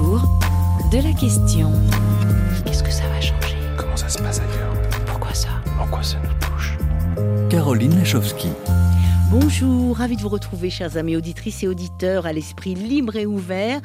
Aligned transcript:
autour 0.00 0.22
de 0.90 0.98
la 0.98 1.12
question. 1.12 1.72
Qu'est-ce 2.64 2.82
que 2.82 2.90
ça 2.90 3.04
va 3.08 3.20
changer? 3.20 3.56
Comment 3.76 3.96
ça 3.96 4.08
se 4.08 4.18
passe 4.18 4.40
ailleurs? 4.40 4.74
Pourquoi 5.06 5.34
ça? 5.34 5.48
En 5.80 5.86
quoi 5.86 6.02
ça 6.02 6.16
nous 6.18 6.46
touche? 6.46 6.76
Caroline 7.48 7.96
Lachowski. 7.96 8.48
Bonjour, 9.30 9.96
ravi 9.96 10.16
de 10.16 10.22
vous 10.22 10.28
retrouver, 10.28 10.70
chers 10.70 10.96
amis 10.96 11.14
auditrices 11.14 11.62
et 11.62 11.68
auditeurs, 11.68 12.26
à 12.26 12.32
l'esprit 12.32 12.74
libre 12.74 13.14
et 13.14 13.26
ouvert, 13.26 13.80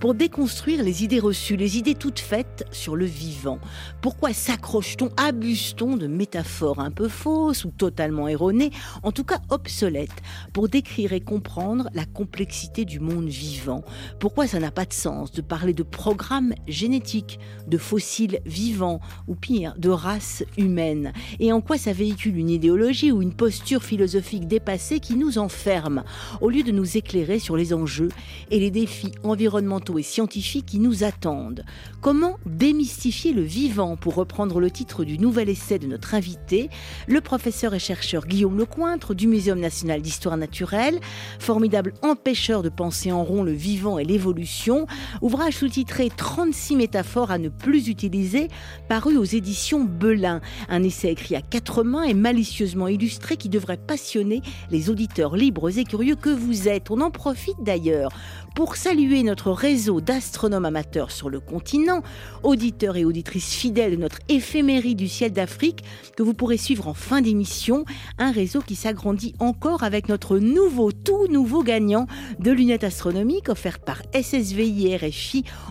pour 0.00 0.12
déconstruire 0.12 0.82
les 0.82 1.04
idées 1.04 1.20
reçues, 1.20 1.54
les 1.54 1.78
idées 1.78 1.94
toutes 1.94 2.18
faites 2.18 2.64
sur 2.72 2.96
le 2.96 3.04
vivant. 3.04 3.60
Pourquoi 4.00 4.32
s'accroche-t-on, 4.32 5.10
abuse-t-on 5.16 5.96
de 5.96 6.08
métaphores 6.08 6.80
un 6.80 6.90
peu 6.90 7.06
fausses 7.06 7.64
ou 7.64 7.70
totalement 7.70 8.26
erronées, 8.26 8.72
en 9.04 9.12
tout 9.12 9.22
cas 9.22 9.38
obsolètes, 9.50 10.10
pour 10.52 10.68
décrire 10.68 11.12
et 11.12 11.20
comprendre 11.20 11.88
la 11.94 12.04
complexité 12.04 12.84
du 12.84 12.98
monde 12.98 13.28
vivant? 13.28 13.84
Pourquoi 14.18 14.48
ça 14.48 14.58
n'a 14.58 14.72
pas 14.72 14.84
de 14.84 14.92
sens 14.92 15.30
de 15.30 15.42
parler 15.42 15.74
de 15.74 15.84
programmes 15.84 16.54
génétiques, 16.66 17.38
de 17.68 17.78
fossiles 17.78 18.40
vivants, 18.46 18.98
ou 19.28 19.36
pire, 19.36 19.74
de 19.78 19.90
races 19.90 20.42
humaines? 20.56 21.12
Et 21.38 21.52
en 21.52 21.60
quoi 21.60 21.78
ça 21.78 21.92
véhicule 21.92 22.36
une 22.36 22.50
idéologie 22.50 23.12
ou 23.12 23.22
une 23.22 23.34
posture 23.34 23.84
philosophique 23.84 24.48
dépassée 24.48 24.87
qui 24.96 25.16
nous 25.16 25.38
enferme, 25.38 26.02
au 26.40 26.48
lieu 26.48 26.62
de 26.62 26.72
nous 26.72 26.96
éclairer 26.96 27.38
sur 27.38 27.56
les 27.56 27.74
enjeux 27.74 28.08
et 28.50 28.58
les 28.58 28.70
défis 28.70 29.12
environnementaux 29.22 29.98
et 29.98 30.02
scientifiques 30.02 30.66
qui 30.66 30.78
nous 30.78 31.04
attendent. 31.04 31.64
Comment 32.00 32.38
démystifier 32.46 33.32
le 33.32 33.42
vivant, 33.42 33.96
pour 33.96 34.14
reprendre 34.14 34.60
le 34.60 34.70
titre 34.70 35.04
du 35.04 35.18
nouvel 35.18 35.48
essai 35.48 35.78
de 35.78 35.86
notre 35.86 36.14
invité, 36.14 36.70
le 37.06 37.20
professeur 37.20 37.74
et 37.74 37.78
chercheur 37.78 38.26
Guillaume 38.26 38.56
Lecointre 38.56 39.14
du 39.14 39.26
Muséum 39.26 39.60
national 39.60 40.00
d'histoire 40.00 40.36
naturelle, 40.36 41.00
formidable 41.38 41.92
empêcheur 42.02 42.62
de 42.62 42.70
penser 42.70 43.12
en 43.12 43.24
rond 43.24 43.42
le 43.42 43.52
vivant 43.52 43.98
et 43.98 44.04
l'évolution, 44.04 44.86
ouvrage 45.20 45.58
sous-titré 45.58 46.08
36 46.16 46.76
métaphores 46.76 47.30
à 47.30 47.38
ne 47.38 47.48
plus 47.48 47.88
utiliser, 47.88 48.48
paru 48.88 49.16
aux 49.16 49.24
éditions 49.24 49.84
Belin, 49.84 50.40
un 50.68 50.82
essai 50.82 51.10
écrit 51.10 51.36
à 51.36 51.42
quatre 51.42 51.82
mains 51.82 52.04
et 52.04 52.14
malicieusement 52.14 52.88
illustré 52.88 53.36
qui 53.36 53.48
devrait 53.48 53.76
passionner 53.76 54.40
les 54.70 54.77
auditeurs 54.88 55.36
libres 55.36 55.76
et 55.78 55.84
curieux 55.84 56.16
que 56.16 56.30
vous 56.30 56.68
êtes. 56.68 56.90
On 56.90 57.00
en 57.00 57.10
profite 57.10 57.56
d'ailleurs 57.60 58.10
pour 58.54 58.76
saluer 58.76 59.22
notre 59.22 59.52
réseau 59.52 60.00
d'astronomes 60.00 60.64
amateurs 60.64 61.10
sur 61.10 61.30
le 61.30 61.40
continent, 61.40 62.02
auditeurs 62.42 62.96
et 62.96 63.04
auditrices 63.04 63.54
fidèles 63.54 63.92
de 63.92 63.96
notre 63.96 64.18
éphémérie 64.28 64.94
du 64.94 65.08
ciel 65.08 65.32
d'Afrique, 65.32 65.84
que 66.16 66.22
vous 66.22 66.34
pourrez 66.34 66.56
suivre 66.56 66.88
en 66.88 66.94
fin 66.94 67.20
d'émission, 67.20 67.84
un 68.18 68.32
réseau 68.32 68.60
qui 68.60 68.74
s'agrandit 68.74 69.34
encore 69.38 69.82
avec 69.82 70.08
notre 70.08 70.38
nouveau, 70.38 70.92
tout 70.92 71.26
nouveau 71.28 71.62
gagnant 71.62 72.06
de 72.40 72.50
lunettes 72.50 72.84
astronomiques 72.84 73.48
offertes 73.48 73.84
par 73.84 74.02
SSVI 74.12 74.88
et 74.88 74.98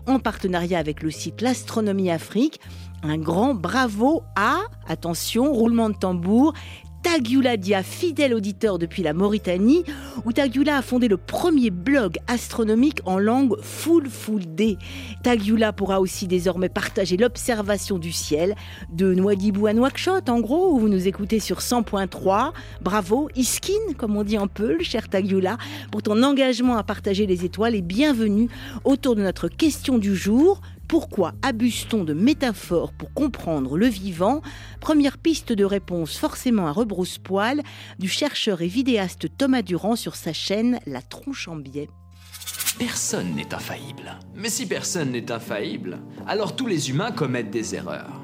en 0.06 0.20
partenariat 0.20 0.80
avec 0.80 1.04
le 1.04 1.12
site 1.12 1.42
L'Astronomie 1.42 2.12
Afrique. 2.12 2.60
Un 3.04 3.18
grand 3.18 3.54
bravo 3.54 4.24
à, 4.36 4.62
attention, 4.88 5.54
roulement 5.54 5.90
de 5.90 5.96
tambour, 5.96 6.54
Tagiula 7.08 7.56
Dia, 7.56 7.84
fidèle 7.84 8.34
auditeur 8.34 8.78
depuis 8.78 9.02
la 9.02 9.14
Mauritanie, 9.14 9.86
où 10.26 10.34
Tagiula 10.34 10.76
a 10.76 10.82
fondé 10.82 11.08
le 11.08 11.16
premier 11.16 11.70
blog 11.70 12.18
astronomique 12.28 13.00
en 13.06 13.18
langue 13.18 13.56
full 13.62 14.10
full 14.10 14.42
D. 14.46 14.78
Tagiula 15.24 15.72
pourra 15.72 16.02
aussi 16.02 16.28
désormais 16.28 16.68
partager 16.68 17.16
l'observation 17.16 17.98
du 17.98 18.12
ciel 18.12 18.56
de 18.92 19.14
Nouadhibou 19.14 19.68
à 19.68 19.74
Nouakchott, 19.74 20.28
en 20.28 20.42
gros, 20.42 20.74
où 20.74 20.80
vous 20.80 20.90
nous 20.90 21.08
écoutez 21.08 21.40
sur 21.40 21.60
100.3. 21.60 22.52
Bravo, 22.82 23.30
Iskin, 23.38 23.94
comme 23.98 24.18
on 24.18 24.24
dit 24.26 24.38
en 24.38 24.48
Peul, 24.48 24.84
cher 24.84 25.08
Tagiula, 25.08 25.58
pour 25.94 26.04
ton 26.04 26.22
engagement 26.24 26.76
à 26.76 26.84
partager 26.84 27.26
les 27.26 27.46
étoiles 27.46 27.76
et 27.76 27.82
bienvenue 27.82 28.50
autour 28.84 29.16
de 29.16 29.22
notre 29.22 29.48
question 29.48 29.98
du 29.98 30.14
jour. 30.14 30.60
Pourquoi 30.88 31.34
abuse-t-on 31.42 32.06
de 32.06 32.14
métaphores 32.14 32.94
pour 32.94 33.14
comprendre 33.14 33.78
le 33.78 33.88
vivant? 33.88 34.42
Première 34.80 35.18
piste 35.18 35.52
de 35.52 35.66
réponse 35.66 36.16
forcément 36.16 36.68
à 36.68 36.72
rebrousse-poil 36.72 37.62
du 38.00 38.08
chercheur 38.08 38.62
et 38.62 38.68
vidéaste 38.68 39.28
Thomas 39.38 39.64
Durand 39.64 39.98
sur 39.98 40.16
sa 40.16 40.32
chaîne 40.32 40.80
La 40.86 41.02
Tronche 41.02 41.50
en 41.50 41.58
biais. 41.58 41.90
Personne 42.80 43.36
n'est 43.36 43.54
infaillible. 43.54 44.18
Mais 44.34 44.50
si 44.50 44.66
personne 44.66 45.12
n'est 45.12 45.30
infaillible, 45.30 46.00
alors 46.26 46.56
tous 46.56 46.68
les 46.68 46.90
humains 46.90 47.12
commettent 47.12 47.52
des 47.52 47.76
erreurs. 47.76 48.22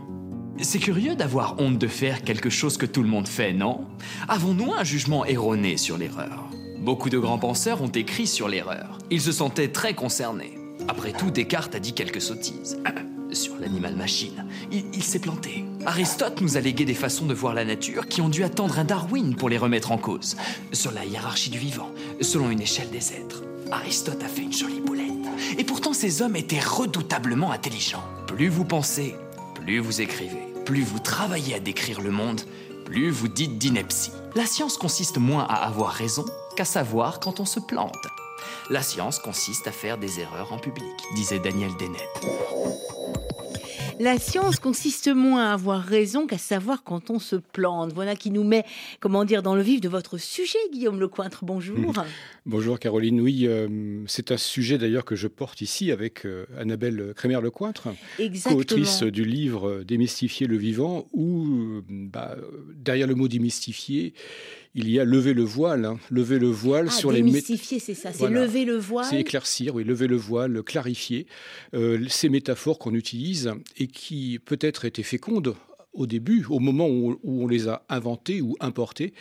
C'est 0.61 0.79
curieux 0.79 1.15
d'avoir 1.15 1.59
honte 1.59 1.79
de 1.79 1.87
faire 1.87 2.21
quelque 2.21 2.49
chose 2.49 2.77
que 2.77 2.85
tout 2.85 3.03
le 3.03 3.09
monde 3.09 3.27
fait, 3.27 3.51
non? 3.51 3.87
Avons-nous 4.29 4.73
un 4.73 4.85
jugement 4.85 5.25
erroné 5.25 5.75
sur 5.75 5.97
l'erreur? 5.97 6.49
Beaucoup 6.79 7.09
de 7.09 7.17
grands 7.17 7.39
penseurs 7.39 7.81
ont 7.81 7.87
écrit 7.87 8.27
sur 8.27 8.47
l'erreur. 8.47 8.99
Ils 9.09 9.21
se 9.21 9.31
sentaient 9.33 9.71
très 9.71 9.95
concernés. 9.95 10.62
Après 10.87 11.13
tout, 11.13 11.31
Descartes 11.31 11.75
a 11.75 11.79
dit 11.79 11.93
quelques 11.93 12.21
sottises. 12.21 12.79
Sur 13.31 13.57
l'animal-machine, 13.59 14.45
il, 14.71 14.85
il 14.93 15.03
s'est 15.03 15.19
planté. 15.19 15.65
Aristote 15.85 16.41
nous 16.41 16.55
a 16.55 16.59
légué 16.61 16.85
des 16.85 16.93
façons 16.93 17.25
de 17.25 17.33
voir 17.33 17.53
la 17.53 17.65
nature 17.65 18.07
qui 18.07 18.21
ont 18.21 18.29
dû 18.29 18.43
attendre 18.43 18.77
un 18.77 18.83
Darwin 18.83 19.35
pour 19.35 19.49
les 19.49 19.57
remettre 19.57 19.91
en 19.91 19.97
cause. 19.97 20.37
Sur 20.71 20.91
la 20.91 21.03
hiérarchie 21.03 21.49
du 21.49 21.57
vivant, 21.57 21.89
selon 22.21 22.51
une 22.51 22.61
échelle 22.61 22.89
des 22.91 23.13
êtres. 23.13 23.43
Aristote 23.71 24.23
a 24.23 24.27
fait 24.27 24.43
une 24.43 24.53
jolie 24.53 24.81
boulette. 24.81 25.11
Et 25.57 25.63
pourtant, 25.63 25.93
ces 25.93 26.21
hommes 26.21 26.35
étaient 26.35 26.59
redoutablement 26.59 27.51
intelligents. 27.51 28.03
Plus 28.27 28.49
vous 28.49 28.65
pensez, 28.65 29.15
plus 29.55 29.79
vous 29.79 30.01
écrivez. 30.01 30.53
Plus 30.65 30.83
vous 30.83 30.99
travaillez 30.99 31.55
à 31.55 31.59
décrire 31.59 32.01
le 32.01 32.11
monde, 32.11 32.41
plus 32.85 33.09
vous 33.09 33.27
dites 33.27 33.57
d'ineptie. 33.57 34.11
La 34.35 34.45
science 34.45 34.77
consiste 34.77 35.17
moins 35.17 35.43
à 35.43 35.55
avoir 35.55 35.91
raison 35.91 36.25
qu'à 36.55 36.65
savoir 36.65 37.19
quand 37.19 37.39
on 37.39 37.45
se 37.45 37.59
plante. 37.59 38.07
La 38.69 38.81
science 38.81 39.19
consiste 39.19 39.67
à 39.67 39.71
faire 39.71 39.97
des 39.97 40.19
erreurs 40.19 40.53
en 40.53 40.57
public, 40.57 40.93
disait 41.15 41.39
Daniel 41.39 41.71
Dennett. 41.77 42.09
La 43.99 44.17
science 44.17 44.59
consiste 44.59 45.07
moins 45.07 45.49
à 45.49 45.53
avoir 45.53 45.81
raison 45.81 46.25
qu'à 46.25 46.37
savoir 46.37 46.83
quand 46.83 47.09
on 47.09 47.19
se 47.19 47.35
plante. 47.35 47.93
Voilà 47.93 48.15
qui 48.15 48.31
nous 48.31 48.43
met, 48.43 48.65
comment 48.99 49.23
dire, 49.23 49.43
dans 49.43 49.55
le 49.55 49.61
vif 49.61 49.81
de 49.81 49.89
votre 49.89 50.17
sujet, 50.17 50.57
Guillaume 50.71 50.99
Lecointre. 50.99 51.45
Bonjour. 51.45 51.93
Bonjour 52.45 52.79
Caroline. 52.79 53.21
Oui, 53.21 53.45
euh, 53.47 54.03
c'est 54.07 54.31
un 54.31 54.37
sujet 54.37 54.77
d'ailleurs 54.77 55.05
que 55.05 55.15
je 55.15 55.27
porte 55.27 55.61
ici 55.61 55.91
avec 55.91 56.25
euh, 56.25 56.45
Annabelle 56.57 57.13
Crémer-Lecointre, 57.15 57.89
co-autrice 58.43 59.03
du 59.03 59.23
livre 59.23 59.83
Démystifier 59.83 60.47
le 60.47 60.57
vivant, 60.57 61.07
où 61.13 61.45
euh, 61.45 61.81
bah, 61.87 62.35
derrière 62.75 63.07
le 63.07 63.15
mot 63.15 63.27
démystifier, 63.27 64.13
il 64.75 64.89
y 64.89 64.99
a 64.99 65.05
lever 65.05 65.33
le 65.33 65.43
voile, 65.43 65.85
hein. 65.85 65.99
lever 66.09 66.39
le 66.39 66.47
voile 66.47 66.87
Ah, 66.89 66.91
sur 66.91 67.11
les 67.11 67.21
démystifier, 67.21 67.79
c'est 67.79 67.93
ça, 67.93 68.11
c'est 68.11 68.17
Voilà. 68.19 68.41
lever 68.45 68.65
le 68.65 68.77
voile. 68.77 69.05
C'est 69.09 69.19
éclaircir, 69.19 69.75
oui, 69.75 69.83
lever 69.83 70.07
le 70.07 70.15
voile, 70.15 70.63
clarifier 70.63 71.27
euh, 71.75 72.03
ces 72.09 72.29
métaphores 72.29 72.79
qu'on 72.79 72.93
utilise 72.95 73.51
et 73.77 73.87
qui 73.87 74.39
peut-être 74.43 74.85
étaient 74.85 75.03
fécondes 75.03 75.55
au 75.93 76.07
début, 76.07 76.45
au 76.49 76.59
moment 76.59 76.87
où, 76.87 77.19
on 77.23 77.47
les 77.47 77.67
a 77.67 77.83
inventées 77.89 78.41
ou 78.41 78.55
importées. 78.59 79.13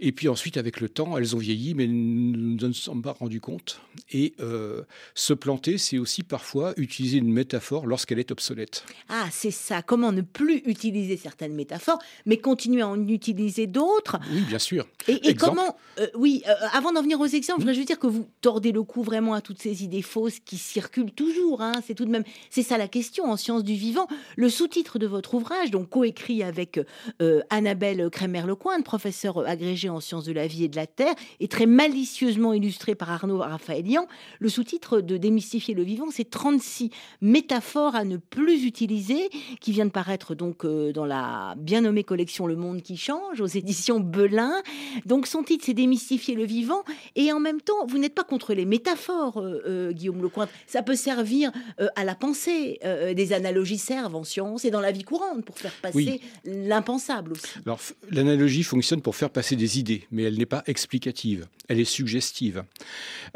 Et 0.00 0.12
puis 0.12 0.28
ensuite, 0.28 0.56
avec 0.56 0.80
le 0.80 0.88
temps, 0.88 1.16
elles 1.16 1.36
ont 1.36 1.38
vieilli, 1.38 1.74
mais 1.74 1.86
nous 1.86 2.36
ne 2.36 2.54
nous 2.56 2.64
en 2.64 2.72
sommes 2.72 3.02
pas 3.02 3.12
rendus 3.12 3.40
compte. 3.40 3.80
Et 4.10 4.34
euh, 4.40 4.82
se 5.14 5.32
planter, 5.34 5.78
c'est 5.78 5.98
aussi 5.98 6.22
parfois 6.22 6.72
utiliser 6.76 7.18
une 7.18 7.32
métaphore 7.32 7.86
lorsqu'elle 7.86 8.18
est 8.18 8.30
obsolète. 8.30 8.84
Ah, 9.08 9.28
c'est 9.30 9.50
ça. 9.50 9.82
Comment 9.82 10.12
ne 10.12 10.22
plus 10.22 10.62
utiliser 10.66 11.16
certaines 11.16 11.54
métaphores, 11.54 11.98
mais 12.24 12.38
continuer 12.38 12.82
à 12.82 12.88
en 12.88 13.08
utiliser 13.08 13.66
d'autres? 13.66 14.18
Oui, 14.32 14.40
bien 14.42 14.58
sûr. 14.58 14.86
Et, 15.08 15.34
comment, 15.34 15.76
euh, 15.98 16.06
oui, 16.14 16.42
euh, 16.48 16.52
avant 16.72 16.92
d'en 16.92 17.02
venir 17.02 17.20
aux 17.20 17.26
exemples, 17.26 17.60
je 17.60 17.64
voudrais 17.64 17.74
juste 17.74 17.88
dire 17.88 17.98
que 17.98 18.06
vous 18.06 18.26
tordez 18.40 18.72
le 18.72 18.82
cou 18.82 19.02
vraiment 19.02 19.34
à 19.34 19.40
toutes 19.40 19.60
ces 19.60 19.84
idées 19.84 20.02
fausses 20.02 20.40
qui 20.40 20.56
circulent 20.56 21.12
toujours. 21.12 21.62
hein. 21.62 21.72
C'est 21.86 21.94
tout 21.94 22.04
de 22.04 22.10
même, 22.10 22.24
c'est 22.50 22.62
ça 22.62 22.78
la 22.78 22.88
question 22.88 23.24
en 23.30 23.36
sciences 23.36 23.64
du 23.64 23.74
vivant. 23.74 24.06
Le 24.36 24.48
sous-titre 24.48 24.98
de 24.98 25.06
votre 25.06 25.34
ouvrage, 25.34 25.70
donc 25.70 25.88
coécrit 26.06 26.44
avec 26.44 26.80
euh, 27.20 27.40
Annabelle 27.50 28.08
Crémer-Lecointe, 28.10 28.84
professeure 28.84 29.38
agrégée 29.46 29.88
en 29.88 29.98
sciences 29.98 30.24
de 30.24 30.32
la 30.32 30.46
vie 30.46 30.64
et 30.64 30.68
de 30.68 30.76
la 30.76 30.86
terre, 30.86 31.14
et 31.40 31.48
très 31.48 31.66
malicieusement 31.66 32.52
illustré 32.52 32.94
par 32.94 33.10
Arnaud 33.10 33.38
Raphaëlian. 33.38 34.06
Le 34.38 34.48
sous-titre 34.48 35.00
de 35.00 35.16
Démystifier 35.16 35.74
le 35.74 35.82
vivant, 35.82 36.06
c'est 36.12 36.30
36 36.30 36.90
métaphores 37.20 37.96
à 37.96 38.04
ne 38.04 38.18
plus 38.18 38.64
utiliser, 38.64 39.28
qui 39.60 39.72
vient 39.72 39.86
de 39.86 39.90
paraître 39.90 40.36
donc 40.36 40.64
euh, 40.64 40.92
dans 40.92 41.06
la 41.06 41.54
bien 41.56 41.80
nommée 41.80 42.04
collection 42.04 42.46
Le 42.46 42.54
Monde 42.54 42.82
qui 42.82 42.96
change 42.96 43.40
aux 43.40 43.46
éditions 43.46 43.98
Belin. 43.98 44.62
Donc 45.06 45.26
son 45.26 45.42
titre, 45.42 45.64
c'est 45.66 45.74
Démystifier 45.74 46.36
le 46.36 46.44
vivant. 46.44 46.84
Et 47.16 47.32
en 47.32 47.40
même 47.40 47.60
temps, 47.60 47.84
vous 47.88 47.98
n'êtes 47.98 48.14
pas 48.14 48.22
contre 48.22 48.54
les 48.54 48.64
métaphores, 48.64 49.40
euh, 49.40 49.62
euh, 49.66 49.92
Guillaume 49.92 50.22
Lecointre. 50.22 50.52
Ça 50.68 50.82
peut 50.82 50.94
servir 50.94 51.50
euh, 51.80 51.88
à 51.96 52.04
la 52.04 52.14
pensée. 52.14 52.78
Des 53.16 53.32
analogies 53.32 53.78
servent 53.78 54.16
en 54.16 54.24
science 54.24 54.64
et 54.64 54.70
dans 54.70 54.80
la 54.80 54.92
vie 54.92 55.02
courante 55.02 55.44
pour 55.44 55.58
faire 55.58 55.72
passer 55.82 55.95
Oui. 55.96 56.20
l'impensable 56.44 57.32
aussi. 57.32 57.46
Alors, 57.64 57.80
l'analogie 58.10 58.62
fonctionne 58.62 59.02
pour 59.02 59.16
faire 59.16 59.30
passer 59.30 59.56
des 59.56 59.78
idées, 59.78 60.06
mais 60.10 60.24
elle 60.24 60.38
n'est 60.38 60.46
pas 60.46 60.62
explicative, 60.66 61.46
elle 61.68 61.80
est 61.80 61.84
suggestive. 61.84 62.64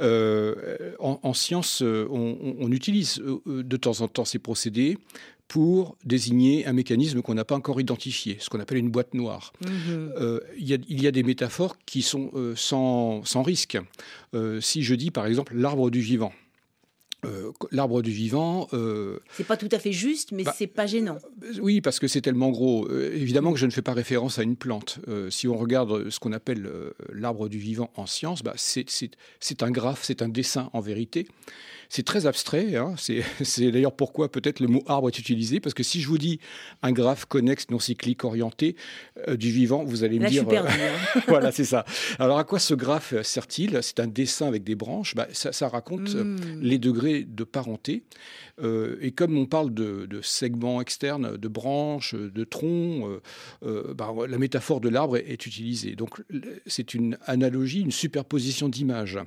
Euh, 0.01 0.93
en, 0.99 1.19
en 1.23 1.35
science, 1.35 1.83
euh, 1.83 2.07
on, 2.11 2.71
utilise 2.71 3.21
euh, 3.21 3.63
de 3.63 3.77
temps 3.77 4.01
en 4.01 4.09
temps 4.09 4.25
ces 4.25 4.39
procédés 4.39 4.99
pour 5.51 5.97
désigner 6.05 6.65
un 6.69 6.73
mécanisme 6.73 7.23
qu'on 7.23 7.35
n'a 7.35 7.45
pas 7.45 7.57
encore 7.57 7.81
identifié, 7.81 8.37
ce 8.39 8.49
qu'on 8.49 8.61
appelle 8.61 8.79
une 8.79 8.89
boîte 8.89 9.15
noire. 9.15 9.53
Mhm. 9.65 10.13
Euh, 10.17 10.39
il, 10.57 10.69
y 10.69 10.75
a, 10.75 10.79
il 10.89 11.03
y 11.03 11.09
a 11.09 11.11
des 11.11 11.25
métaphores 11.25 11.77
qui 11.87 12.03
sont 12.03 12.31
euh, 12.35 12.55
sans, 12.55 13.25
sans 13.25 13.43
risque. 13.43 13.77
Euh, 14.33 14.61
si 14.61 14.85
je 14.85 14.95
dis 14.95 15.11
par 15.11 15.27
exemple 15.27 15.57
l'arbre 15.57 15.91
du 15.91 16.01
vivant, 16.01 16.33
euh, 17.27 17.53
l'arbre 17.71 18.03
du 18.03 18.11
vivant. 18.11 18.69
Euh, 18.73 19.19
c'est 19.35 19.47
pas 19.47 19.57
tout 19.57 19.69
à 19.73 19.79
fait 19.79 19.93
juste, 19.93 20.33
mais 20.33 20.45
bah, 20.45 20.55
c'est 20.57 20.67
pas 20.67 20.87
gênant. 20.87 21.19
Euh, 21.43 21.53
oui, 21.61 21.81
parce 21.81 21.99
que 21.99 22.09
c'est 22.09 22.21
tellement 22.21 22.51
gros. 22.51 22.91
évidemment 22.91 23.53
que 23.53 23.59
je 23.59 23.67
ne 23.67 23.71
fais 23.71 23.83
pas 23.83 23.93
référence 23.93 24.39
à 24.39 24.43
une 24.43 24.57
plante. 24.57 24.99
si 25.29 25.49
on 25.49 25.57
regarde 25.57 26.11
ce 26.11 26.19
qu'on 26.19 26.33
appelle 26.33 26.71
l'arbre 27.13 27.49
du 27.49 27.59
vivant 27.59 27.91
en 27.97 28.07
science, 28.07 28.43
bah, 28.43 28.55
c'est 28.57 29.63
un 29.63 29.71
graphe, 29.71 30.01
c'est 30.03 30.23
un 30.23 30.29
dessin 30.29 30.71
en 30.73 30.81
vérité. 30.81 31.27
C'est 31.91 32.03
très 32.05 32.25
abstrait. 32.25 32.77
Hein. 32.77 32.95
C'est 33.43 33.71
d'ailleurs 33.71 33.93
pourquoi 33.93 34.33
peut-être 34.33 34.61
le 34.61 34.69
mot 34.69 34.83
arbre 34.87 35.09
est 35.09 35.19
utilisé, 35.19 35.61
parce 35.61 35.75
que 35.75 35.83
si 35.83 36.01
je 36.01 36.09
vous 36.09 36.17
dis 36.17 36.41
un 36.83 36.93
graphe 36.93 37.27
connexe 37.27 37.69
non 37.69 37.79
cyclique 37.79 38.25
orienté 38.25 38.77
du 39.29 39.51
vivant, 39.51 39.85
vous 39.85 40.03
allez 40.03 40.19
me 40.19 40.29
dire. 40.29 40.49
Je 40.49 40.57
hein. 40.57 40.65
voilà, 41.29 41.53
c'est 41.53 41.65
ça. 41.65 41.85
Alors 42.19 42.39
à 42.39 42.45
quoi 42.45 42.59
ce 42.59 42.73
graphe 42.73 43.15
sert-il? 43.23 43.79
C'est 43.83 44.01
un 44.01 44.07
dessin 44.07 44.47
avec 44.47 44.65
des 44.65 44.75
branches. 44.75 45.15
Bah, 45.15 45.29
ça, 45.33 45.69
raconte 45.69 46.15
hmm. 46.15 46.61
les 46.63 46.79
degrés 46.79 47.25
de 47.25 47.45
parenté. 47.45 48.05
Euh, 48.63 48.97
et 49.01 49.13
comme 49.13 49.37
on 49.37 49.47
parle 49.47 49.73
de, 49.73 50.09
segments 50.23 50.81
externes, 50.81 51.37
de 51.37 51.49
branches, 51.49 52.15
de 52.15 52.45
troncs, 52.45 53.05
euh, 53.05 53.21
euh, 53.65 53.95
bah, 53.95 54.13
la 54.29 54.39
métaphore 54.39 54.81
de 54.81 54.89
l'arbre 54.89 55.17
est, 55.17 55.47
utilisée. 55.47 55.97
Donc 55.97 56.23
c'est 56.67 56.93
une 56.93 57.17
analogie, 57.25 57.81
une 57.81 57.91
superposition 57.91 58.69
d'images, 58.69 59.19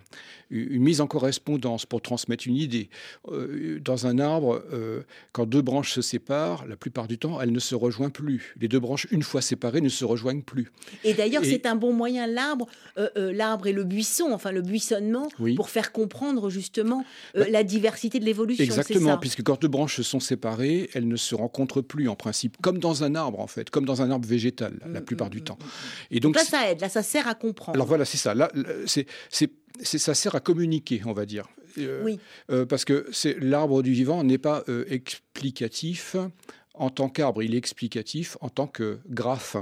une 0.52 0.84
mise 0.84 1.02
en 1.02 1.08
correspondance 1.08 1.86
pour 1.86 2.02
transmettre 2.02 2.48
une 2.48 2.53
idée. 2.56 2.90
dans 3.82 4.08
un 4.08 4.20
arbre, 4.20 4.64
quand 5.32 5.46
deux 5.46 5.62
branches 5.62 5.94
se 5.94 6.02
séparent, 6.02 6.66
la 6.68 6.76
plupart 6.76 7.08
du 7.08 7.18
temps, 7.18 7.42
elles 7.42 7.52
ne 7.52 7.60
se 7.60 7.76
rejoignent 7.76 8.12
plus. 8.12 8.54
Les 8.60 8.68
deux 8.68 8.80
branches, 8.80 9.08
une 9.12 9.24
fois 9.24 9.42
séparées, 9.42 9.82
ne 9.82 9.90
se 9.90 10.06
rejoignent 10.06 10.42
plus. 10.42 10.72
Et 11.04 11.14
d'ailleurs, 11.14 11.44
c'est 11.44 11.66
un 11.66 11.76
bon 11.76 11.94
moyen, 11.94 12.28
l'arbre, 12.28 12.68
l'arbre 13.16 13.68
et 13.68 13.74
le 13.74 13.84
buisson, 13.84 14.30
enfin 14.32 14.52
le 14.52 14.62
buissonnement, 14.62 15.28
pour 15.56 15.70
faire 15.70 15.92
comprendre 15.92 16.50
justement 16.50 17.06
bah, 17.34 17.50
la 17.50 17.64
diversité 17.64 18.20
de 18.20 18.26
l'évolution. 18.26 18.64
Exactement, 18.64 19.18
puisque 19.18 19.44
quand 19.44 19.62
deux 19.62 19.68
branches 19.68 20.02
sont 20.02 20.20
séparées, 20.20 20.90
elles 20.94 21.08
ne 21.08 21.16
se 21.16 21.36
rencontrent 21.36 21.82
plus 21.82 22.08
en 22.10 22.16
principe, 22.16 22.58
comme 22.62 22.80
dans 22.80 23.04
un 23.04 23.16
arbre 23.16 23.40
en 23.40 23.48
fait, 23.48 23.70
comme 23.70 23.86
dans 23.86 24.02
un 24.02 24.12
arbre 24.12 24.28
végétal 24.28 24.80
la 24.86 25.02
mm, 25.02 25.06
plupart 25.06 25.28
mm, 25.28 25.32
du 25.32 25.42
mm, 25.42 25.44
temps. 25.44 25.58
Et 26.12 26.20
donc, 26.20 26.36
là, 26.36 26.44
ça 26.44 26.70
aide, 26.72 26.82
là, 26.82 26.90
ça 26.90 27.04
sert 27.04 27.28
à 27.28 27.36
comprendre. 27.36 27.76
Alors 27.76 27.88
voilà, 27.88 28.06
c'est 28.06 28.18
ça. 28.18 28.34
Là, 28.34 28.52
c'est, 28.86 29.08
ça 29.82 30.14
sert 30.14 30.36
à 30.36 30.40
communiquer, 30.40 31.02
on 31.06 31.14
va 31.14 31.26
dire. 31.26 31.48
Euh, 31.78 32.04
oui. 32.04 32.20
Euh, 32.52 32.66
parce 32.66 32.86
que 32.86 33.06
l'arbre 33.40 33.84
du 33.84 33.92
vivant 33.92 34.24
n'est 34.24 34.38
pas 34.38 34.64
euh, 34.70 34.86
explicatif 34.90 36.16
en 36.76 36.90
tant 36.90 37.08
qu'arbre, 37.08 37.44
il 37.44 37.54
est 37.54 37.58
explicatif 37.58 38.38
en 38.42 38.50
tant 38.50 38.68
que 38.68 39.00
graphe. 39.08 39.58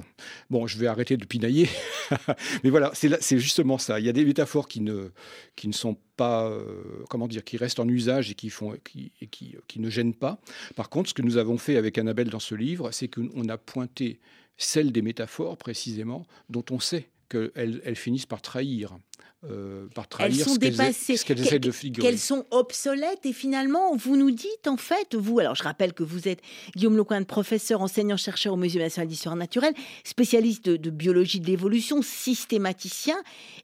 Bon, 0.50 0.66
je 0.66 0.78
vais 0.78 0.88
arrêter 0.88 1.18
de 1.18 1.26
pinailler, 1.26 1.68
mais 2.64 2.70
voilà, 2.70 2.92
c'est 2.94 3.40
justement 3.40 3.78
ça. 3.78 4.00
Il 4.00 4.06
y 4.06 4.10
a 4.10 4.14
des 4.14 4.24
métaphores 4.24 4.68
qui 4.68 4.80
ne, 4.80 5.10
qui 5.58 5.68
ne 5.68 5.74
sont 5.74 5.98
pas, 6.16 6.48
euh, 6.48 6.84
comment 7.10 7.28
dire, 7.28 7.44
qui 7.44 7.58
restent 7.58 7.82
en 7.82 7.88
usage 7.88 8.32
et 8.32 8.34
qui, 8.34 8.50
font, 8.50 8.78
qui, 8.86 9.12
qui, 9.30 9.58
qui, 9.68 9.80
ne 9.80 9.90
gênent 9.90 10.14
pas. 10.14 10.40
Par 10.76 10.90
contre, 10.90 11.10
ce 11.10 11.14
que 11.14 11.22
nous 11.22 11.38
avons 11.38 11.58
fait 11.58 11.76
avec 11.76 11.98
Annabelle 11.98 12.30
dans 12.30 12.40
ce 12.40 12.56
livre, 12.56 12.92
c'est 12.92 13.10
qu'on 13.10 13.50
a 13.50 13.58
pointé 13.58 14.20
celles 14.58 14.94
des 14.94 15.02
métaphores 15.02 15.58
précisément 15.58 16.26
dont 16.50 16.66
on 16.72 16.80
sait 16.80 17.10
qu'elles 17.28 17.82
elles 17.84 17.96
finissent 17.96 18.26
par 18.26 18.42
trahir 18.42 18.98
euh, 19.44 19.88
par 19.96 20.08
trahir 20.08 20.36
elles 20.36 20.44
sont 20.44 20.54
ce 20.54 20.60
dépassées, 20.60 21.18
qu'elles 21.18 21.60
de 21.60 21.72
figurer. 21.72 22.08
Qu'elles 22.08 22.20
sont 22.20 22.46
obsolètes 22.52 23.26
et 23.26 23.34
finalement, 23.34 23.96
vous 23.96 24.16
nous 24.16 24.30
dites 24.30 24.68
en 24.68 24.78
fait, 24.78 25.16
vous, 25.16 25.40
alors 25.40 25.56
je 25.56 25.64
rappelle 25.64 25.94
que 25.94 26.04
vous 26.04 26.28
êtes 26.28 26.42
Guillaume 26.76 26.96
Lecointe, 26.96 27.26
professeur, 27.26 27.82
enseignant-chercheur 27.82 28.54
au 28.54 28.58
Musée 28.58 28.78
national 28.78 29.08
d'histoire 29.08 29.36
naturelle, 29.36 29.74
spécialiste 30.04 30.70
de, 30.70 30.90
biologie 30.92 31.40
de 31.40 31.48
l'évolution, 31.48 32.04
systématicien 32.04 33.16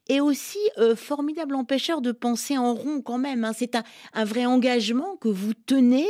et 0.09 0.19
aussi 0.19 0.57
euh, 0.79 0.95
formidable 0.95 1.53
empêcheur 1.53 2.01
de 2.01 2.11
penser 2.11 2.57
en 2.57 2.73
rond 2.73 3.01
quand 3.01 3.19
même. 3.19 3.45
Hein. 3.45 3.51
C'est 3.55 3.75
un, 3.75 4.25
vrai 4.25 4.47
engagement 4.47 5.15
que 5.17 5.27
vous 5.27 5.53
tenez. 5.53 6.07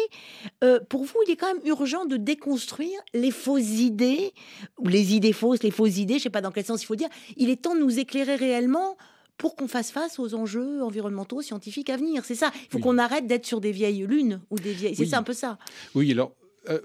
Euh, 0.63 0.79
pour 0.87 1.03
vous, 1.03 1.17
il 1.27 1.31
est 1.31 1.35
quand 1.35 1.53
même 1.53 1.65
urgent 1.65 2.05
de 2.05 2.15
déconstruire 2.15 3.01
les 3.13 3.31
fausses 3.31 3.79
idées, 3.79 4.31
ou 4.77 4.87
les 4.87 5.13
idées 5.13 5.33
fausses, 5.33 5.61
les 5.61 5.71
fausses 5.71 5.97
idées, 5.97 6.13
je 6.13 6.19
ne 6.19 6.23
sais 6.23 6.29
pas 6.29 6.41
dans 6.41 6.51
quel 6.51 6.63
sens 6.63 6.83
il 6.83 6.85
faut 6.85 6.95
dire. 6.95 7.09
Il 7.35 7.49
est 7.49 7.61
temps 7.61 7.75
de 7.75 7.81
nous 7.81 7.99
éclairer 7.99 8.35
réellement 8.35 8.95
pour 9.37 9.55
qu'on 9.55 9.67
fasse 9.67 9.91
face 9.91 10.19
aux 10.19 10.33
enjeux 10.33 10.81
environnementaux, 10.81 11.41
scientifiques 11.41 11.89
à 11.89 11.97
venir. 11.97 12.25
C'est 12.25 12.35
ça. 12.35 12.51
Il 12.55 12.69
faut 12.71 12.79
qu'on 12.79 12.97
arrête 12.97 13.27
d'être 13.27 13.45
sur 13.45 13.61
des 13.61 13.71
vieilles 13.71 14.05
lunes 14.07 14.41
ou 14.49 14.57
des 14.57 14.73
vieilles. 14.73 14.95
C'est 14.95 15.13
un 15.13 15.23
peu 15.23 15.33
ça. 15.33 15.57
Oui, 15.95 16.11
alors. 16.11 16.33
Euh, 16.69 16.79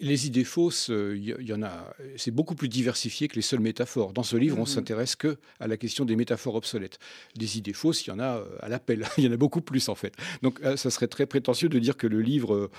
les 0.00 0.26
idées 0.26 0.44
fausses, 0.44 0.88
il 0.88 0.94
euh, 0.94 1.42
y, 1.42 1.52
en 1.52 1.62
a. 1.62 1.94
C'est 2.16 2.30
beaucoup 2.30 2.54
plus 2.54 2.68
diversifié 2.68 3.28
que 3.28 3.36
les 3.36 3.42
seules 3.42 3.60
métaphores. 3.60 4.12
Dans 4.12 4.22
ce 4.22 4.36
livre, 4.36 4.56
on 4.56 4.62
mhm. 4.62 4.66
s'intéresse 4.66 5.16
que 5.16 5.36
à 5.60 5.66
la 5.66 5.76
question 5.76 6.04
des 6.04 6.16
métaphores 6.16 6.54
obsolètes. 6.54 6.98
Des 7.36 7.58
idées 7.58 7.72
fausses, 7.72 8.06
il 8.06 8.10
y 8.10 8.12
en 8.12 8.18
a 8.18 8.38
euh, 8.38 8.44
à 8.60 8.68
l'appel. 8.68 9.06
il 9.18 9.24
y 9.24 9.28
en 9.28 9.32
a 9.32 9.36
beaucoup 9.36 9.60
plus 9.60 9.88
en 9.88 9.94
fait. 9.94 10.14
Donc, 10.42 10.60
ça 10.76 10.90
serait 10.90 11.08
très 11.08 11.26
prétentieux 11.26 11.68
de 11.68 11.78
dire 11.78 11.96
que 11.96 12.06
le 12.06 12.20
livre 12.20 12.70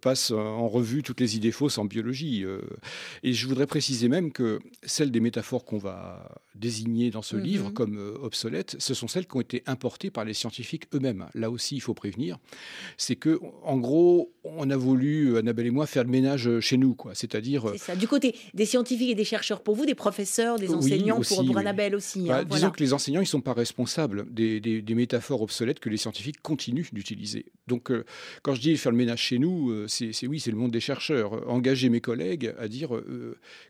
passe 0.00 0.30
en 0.30 0.68
revue 0.68 1.02
toutes 1.02 1.20
les 1.20 1.36
idées 1.36 1.52
fausses 1.52 1.78
en 1.78 1.84
biologie. 1.84 2.44
et 3.22 3.32
je 3.32 3.46
voudrais 3.46 3.66
préciser 3.66 4.08
même 4.08 4.32
que 4.32 4.60
celles 4.84 5.10
des 5.10 5.20
métaphores 5.20 5.64
qu'on 5.64 5.78
va 5.78 6.42
désignées 6.54 7.10
dans 7.10 7.22
ce 7.22 7.36
livre 7.36 7.68
mhm. 7.68 7.74
comme 7.74 7.98
euh, 7.98 8.14
obsolètes, 8.22 8.76
ce 8.78 8.94
sont 8.94 9.08
celles 9.08 9.26
qui 9.26 9.36
ont 9.36 9.40
été 9.40 9.62
importées 9.66 10.10
par 10.10 10.24
les 10.24 10.34
scientifiques 10.34 10.84
eux-mêmes. 10.94 11.26
Là 11.34 11.50
aussi, 11.50 11.76
il 11.76 11.80
faut 11.80 11.94
prévenir. 11.94 12.38
C'est 12.96 13.16
que, 13.16 13.40
en 13.62 13.78
gros, 13.78 14.32
on 14.44 14.68
a 14.70 14.76
voulu, 14.76 15.36
Annabelle 15.38 15.66
et 15.66 15.70
moi, 15.70 15.86
faire 15.86 16.04
le 16.04 16.10
ménage 16.10 16.48
chez 16.60 16.76
nous, 16.76 16.94
quoi. 16.94 17.14
C'est-à-dire. 17.14 17.66
C'est 17.72 17.78
ça. 17.78 17.96
Du 17.96 18.06
côté 18.06 18.34
des 18.54 18.66
scientifiques 18.66 19.10
et 19.10 19.14
des 19.14 19.24
chercheurs 19.24 19.62
pour 19.62 19.74
vous, 19.74 19.86
des 19.86 19.94
professeurs, 19.94 20.58
des 20.58 20.70
enseignants 20.70 21.20
pour, 21.20 21.58
Annabelle 21.58 21.94
aussi. 21.94 22.30
Hein, 22.30 22.44
bah, 22.44 22.56
disons 22.56 22.70
que 22.70 22.82
les 22.82 22.92
enseignants, 22.92 23.20
ils 23.20 23.24
ne 23.24 23.28
sont 23.28 23.40
pas 23.40 23.52
responsables 23.52 24.32
des, 24.32 24.60
des, 24.60 24.94
métaphores 24.94 25.42
obsolètes 25.42 25.80
que 25.80 25.88
les 25.88 25.96
scientifiques 25.96 26.40
continuent 26.42 26.86
d'utiliser. 26.92 27.46
Donc, 27.66 27.90
euh, 27.90 28.04
quand 28.42 28.54
je 28.54 28.60
dis 28.60 28.76
faire 28.76 28.92
le 28.92 28.98
ménage 28.98 29.20
chez 29.20 29.38
nous, 29.38 29.70
euh, 29.70 29.86
c'est 29.88 30.12
oui, 30.26 30.40
c'est 30.40 30.50
le 30.50 30.56
monde 30.56 30.70
des 30.70 30.80
chercheurs. 30.80 31.48
Engager 31.48 31.88
mes 31.88 32.00
collègues 32.00 32.54
à 32.58 32.68
dire, 32.68 32.90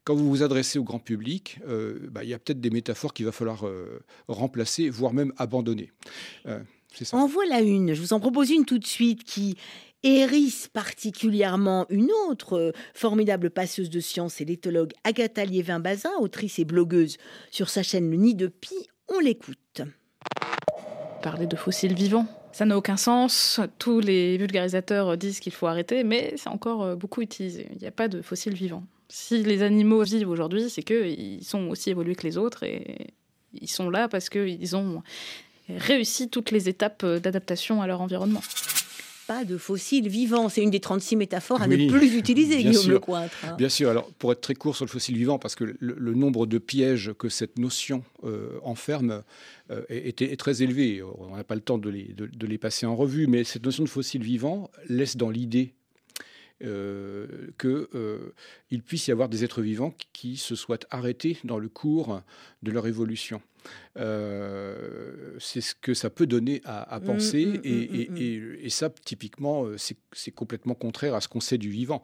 quand 0.04 0.14
vous 0.14 0.28
vous 0.28 0.42
adressez 0.42 0.78
au 0.78 0.84
grand 0.84 0.98
public, 0.98 1.58
bah, 2.10 2.24
il 2.24 2.30
y 2.30 2.34
a 2.34 2.38
peut-être 2.38 2.60
des 2.60 2.70
métaphore 2.72 3.14
qu'il 3.14 3.26
va 3.26 3.32
falloir 3.32 3.66
euh, 3.66 4.00
remplacer, 4.26 4.88
voire 4.88 5.12
même 5.12 5.32
abandonner. 5.36 5.92
Euh, 6.46 6.58
ça. 6.90 7.16
En 7.16 7.26
voilà 7.26 7.60
une. 7.60 7.94
Je 7.94 8.00
vous 8.00 8.12
en 8.12 8.20
propose 8.20 8.50
une 8.50 8.64
tout 8.64 8.78
de 8.78 8.86
suite 8.86 9.24
qui 9.24 9.56
hérisse 10.02 10.68
particulièrement 10.68 11.86
une 11.88 12.10
autre 12.28 12.58
euh, 12.58 12.72
formidable 12.94 13.50
passeuse 13.50 13.90
de 13.90 14.00
science, 14.00 14.34
c'est 14.34 14.44
l'éthologue 14.44 14.92
Agatha 15.04 15.44
Liévin-Bazin, 15.44 16.10
autrice 16.20 16.58
et 16.58 16.64
blogueuse 16.64 17.16
sur 17.50 17.68
sa 17.68 17.82
chaîne 17.82 18.10
Le 18.10 18.16
Nid 18.16 18.34
de 18.34 18.48
Pie. 18.48 18.88
On 19.08 19.20
l'écoute. 19.20 19.82
Parler 21.22 21.46
de 21.46 21.56
fossiles 21.56 21.94
vivants, 21.94 22.26
ça 22.52 22.64
n'a 22.64 22.76
aucun 22.76 22.96
sens. 22.96 23.60
Tous 23.78 24.00
les 24.00 24.36
vulgarisateurs 24.38 25.16
disent 25.16 25.38
qu'il 25.38 25.52
faut 25.52 25.66
arrêter, 25.66 26.02
mais 26.02 26.34
c'est 26.36 26.48
encore 26.48 26.96
beaucoup 26.96 27.22
utilisé. 27.22 27.68
Il 27.72 27.78
n'y 27.78 27.86
a 27.86 27.92
pas 27.92 28.08
de 28.08 28.22
fossiles 28.22 28.54
vivants. 28.54 28.82
Si 29.08 29.42
les 29.42 29.62
animaux 29.62 30.02
vivent 30.02 30.30
aujourd'hui, 30.30 30.68
c'est 30.68 30.82
qu'ils 30.82 31.44
sont 31.44 31.68
aussi 31.68 31.90
évolués 31.90 32.16
que 32.16 32.26
les 32.26 32.38
autres 32.38 32.64
et 32.64 33.14
ils 33.52 33.68
sont 33.68 33.90
là 33.90 34.08
parce 34.08 34.28
qu'ils 34.30 34.74
ont 34.74 35.02
réussi 35.68 36.28
toutes 36.28 36.50
les 36.50 36.68
étapes 36.68 37.04
d'adaptation 37.04 37.82
à 37.82 37.86
leur 37.86 38.00
environnement. 38.00 38.42
Pas 39.26 39.44
de 39.44 39.56
fossiles 39.56 40.08
vivants, 40.08 40.48
c'est 40.48 40.62
une 40.62 40.70
des 40.70 40.80
36 40.80 41.16
métaphores 41.16 41.62
à 41.62 41.66
ne 41.66 41.88
plus 41.88 42.16
utiliser, 42.16 42.62
Guillaume 42.62 42.90
Lecointre. 42.90 43.36
Hein. 43.44 43.54
Bien 43.56 43.68
sûr, 43.68 43.90
alors 43.90 44.10
pour 44.12 44.32
être 44.32 44.40
très 44.40 44.54
court 44.54 44.76
sur 44.76 44.84
le 44.84 44.90
fossile 44.90 45.16
vivant, 45.16 45.38
parce 45.38 45.54
que 45.54 45.76
le, 45.78 46.14
nombre 46.14 46.46
de 46.46 46.58
pièges 46.58 47.12
que 47.18 47.28
cette 47.28 47.58
notion 47.58 48.04
euh, 48.24 48.58
enferme 48.62 49.22
euh, 49.70 49.82
est, 49.88 50.38
très 50.38 50.62
élevé, 50.62 51.02
on 51.02 51.36
n'a 51.36 51.44
pas 51.44 51.54
le 51.54 51.60
temps 51.60 51.78
de 51.78 51.88
les, 51.88 52.14
de 52.14 52.46
les 52.46 52.58
passer 52.58 52.86
en 52.86 52.96
revue, 52.96 53.26
mais 53.26 53.44
cette 53.44 53.64
notion 53.64 53.84
de 53.84 53.88
fossile 53.88 54.22
vivant 54.22 54.70
laisse 54.88 55.16
dans 55.16 55.30
l'idée 55.30 55.74
qu'il 56.62 56.68
euh, 57.94 58.32
puisse 58.86 59.08
y 59.08 59.12
avoir 59.12 59.28
des 59.28 59.44
êtres 59.44 59.62
vivants 59.62 59.94
qui 60.12 60.36
se 60.36 60.54
soient 60.54 60.78
arrêtés 60.90 61.38
dans 61.44 61.58
le 61.58 61.68
cours 61.68 62.22
de 62.62 62.70
leur 62.70 62.86
évolution. 62.86 63.42
Euh, 63.96 65.36
c'est 65.40 65.60
ce 65.60 65.74
que 65.74 65.94
ça 65.94 66.10
peut 66.10 66.26
donner 66.26 66.60
à, 66.64 67.00
mmh, 67.00 67.04
penser, 67.04 67.46
mmh, 67.46 67.58
mmh, 67.58 68.56
et, 68.60 68.70
ça, 68.70 68.90
typiquement, 68.90 69.66
c'est 69.76 70.30
complètement 70.30 70.74
contraire 70.74 71.14
à 71.14 71.20
ce 71.20 71.28
qu'on 71.28 71.40
sait 71.40 71.58
du 71.58 71.70
vivant. 71.70 72.02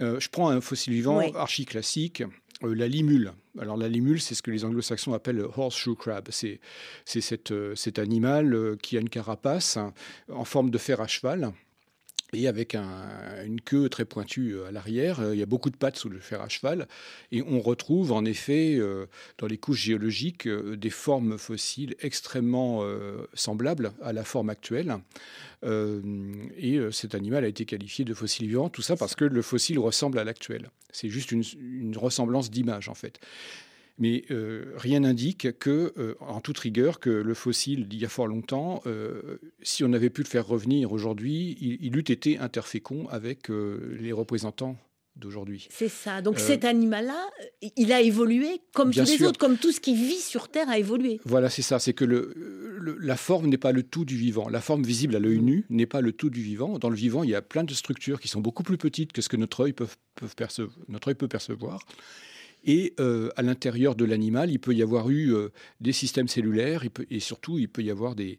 je 0.00 0.28
prends 0.28 0.48
un 0.48 0.60
fossile 0.60 0.92
vivant 0.92 1.20
archi 1.34 1.64
classique. 1.64 2.22
la 2.62 2.88
limule. 2.88 3.32
Alors 3.58 3.76
la 3.76 3.88
limule, 3.88 4.20
c'est 4.20 4.36
ce 4.36 4.42
que 4.42 4.52
les 4.52 4.64
anglo-saxons 4.64 5.12
appellent 5.12 5.36
le 5.36 5.50
horseshoe 5.56 5.96
crab. 5.96 6.28
C'est 6.30 6.60
cet 7.04 7.98
animal 7.98 8.76
qui 8.80 8.96
a 8.96 9.00
une 9.00 9.10
carapace 9.10 9.78
en 10.28 10.44
forme 10.44 10.70
de 10.70 10.78
fer 10.78 11.00
à 11.00 11.08
cheval 11.08 11.52
et 12.32 12.46
avec 12.46 12.74
une 12.74 13.60
queue 13.60 13.88
très 13.88 14.04
pointue 14.04 14.54
euh, 14.54 14.66
à 14.66 14.70
l'arrière. 14.70 15.20
Euh, 15.20 15.34
il 15.34 15.38
y 15.38 15.42
a 15.42 15.46
beaucoup 15.46 15.70
de 15.70 15.76
pattes 15.76 15.96
sous 15.96 16.08
le 16.08 16.18
fer 16.18 16.40
à 16.40 16.48
cheval. 16.48 16.86
Et 17.32 17.42
on 17.42 17.60
retrouve 17.60 18.12
en 18.12 18.24
effet 18.24 18.76
euh, 18.76 19.06
dans 19.38 19.46
les 19.46 19.58
couches 19.58 19.82
géologiques 19.82 20.48
des 20.48 20.90
formes 20.90 21.38
fossiles 21.38 21.96
extrêmement 22.00 22.84
semblables 23.34 23.92
à 24.02 24.12
la 24.12 24.24
forme 24.24 24.50
actuelle. 24.50 24.96
et 25.62 26.78
cet 26.92 27.14
animal 27.14 27.44
a 27.44 27.48
été 27.48 27.64
qualifié 27.64 28.04
de 28.04 28.14
fossile 28.14 28.48
vivant, 28.48 28.68
tout 28.68 28.82
ça 28.82 28.96
parce 28.96 29.14
que 29.14 29.24
le 29.24 29.42
fossile 29.42 29.78
ressemble 29.78 30.18
à 30.18 30.24
l'actuel. 30.24 30.70
C'est 30.90 31.08
juste 31.08 31.32
une, 31.32 31.42
une 31.60 31.96
ressemblance 31.96 32.50
d'image 32.50 32.88
en 32.88 32.94
fait. 32.94 33.20
Mais 33.98 34.24
euh, 34.30 34.72
rien 34.76 35.00
n'indique 35.00 35.58
que, 35.58 35.92
euh, 35.98 36.14
en 36.20 36.40
toute 36.40 36.58
rigueur, 36.58 37.00
que 37.00 37.10
le 37.10 37.34
fossile 37.34 37.88
d'il 37.88 38.00
y 38.00 38.04
a 38.04 38.08
fort 38.08 38.28
longtemps, 38.28 38.80
euh, 38.86 39.38
si 39.62 39.82
on 39.84 39.92
avait 39.92 40.10
pu 40.10 40.22
le 40.22 40.28
faire 40.28 40.46
revenir 40.46 40.92
aujourd'hui, 40.92 41.56
il, 41.60 41.78
il 41.80 41.96
eût 41.96 42.00
été 42.00 42.38
interfécond 42.38 43.08
avec 43.08 43.48
les 43.48 44.12
représentants 44.12 44.76
d'aujourd'hui. 45.16 45.66
C'est 45.70 45.88
ça. 45.88 46.22
Donc 46.22 46.36
Euh, 46.36 46.40
cet 46.40 46.64
animal-là, 46.64 47.26
il 47.76 47.92
a 47.92 48.00
évolué 48.00 48.60
comme 48.72 48.92
tous 48.92 49.00
les 49.00 49.16
sûr. 49.16 49.28
autres, 49.30 49.38
comme 49.40 49.56
tout 49.56 49.72
ce 49.72 49.80
qui 49.80 49.96
vit 49.96 50.20
sur 50.20 50.48
Terre 50.48 50.68
a 50.68 50.78
évolué. 50.78 51.20
Voilà, 51.24 51.50
c'est 51.50 51.62
ça. 51.62 51.80
C'est 51.80 51.92
que 51.92 52.04
le, 52.04 52.32
le- 52.78 52.96
la 53.00 53.16
forme 53.16 53.48
n'est 53.48 53.58
pas 53.58 53.72
le 53.72 53.82
tout 53.82 54.04
du 54.04 54.16
vivant. 54.16 54.48
La 54.48 54.60
forme 54.60 54.84
visible 54.84 55.16
à 55.16 55.18
l'œil 55.18 55.40
nu 55.40 55.64
n'est 55.70 55.86
pas 55.86 56.02
le 56.02 56.12
tout 56.12 56.30
du 56.30 56.40
vivant. 56.40 56.78
Dans 56.78 56.88
le 56.88 56.94
vivant, 56.94 57.24
il 57.24 57.30
y 57.30 57.34
a 57.34 57.42
plein 57.42 57.64
de 57.64 57.74
structures 57.74 58.20
qui 58.20 58.28
sont 58.28 58.40
beaucoup 58.40 58.62
plus 58.62 58.78
petites 58.78 59.10
que 59.12 59.20
ce 59.20 59.28
que 59.28 59.36
notre 59.36 59.64
œil 59.64 59.72
peut, 59.72 59.88
peut 60.14 60.28
perce- 60.36 60.60
notre 60.86 61.08
œil 61.08 61.16
peut 61.16 61.26
percevoir. 61.26 61.80
Et 62.64 62.94
euh, 63.00 63.30
à 63.36 63.42
l'intérieur 63.42 63.94
de 63.94 64.04
l'animal, 64.04 64.50
il 64.50 64.58
peut 64.58 64.74
y 64.74 64.82
avoir 64.82 65.10
eu 65.10 65.34
euh, 65.34 65.48
des 65.80 65.92
systèmes 65.92 66.28
cellulaires 66.28 66.84
et 67.10 67.20
surtout, 67.20 67.58
il 67.58 67.68
peut 67.68 67.82
y 67.82 67.90
avoir 67.90 68.14
des, 68.14 68.38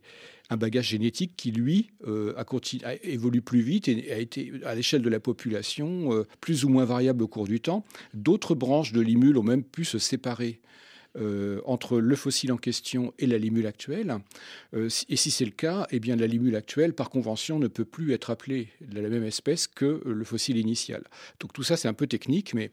un 0.50 0.58
bagage 0.58 0.90
génétique 0.90 1.34
qui, 1.36 1.52
lui, 1.52 1.92
euh, 2.08 2.34
a 2.38 2.44
continu- 2.44 2.84
a 2.84 2.96
évolue 3.04 3.42
plus 3.42 3.62
vite 3.62 3.88
et 3.88 4.12
a 4.12 4.20
été, 4.20 4.52
à 4.66 4.76
l'échelle 4.76 5.02
de 5.02 5.10
la 5.10 5.20
population, 5.20 6.26
plus 6.42 6.66
ou 6.66 6.70
moins 6.70 6.86
variable 6.86 7.24
au 7.24 7.28
cours 7.28 7.48
du 7.48 7.60
temps. 7.60 7.86
D'autres 8.14 8.56
branches 8.56 8.92
de 8.92 9.02
limule 9.02 9.38
ont 9.38 9.44
même 9.44 9.64
pu 9.64 9.86
se 9.86 10.00
séparer 10.00 10.60
euh, 11.18 11.60
entre 11.66 12.00
le 12.00 12.16
fossile 12.16 12.52
en 12.52 12.58
question 12.58 13.14
et 13.18 13.26
la 13.26 13.40
limule 13.40 13.66
actuelle. 13.66 14.18
Euh, 14.76 14.90
et 15.10 15.16
si 15.16 15.32
c'est 15.32 15.44
le 15.44 15.52
cas, 15.52 15.88
eh 15.90 16.00
bien 16.00 16.16
la 16.16 16.28
limule 16.28 16.56
actuelle, 16.56 16.94
par 16.94 17.10
convention, 17.10 17.58
ne 17.58 17.68
peut 17.68 17.84
plus 17.84 18.14
être 18.14 18.30
appelée 18.30 18.68
de 18.80 19.02
la 19.02 19.10
même 19.10 19.24
espèce 19.24 19.66
que 19.66 19.86
euh, 19.86 20.02
le 20.14 20.24
fossile 20.24 20.58
initial. 20.58 21.04
Donc 21.40 21.52
tout 21.52 21.64
ça, 21.64 21.78
c'est 21.78 21.88
un 21.88 21.94
peu 21.94 22.06
technique, 22.06 22.54
mais, 22.54 22.70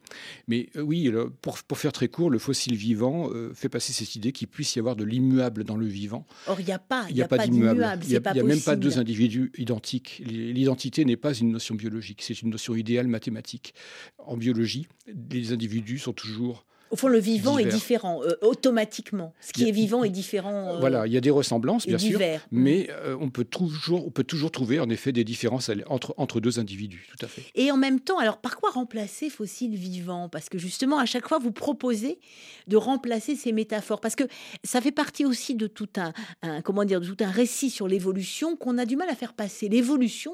mais 0.48 0.68
oui, 0.76 1.10
pour, 1.40 1.62
pour 1.62 1.78
faire 1.78 1.92
très 1.92 2.08
court, 2.08 2.28
le 2.28 2.38
fossile 2.38 2.76
vivant 2.76 3.30
fait 3.54 3.70
passer 3.70 3.94
cette 3.94 4.14
idée 4.16 4.32
qu'il 4.32 4.48
puisse 4.48 4.76
y 4.76 4.78
avoir 4.78 4.96
de 4.96 5.04
l'immuable 5.04 5.64
dans 5.64 5.76
le 5.76 5.86
vivant. 5.86 6.26
Or, 6.46 6.60
il 6.60 6.66
n'y 6.66 6.72
a 6.72 6.78
pas, 6.78 7.06
Il 7.08 7.14
n'y 7.14 7.22
a, 7.22 7.28
pas 7.28 7.38
d'immuable. 7.38 7.78
d'immuable. 7.78 8.02
Il 8.04 8.10
n'y 8.10 8.16
a, 8.16 8.20
pas 8.20 8.32
il 8.32 8.36
y 8.36 8.40
a 8.40 8.44
même 8.44 8.60
pas 8.60 8.76
deux 8.76 8.98
individus 8.98 9.50
identiques. 9.56 10.22
L'identité 10.26 11.04
n'est 11.06 11.16
pas 11.16 11.32
une 11.32 11.52
notion 11.52 11.74
biologique, 11.74 12.20
c'est 12.22 12.42
une 12.42 12.50
notion 12.50 12.74
idéale 12.74 13.06
mathématique. 13.06 13.74
En 14.18 14.36
biologie, 14.36 14.88
les 15.30 15.52
individus 15.52 15.98
sont 15.98 16.12
toujours 16.12 16.66
Au 16.90 16.96
fond, 16.96 17.08
le 17.08 17.18
vivant 17.18 17.58
est 17.58 17.64
différent, 17.66 18.22
euh, 18.22 18.36
automatiquement. 18.42 19.34
Ce 19.40 19.52
qui 19.52 19.64
a- 19.64 19.68
est 19.68 19.72
vivant 19.72 20.04
est 20.04 20.08
différent. 20.10 20.74
euh, 20.74 20.78
Voilà, 20.78 21.06
il 21.06 21.12
y 21.12 21.16
a 21.16 21.20
des 21.20 21.30
ressemblances, 21.30 21.86
bien 21.86 21.98
sûr, 21.98 22.10
divers. 22.18 22.46
mais 22.52 22.88
euh, 22.90 23.16
on, 23.20 23.28
peut 23.30 23.44
toujours, 23.44 24.06
on 24.06 24.10
peut 24.10 24.22
toujours 24.24 24.50
trouver 24.52 24.78
en 24.78 24.88
effet 24.88 25.10
des 25.12 25.24
différences 25.24 25.70
entre, 25.88 26.14
entre 26.16 26.40
deux 26.40 26.58
individus, 26.60 27.08
tout 27.10 27.24
à 27.24 27.28
fait. 27.28 27.42
Et 27.54 27.70
en 27.72 27.76
même 27.76 27.98
temps, 28.00 28.18
alors 28.18 28.38
par 28.38 28.56
quoi 28.56 28.70
remplacer 28.70 29.30
fossile 29.30 29.74
vivant? 29.74 30.28
Parce 30.28 30.48
que 30.48 30.58
justement, 30.58 30.98
à 30.98 31.06
chaque 31.06 31.28
fois, 31.28 31.38
vous 31.38 31.52
proposez 31.52 32.20
de 32.68 32.76
remplacer 32.76 33.34
ces 33.36 33.52
métaphores. 33.52 34.00
Parce 34.00 34.14
que 34.16 34.24
ça 34.64 34.80
fait 34.80 34.92
partie 34.92 35.24
aussi 35.24 35.54
de 35.54 35.66
tout 35.66 35.88
un, 35.96 36.12
un- 36.42 36.62
comment 36.62 36.84
dire, 36.84 37.00
de 37.00 37.06
tout 37.06 37.24
un 37.24 37.30
récit 37.30 37.70
sur 37.70 37.88
l'évolution 37.88 38.56
qu'on 38.56 38.78
a 38.78 38.84
du 38.86 38.96
mal 38.96 39.08
à 39.10 39.14
faire 39.14 39.32
passer. 39.34 39.68
L'évolution, 39.68 40.32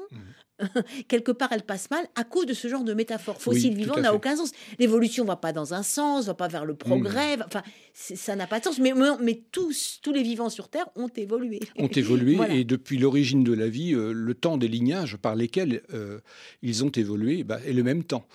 quelque 1.07 1.31
part, 1.31 1.49
elle 1.51 1.63
passe 1.63 1.89
mal 1.89 2.05
à 2.15 2.23
cause 2.23 2.45
de 2.45 2.53
ce 2.53 2.67
genre 2.67 2.83
de 2.83 2.93
métaphore. 2.93 3.41
Fossile 3.41 3.71
tout 3.73 3.79
vivant 3.79 3.99
n'a 3.99 4.13
aucun 4.13 4.35
sens. 4.35 4.51
L'évolution 4.79 5.25
va 5.25 5.35
pas 5.35 5.51
dans 5.51 5.73
un 5.73 5.83
sens, 5.83 6.25
va 6.25 6.33
pas 6.33 6.47
vers 6.47 6.65
le 6.65 6.75
progrès. 6.75 7.37
va- 7.37 7.45
Enfin, 7.47 7.63
ça 7.93 8.35
n'a 8.35 8.47
pas 8.47 8.59
de 8.59 8.65
sens. 8.65 8.79
Mais, 8.79 8.93
mais, 8.93 9.07
mais 9.21 9.41
tous, 9.51 9.99
tous 10.01 10.11
les 10.13 10.23
vivants 10.23 10.49
sur 10.49 10.69
Terre 10.69 10.85
ont 10.95 11.09
évolué. 11.09 11.59
Ont 11.77 11.87
évolué 11.87 12.35
Voilà. 12.37 12.53
et 12.55 12.63
depuis 12.63 12.97
l'origine 12.97 13.43
de 13.43 13.53
la 13.53 13.67
vie, 13.67 13.93
euh, 13.93 14.11
le 14.13 14.33
temps 14.33 14.57
des 14.57 14.67
lignages 14.67 15.17
par 15.17 15.35
lesquels 15.35 15.81
euh, 15.93 16.19
ils 16.61 16.83
ont 16.83 16.89
évolué 16.91 17.43
bah, 17.43 17.59
est 17.65 17.73
le 17.73 17.83
même 17.83 18.03
temps. 18.03 18.25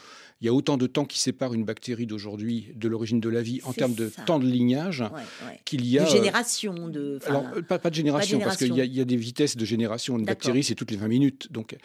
Il 0.40 0.47
y 0.47 0.49
a 0.49 0.52
autant 0.52 0.76
de 0.76 0.87
temps 0.87 1.04
qui 1.04 1.18
sépare 1.18 1.52
une 1.52 1.64
bactérie 1.64 2.07
d'aujourd'hui 2.07 2.68
de 2.76 2.87
l'origine 2.87 3.18
de 3.18 3.28
la 3.28 3.42
vie 3.42 3.61
en 3.64 3.73
termes 3.73 3.95
de 3.95 4.09
ça. 4.09 4.23
temps 4.23 4.38
de 4.38 4.47
lignage 4.47 5.00
Ouais, 5.00 5.21
ouais. 5.49 5.61
qu'il 5.64 5.85
y 5.85 5.99
a. 5.99 6.04
De 6.04 6.09
euh, 6.09 6.12
génération, 6.12 6.88
de. 6.88 7.18
enfin, 7.21 7.30
Alors, 7.30 7.45
pas, 7.66 7.80
pas 7.80 7.90
de 7.90 7.97
génération, 7.97 8.38
parce 8.38 8.57
qu'il 8.57 8.73
y, 8.73 8.80
a- 8.80 8.85
y 8.85 9.04
des 9.04 9.16
vitesses 9.16 9.57
de 9.57 9.64
génération. 9.64 10.16
Une 10.16 10.25
bactérie, 10.25 10.62
c'est 10.62 10.76
toutes 10.76 10.92
les 10.92 10.97
20 10.97 11.09
minutes. 11.09 11.50
Donc, 11.52 11.76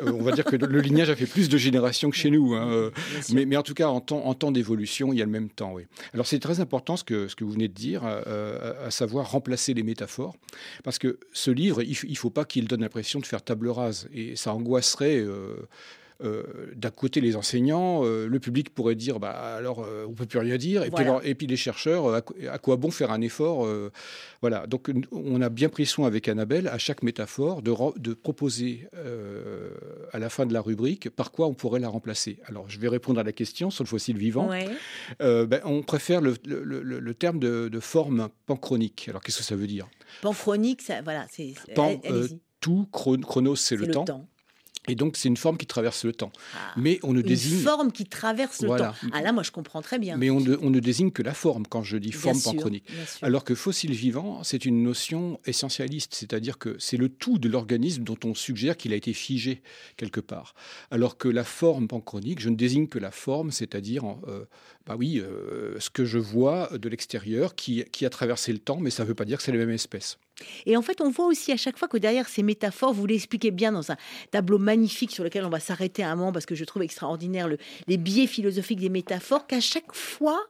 euh, 0.00 0.12
on 0.12 0.22
va 0.22 0.30
dire 0.32 0.44
que 0.44 0.54
le 0.54 0.80
lignage 0.80 1.10
a 1.10 1.16
fait 1.16 1.26
plus 1.26 1.48
de 1.48 1.58
générations 1.58 2.10
que 2.10 2.16
chez 2.16 2.30
nous. 2.30 2.54
hein, 2.54 2.70
euh, 2.70 2.90
mais, 3.32 3.44
mais 3.44 3.56
en 3.56 3.62
tout 3.64 3.74
cas, 3.74 3.88
en 3.88 4.00
temps, 4.00 4.24
en 4.24 4.34
temps 4.34 4.52
d'évolution, 4.52 5.12
il 5.12 5.18
y 5.18 5.22
a 5.22 5.24
le 5.24 5.30
même 5.32 5.50
temps. 5.50 5.72
Oui. 5.74 5.82
Alors, 6.14 6.28
c'est 6.28 6.38
très 6.38 6.60
important 6.60 6.96
ce 6.96 7.02
que, 7.02 7.26
ce 7.26 7.34
que 7.34 7.42
vous 7.42 7.52
venez 7.52 7.66
de 7.68 7.74
dire, 7.74 8.02
euh, 8.04 8.86
à 8.86 8.92
savoir 8.92 9.28
remplacer 9.32 9.74
les 9.74 9.82
métaphores. 9.82 10.36
Parce 10.84 10.98
que 11.00 11.18
ce 11.32 11.50
livre, 11.50 11.82
il 11.82 11.96
ne 12.08 12.14
faut 12.14 12.30
pas 12.30 12.44
qu'il 12.44 12.68
donne 12.68 12.82
l'impression 12.82 13.18
de 13.18 13.26
faire 13.26 13.42
table 13.42 13.68
rase. 13.68 14.08
Et 14.14 14.36
ça 14.36 14.54
angoisserait. 14.54 15.18
euh, 15.18 15.56
euh, 16.22 16.44
d'un 16.74 16.90
côté 16.90 17.20
les 17.20 17.36
enseignants, 17.36 18.04
euh, 18.04 18.26
le 18.26 18.40
public 18.40 18.74
pourrait 18.74 18.94
dire 18.94 19.20
bah 19.20 19.30
alors 19.30 19.84
euh, 19.84 20.06
on 20.08 20.12
peut 20.14 20.26
plus 20.26 20.38
rien 20.38 20.56
dire 20.56 20.82
et, 20.82 20.88
Voilà. 20.90 20.94
puis, 21.04 21.04
alors- 21.10 21.20
et 21.24 21.34
puis 21.34 21.46
les 21.46 21.56
chercheurs, 21.56 22.14
à, 22.14 22.22
quoi- 22.22 22.36
à 22.50 22.58
quoi 22.58 22.76
bon 22.76 22.90
faire 22.90 23.10
un 23.10 23.20
effort 23.20 23.66
Voilà, 24.40 24.66
donc 24.66 24.90
on 25.12 25.40
a 25.42 25.48
bien 25.48 25.68
pris 25.68 25.86
soin 25.86 26.06
avec 26.06 26.28
Annabelle 26.28 26.68
à 26.68 26.78
chaque 26.78 27.02
métaphore 27.02 27.62
de, 27.62 28.14
proposer 28.14 28.88
à 30.12 30.18
la 30.18 30.28
fin 30.28 30.46
de 30.46 30.52
la 30.52 30.60
rubrique 30.60 31.10
par 31.10 31.32
quoi 31.32 31.46
on 31.46 31.54
pourrait 31.54 31.80
la 31.80 31.88
remplacer. 31.88 32.38
Alors 32.46 32.68
je 32.68 32.78
vais 32.78 32.88
répondre 32.88 33.20
à 33.20 33.22
la 33.22 33.32
question 33.32 33.70
sur 33.70 33.84
le 33.84 33.88
fossile 33.88 34.16
vivant. 34.16 34.48
Ouais. 34.48 34.66
Ben, 35.20 35.60
on 35.64 35.82
préfère 35.82 36.20
le, 36.20 36.34
le- 36.46 36.62
le- 36.62 36.98
le 37.00 37.14
terme 37.14 37.38
de, 37.38 37.68
de 37.68 37.80
forme 37.80 38.28
panchronique. 38.46 39.06
Alors 39.08 39.22
qu'est-ce 39.22 39.38
que 39.38 39.44
ça 39.44 39.56
veut 39.56 39.66
dire? 39.66 39.86
Panchronique, 40.22 40.82
ça, 40.82 41.02
voilà, 41.02 41.26
c'est. 41.30 41.54
Pan. 41.74 42.00
Tout, 42.60 42.88
chron- 42.90 43.20
chronos 43.20 43.54
c'est 43.56 43.76
C'est 43.76 43.86
le, 43.86 43.90
temps. 43.92 44.04
Et 44.88 44.94
donc 44.94 45.16
c'est 45.16 45.28
une 45.28 45.36
forme 45.36 45.56
qui 45.56 45.66
traverse 45.66 46.04
le 46.04 46.12
temps. 46.12 46.32
Ah. 46.54 46.72
Mais 46.76 46.98
on 47.02 47.12
ne 47.12 47.20
Une 47.20 47.26
désigne 47.26 47.58
forme 47.60 47.92
qui 47.92 48.04
traverse 48.06 48.60
le 48.62 48.68
Voilà. 48.68 48.88
temps. 49.02 49.08
Ah 49.12 49.22
là, 49.22 49.32
moi, 49.32 49.42
je 49.42 49.50
comprends 49.50 49.82
très 49.82 49.98
bien. 49.98 50.16
Mais 50.16 50.30
on 50.30 50.40
ne, 50.40 50.56
on 50.60 50.70
ne 50.70 50.80
désigne 50.80 51.10
que 51.10 51.22
la 51.22 51.34
forme 51.34 51.66
quand 51.66 51.82
je 51.82 51.96
dis 51.96 52.10
Bien 52.10 52.18
forme 52.18 52.38
sûr, 52.38 52.52
panchronique. 52.52 52.84
Alors 53.22 53.44
que 53.44 53.54
fossile 53.54 53.92
vivant, 53.92 54.42
c'est 54.44 54.64
une 54.64 54.82
notion 54.82 55.40
essentialiste, 55.46 56.14
c'est-à-dire 56.14 56.58
que 56.58 56.76
c'est 56.78 56.96
le 56.96 57.08
tout 57.08 57.38
de 57.38 57.48
l'organisme 57.48 58.04
dont 58.04 58.18
on 58.24 58.34
suggère 58.34 58.76
qu'il 58.76 58.92
a 58.92 58.96
été 58.96 59.12
figé 59.12 59.62
quelque 59.96 60.20
part. 60.20 60.54
Alors 60.90 61.16
que 61.18 61.28
la 61.28 61.44
forme 61.44 61.88
panchronique, 61.88 62.40
je 62.40 62.48
ne 62.48 62.56
désigne 62.56 62.86
que 62.88 62.98
la 62.98 63.10
forme, 63.10 63.50
c'est-à-dire, 63.50 64.04
euh, 64.28 64.44
bah 64.86 64.96
oui, 64.98 65.20
euh, 65.20 65.78
ce 65.80 65.90
que 65.90 66.04
je 66.04 66.18
vois 66.18 66.68
de 66.76 66.88
l'extérieur 66.88 67.54
qui, 67.54 67.84
qui 67.92 68.06
a 68.06 68.10
traversé 68.10 68.52
le 68.52 68.58
temps, 68.58 68.78
mais 68.80 68.90
ça 68.90 69.02
ne 69.02 69.08
veut 69.08 69.14
pas 69.14 69.24
dire 69.24 69.38
que 69.38 69.42
c'est 69.44 69.52
la 69.52 69.58
même 69.58 69.70
espèce. 69.70 70.18
Et 70.66 70.76
en 70.76 70.82
fait, 70.82 71.00
on 71.00 71.10
voit 71.10 71.26
aussi 71.26 71.52
à 71.52 71.56
chaque 71.56 71.78
fois 71.78 71.88
que 71.88 71.96
derrière 71.96 72.28
ces 72.28 72.42
métaphores, 72.42 72.92
vous 72.92 73.06
l'expliquez 73.06 73.50
bien 73.50 73.72
dans 73.72 73.90
un 73.90 73.96
tableau 74.30 74.58
magnifique 74.58 75.10
sur 75.10 75.24
lequel 75.24 75.44
on 75.44 75.48
va 75.48 75.60
s'arrêter 75.60 76.02
un 76.04 76.14
moment 76.16 76.32
parce 76.32 76.46
que 76.46 76.54
je 76.54 76.64
trouve 76.64 76.82
extraordinaire 76.82 77.48
le- 77.48 77.58
les 77.86 77.96
biais 77.96 78.26
philosophiques 78.26 78.80
des 78.80 78.88
métaphores, 78.90 79.46
qu'à 79.46 79.60
chaque 79.60 79.92
fois, 79.94 80.40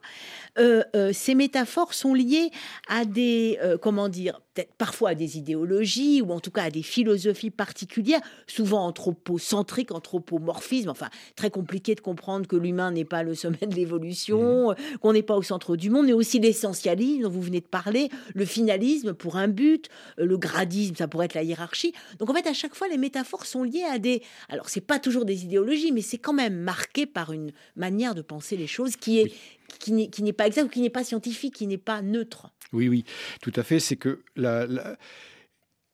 euh, 0.59 0.83
euh, 0.95 1.11
ces 1.13 1.35
métaphores 1.35 1.93
sont 1.93 2.13
liées 2.13 2.51
à 2.89 3.05
des, 3.05 3.57
euh, 3.61 3.77
comment 3.77 4.09
dire, 4.09 4.41
peut-être 4.57 4.73
parfois 4.77 5.09
à 5.09 5.15
des 5.15 5.37
idéologies 5.37 6.21
ou 6.21 6.31
en 6.31 6.39
tout 6.39 6.49
cas 6.49 6.63
à 6.63 6.71
des 6.71 6.81
philosophies 6.81 7.51
particulières, 7.51 8.21
souvent 8.47 8.85
anthropocentriques, 8.85 9.91
anthropomorphisme, 9.91 10.89
enfin 10.89 11.09
très 11.35 11.51
compliqué 11.51 11.93
de 11.93 12.01
comprendre 12.01 12.47
que 12.47 12.55
l'humain 12.55 12.91
n'est 12.91 13.05
pas 13.05 13.21
le 13.21 13.35
sommet 13.35 13.67
de 13.67 13.75
l'évolution, 13.75 14.71
euh, 14.71 14.73
qu'on 15.01 15.13
n'est 15.13 15.21
pas 15.21 15.35
au 15.35 15.43
centre 15.43 15.75
du 15.75 15.91
monde, 15.91 16.07
mais 16.07 16.13
aussi 16.13 16.39
l'essentialisme 16.39 17.23
dont 17.23 17.29
vous 17.29 17.41
venez 17.41 17.61
de 17.61 17.67
parler, 17.67 18.09
le 18.33 18.45
finalisme 18.45 19.13
pour 19.13 19.37
un 19.37 19.47
but, 19.47 19.89
euh, 20.19 20.25
le 20.25 20.37
gradisme, 20.37 20.95
ça 20.95 21.07
pourrait 21.07 21.25
être 21.25 21.35
la 21.35 21.43
hiérarchie. 21.43 21.93
Donc 22.19 22.29
en 22.29 22.33
fait, 22.33 22.47
à 22.47 22.53
chaque 22.53 22.73
fois, 22.73 22.87
les 22.87 22.97
métaphores 22.97 23.45
sont 23.45 23.63
liées 23.63 23.83
à 23.83 23.99
des... 23.99 24.23
Alors, 24.49 24.69
c'est 24.69 24.81
pas 24.81 24.97
toujours 24.97 25.25
des 25.25 25.43
idéologies, 25.43 25.91
mais 25.91 26.01
c'est 26.01 26.17
quand 26.17 26.33
même 26.33 26.55
marqué 26.55 27.05
par 27.05 27.31
une 27.31 27.51
manière 27.75 28.15
de 28.15 28.21
penser 28.21 28.57
les 28.57 28.67
choses 28.67 28.95
qui 28.95 29.19
est... 29.19 29.23
Oui. 29.25 29.33
Qui 29.79 29.91
n'est, 30.23 30.33
pas 30.33 30.47
exact 30.47 30.63
ou 30.63 30.69
qui 30.69 30.79
n'est 30.79 30.89
pas 30.89 31.03
scientifique, 31.03 31.53
qui 31.53 31.67
n'est 31.67 31.77
pas 31.77 32.01
neutre. 32.01 32.49
Oui, 32.73 32.89
oui, 32.89 33.05
tout 33.41 33.53
à 33.55 33.63
fait. 33.63 33.79
C'est 33.79 33.95
que 33.95 34.23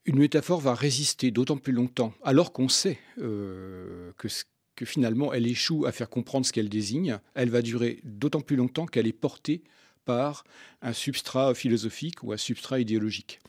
une 0.06 0.18
métaphore 0.18 0.60
va 0.60 0.74
résister 0.74 1.30
d'autant 1.30 1.56
plus 1.56 1.72
longtemps, 1.72 2.12
alors 2.22 2.52
qu'on 2.52 2.68
sait 2.68 2.98
euh, 3.18 4.12
que 4.18 4.84
finalement 4.84 5.32
elle 5.32 5.46
échoue 5.46 5.86
à 5.86 5.92
faire 5.92 6.10
comprendre 6.10 6.44
ce 6.44 6.52
qu'elle 6.52 6.68
désigne. 6.68 7.18
Elle 7.34 7.50
va 7.50 7.62
durer 7.62 8.00
d'autant 8.04 8.40
plus 8.40 8.56
longtemps 8.56 8.86
qu'elle 8.86 9.06
est 9.06 9.12
portée 9.12 9.62
par 10.04 10.44
un 10.82 10.92
substrat 10.92 11.54
philosophique 11.54 12.22
ou 12.22 12.32
un 12.32 12.36
substrat 12.36 12.80
idéologique. 12.80 13.40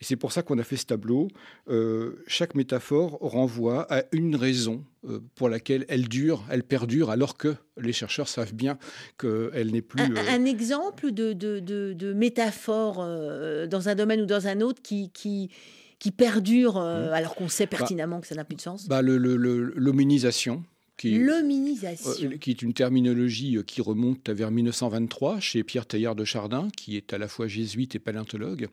Et 0.00 0.04
c'est 0.04 0.16
pour 0.16 0.32
ça 0.32 0.42
qu'on 0.42 0.58
a 0.58 0.64
fait 0.64 0.76
ce 0.76 0.86
tableau. 0.86 1.28
Euh, 1.68 2.24
chaque 2.26 2.54
métaphore 2.54 3.18
renvoie 3.20 3.86
à 3.92 4.04
une 4.12 4.34
raison 4.34 4.84
euh, 5.06 5.20
pour 5.34 5.48
laquelle 5.48 5.84
elle 5.88 6.08
dure, 6.08 6.42
elle 6.50 6.64
perdure, 6.64 7.10
alors 7.10 7.36
que 7.36 7.54
les 7.80 7.92
chercheurs 7.92 8.28
savent 8.28 8.54
bien 8.54 8.78
qu'elle 9.18 9.70
n'est 9.70 9.82
plus... 9.82 10.02
Un, 10.02 10.16
euh, 10.16 10.30
un 10.30 10.44
exemple 10.44 11.12
de, 11.12 11.32
de, 11.34 11.60
de, 11.60 11.92
de 11.92 12.12
métaphore 12.12 12.98
euh, 13.00 13.66
dans 13.66 13.88
un 13.88 13.94
domaine 13.94 14.22
ou 14.22 14.26
dans 14.26 14.46
un 14.46 14.60
autre 14.60 14.82
qui, 14.82 15.10
qui, 15.10 15.50
qui 15.98 16.10
perdure 16.10 16.78
euh, 16.78 17.12
alors 17.12 17.34
qu'on 17.36 17.48
sait 17.48 17.66
pertinemment 17.68 18.20
que 18.20 18.26
ça 18.26 18.34
n'a 18.34 18.44
plus 18.44 18.56
de 18.56 18.60
sens? 18.60 18.88
bah, 18.88 19.02
L'hominisation, 19.02 20.64
qui, 20.96 21.18
L'hominisation. 21.18 22.10
Euh, 22.22 22.36
qui 22.36 22.50
est 22.50 22.62
une 22.62 22.74
terminologie 22.74 23.56
euh, 23.56 23.62
qui 23.62 23.80
remonte 23.80 24.28
à 24.28 24.34
vers 24.34 24.50
1923 24.50 25.40
chez 25.40 25.64
Pierre 25.64 25.86
Teilhard 25.86 26.14
de 26.14 26.24
Chardin, 26.24 26.68
qui 26.76 26.96
est 26.96 27.12
à 27.12 27.18
la 27.18 27.28
fois 27.28 27.46
jésuite 27.48 27.94
et 27.94 27.98
paléontologue, 27.98 28.68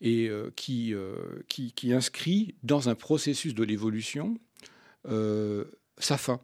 et 0.00 0.28
euh, 0.28 0.50
qui, 0.56 0.92
euh, 0.92 1.14
qui, 1.48 1.72
qui 1.72 1.92
inscrit 1.92 2.54
dans 2.62 2.88
un 2.88 2.94
processus 2.94 3.54
de 3.54 3.64
l'évolution 3.64 4.38
sa 5.98 6.16
fin. 6.16 6.40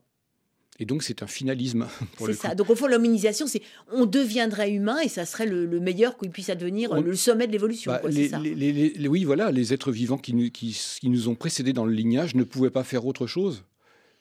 Et 0.78 0.86
donc 0.86 1.02
c'est 1.02 1.22
un 1.22 1.26
finalisme. 1.26 1.88
C'est 2.18 2.34
ça. 2.34 2.54
Donc 2.54 2.70
au 2.70 2.74
fond, 2.74 2.86
l'hominisation, 2.86 3.46
c'est 3.46 3.62
on 3.90 4.06
deviendrait 4.06 4.70
humain 4.70 4.98
et 5.00 5.08
ça 5.08 5.26
serait 5.26 5.46
le, 5.46 5.80
meilleur 5.80 6.16
qu'il 6.18 6.30
puisse 6.30 6.50
advenir, 6.50 6.98
le 7.00 7.16
sommet 7.16 7.46
de 7.46 7.52
l'évolution. 7.52 7.92
Bah, 7.92 8.00
oui, 8.04 9.24
voilà, 9.24 9.50
les 9.50 9.72
êtres 9.74 9.92
vivants 9.92 10.18
qui 10.18 10.34
nous, 10.34 10.50
qui, 10.50 10.76
nous 11.04 11.28
ont 11.28 11.34
précédés 11.34 11.72
dans 11.72 11.84
le 11.84 11.92
lignage 11.92 12.34
ne 12.34 12.44
pouvaient 12.44 12.70
pas 12.70 12.84
faire 12.84 13.06
autre 13.06 13.26
chose 13.26 13.64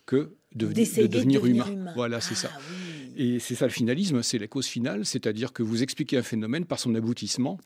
que 0.06 0.36
de, 0.56 0.68
devenir, 1.08 1.46
humain. 1.46 1.94
Voilà, 1.96 2.22
c'est 2.22 2.36
ça. 2.36 2.50
Ah 2.54 2.60
et 3.18 3.40
c'est 3.40 3.56
ça 3.56 3.66
le 3.66 3.72
finalisme, 3.72 4.24
c'est 4.24 4.38
la 4.38 4.48
cause 4.48 4.66
finale, 4.66 5.06
c'est-à-dire 5.06 5.52
que 5.52 5.62
vous 5.62 5.84
expliquez 5.84 6.18
un 6.18 6.24
phénomène 6.24 6.66
par 6.66 6.80
son 6.80 6.96
aboutissement, 6.96 7.60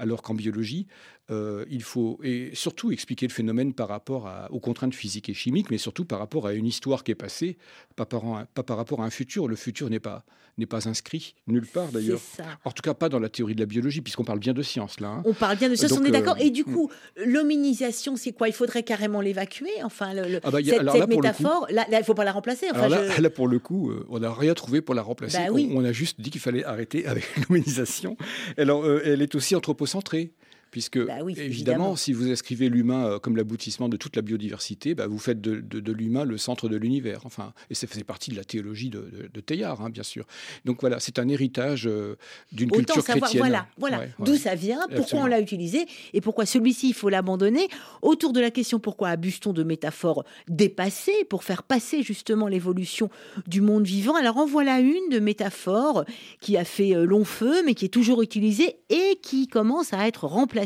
alors 0.00 0.22
qu'en 0.22 0.34
biologie, 0.34 0.86
euh, 1.30 1.64
il 1.70 1.82
faut 1.82 2.18
et 2.24 2.50
surtout 2.54 2.90
expliquer 2.90 3.28
le 3.28 3.32
phénomène 3.32 3.72
par 3.74 3.88
rapport 3.88 4.28
aux 4.50 4.60
contraintes 4.60 4.94
physiques 4.94 5.28
et 5.28 5.34
chimiques, 5.34 5.70
mais 5.70 5.78
surtout 5.78 6.04
par 6.04 6.18
rapport 6.18 6.46
à 6.46 6.54
une 6.54 6.66
histoire 6.66 7.04
qui 7.04 7.12
est 7.12 7.16
passée, 7.16 7.56
pas 7.94 8.06
par, 8.06 8.22
pas 8.54 8.62
par 8.62 8.76
rapport 8.76 9.02
à 9.02 9.04
un 9.04 9.10
futur. 9.10 9.46
Le 9.46 9.56
futur 9.56 9.90
n'est 9.90 10.00
pas, 10.00 10.24
n'est 10.58 10.66
pas 10.66 10.88
inscrit 10.88 11.34
nulle 11.46 11.66
part 11.66 11.88
d'ailleurs. 11.88 12.20
En 12.64 12.70
tout 12.70 12.82
cas, 12.82 12.94
pas 12.94 13.08
dans 13.08 13.18
la 13.18 13.28
théorie 13.28 13.54
de 13.54 13.60
la 13.60 13.66
biologie, 13.66 14.00
puisqu'on 14.00 14.24
parle 14.24 14.38
bien 14.38 14.52
de 14.52 14.62
science 14.62 15.00
là. 15.00 15.08
Hein. 15.08 15.22
On 15.24 15.34
parle 15.34 15.56
bien 15.56 15.68
de 15.68 15.74
science, 15.74 15.92
on 15.92 16.04
est 16.04 16.10
d'accord. 16.10 16.36
Euh, 16.36 16.44
et 16.44 16.50
du 16.50 16.64
coup, 16.64 16.90
l'hominisation, 17.16 18.16
c'est 18.16 18.32
quoi? 18.32 18.48
Il 18.48 18.54
faudrait 18.54 18.82
carrément 18.82 19.20
l'évacuer 19.20 19.70
Enfin, 19.82 20.14
le, 20.14 20.40
ah 20.42 20.50
bah, 20.50 20.58
cette, 20.62 21.08
métaphore, 21.08 21.66
là, 21.70 21.86
il 21.90 21.98
ne 21.98 22.02
faut 22.02 22.14
pas 22.14 22.24
la 22.24 22.32
remplacer. 22.32 22.66
Enfin, 22.70 22.88
là, 23.18 23.30
pour 23.30 23.48
le 23.48 23.58
coup, 23.58 23.90
euh, 23.90 24.06
on 24.08 24.20
n'a 24.20 24.32
rien 24.32 24.54
trouvé 24.54 24.80
pour 24.80 24.94
la 24.94 25.02
remplacer. 25.02 25.38
Bah 25.38 25.52
on, 25.52 25.84
a 25.84 25.92
juste 25.92 26.20
dit 26.20 26.30
qu'il 26.30 26.40
fallait 26.40 26.64
arrêter 26.64 27.06
avec 27.06 27.24
l'hominisation. 27.48 28.16
Alors, 28.56 28.84
elle 29.04 29.22
est 29.22 29.34
aussi 29.34 29.54
anthropocentrée 29.94 30.32
puisque 30.70 31.04
bah 31.04 31.18
évidemment, 31.36 31.96
si 31.96 32.12
vous 32.12 32.30
inscrivez 32.30 32.68
l'humain 32.68 33.06
euh, 33.06 33.18
comme 33.18 33.36
l'aboutissement 33.36 33.88
de 33.88 33.96
toute 33.96 34.16
la 34.16 34.22
biodiversité, 34.22 34.94
bah, 34.94 35.06
vous 35.06 35.18
faites 35.18 35.40
de, 35.40 35.92
l'humain 35.92 36.24
le 36.24 36.38
centre 36.38 36.68
de 36.68 36.76
l'univers. 36.76 37.22
Enfin, 37.24 37.52
et 37.70 37.74
ça 37.74 37.86
faisait 37.86 38.04
partie 38.04 38.30
de 38.30 38.36
la 38.36 38.44
théologie 38.44 38.90
de, 38.90 39.40
Teilhard, 39.40 39.82
hein, 39.82 39.90
bien 39.90 40.02
sûr. 40.02 40.26
Donc 40.64 40.80
voilà, 40.80 41.00
c'est 41.00 41.18
un 41.18 41.28
héritage 41.28 41.86
euh, 41.86 42.16
d'une 42.52 42.70
culture 42.70 43.02
chrétienne. 43.02 43.40
Voilà, 43.40 43.66
voilà. 43.78 44.02
d'où 44.18 44.36
ça 44.36 44.54
vient, 44.54 44.86
pourquoi 44.94 45.20
on 45.20 45.26
l'a 45.26 45.40
utilisé 45.40 45.86
et 46.12 46.20
pourquoi 46.20 46.46
celui-ci 46.46 46.88
il 46.88 46.94
faut 46.94 47.08
l'abandonner. 47.08 47.68
Autour 48.02 48.32
de 48.32 48.40
la 48.40 48.50
question 48.50 48.78
pourquoi 48.78 49.08
abuse-t-on 49.08 49.52
de 49.52 49.62
métaphores 49.62 50.24
dépassées 50.48 51.24
pour 51.28 51.44
faire 51.44 51.62
passer 51.62 52.02
justement 52.02 52.46
l'évolution 52.46 53.10
du 53.46 53.60
monde 53.60 53.84
vivant? 53.84 54.14
Alors 54.14 54.36
en 54.36 54.46
voilà 54.46 54.80
une 54.80 55.08
de 55.10 55.18
métaphore 55.18 56.04
qui 56.40 56.56
a 56.56 56.64
fait 56.64 56.94
euh, 56.94 57.04
long 57.04 57.24
feu, 57.24 57.62
mais 57.64 57.74
qui 57.74 57.86
est 57.86 57.88
toujours 57.88 58.22
utilisée 58.22 58.76
et 58.88 59.18
qui 59.22 59.48
commence 59.48 59.92
à 59.92 60.06
être 60.06 60.26
remplacée 60.26 60.59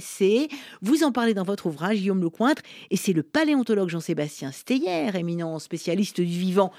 vous 0.82 1.04
en 1.04 1.12
parlez 1.12 1.34
dans 1.34 1.42
votre 1.42 1.66
ouvrage, 1.66 1.98
Guillaume 1.98 2.22
Lecointre, 2.22 2.62
et 2.90 2.96
c'est 2.96 3.12
le 3.12 3.22
paléontologue 3.22 3.88
Jean-Sébastien 3.88 4.52
Steyer, 4.52 5.10
éminent 5.14 5.58
spécialiste 5.58 6.20
du 6.20 6.26
vivant 6.26 6.72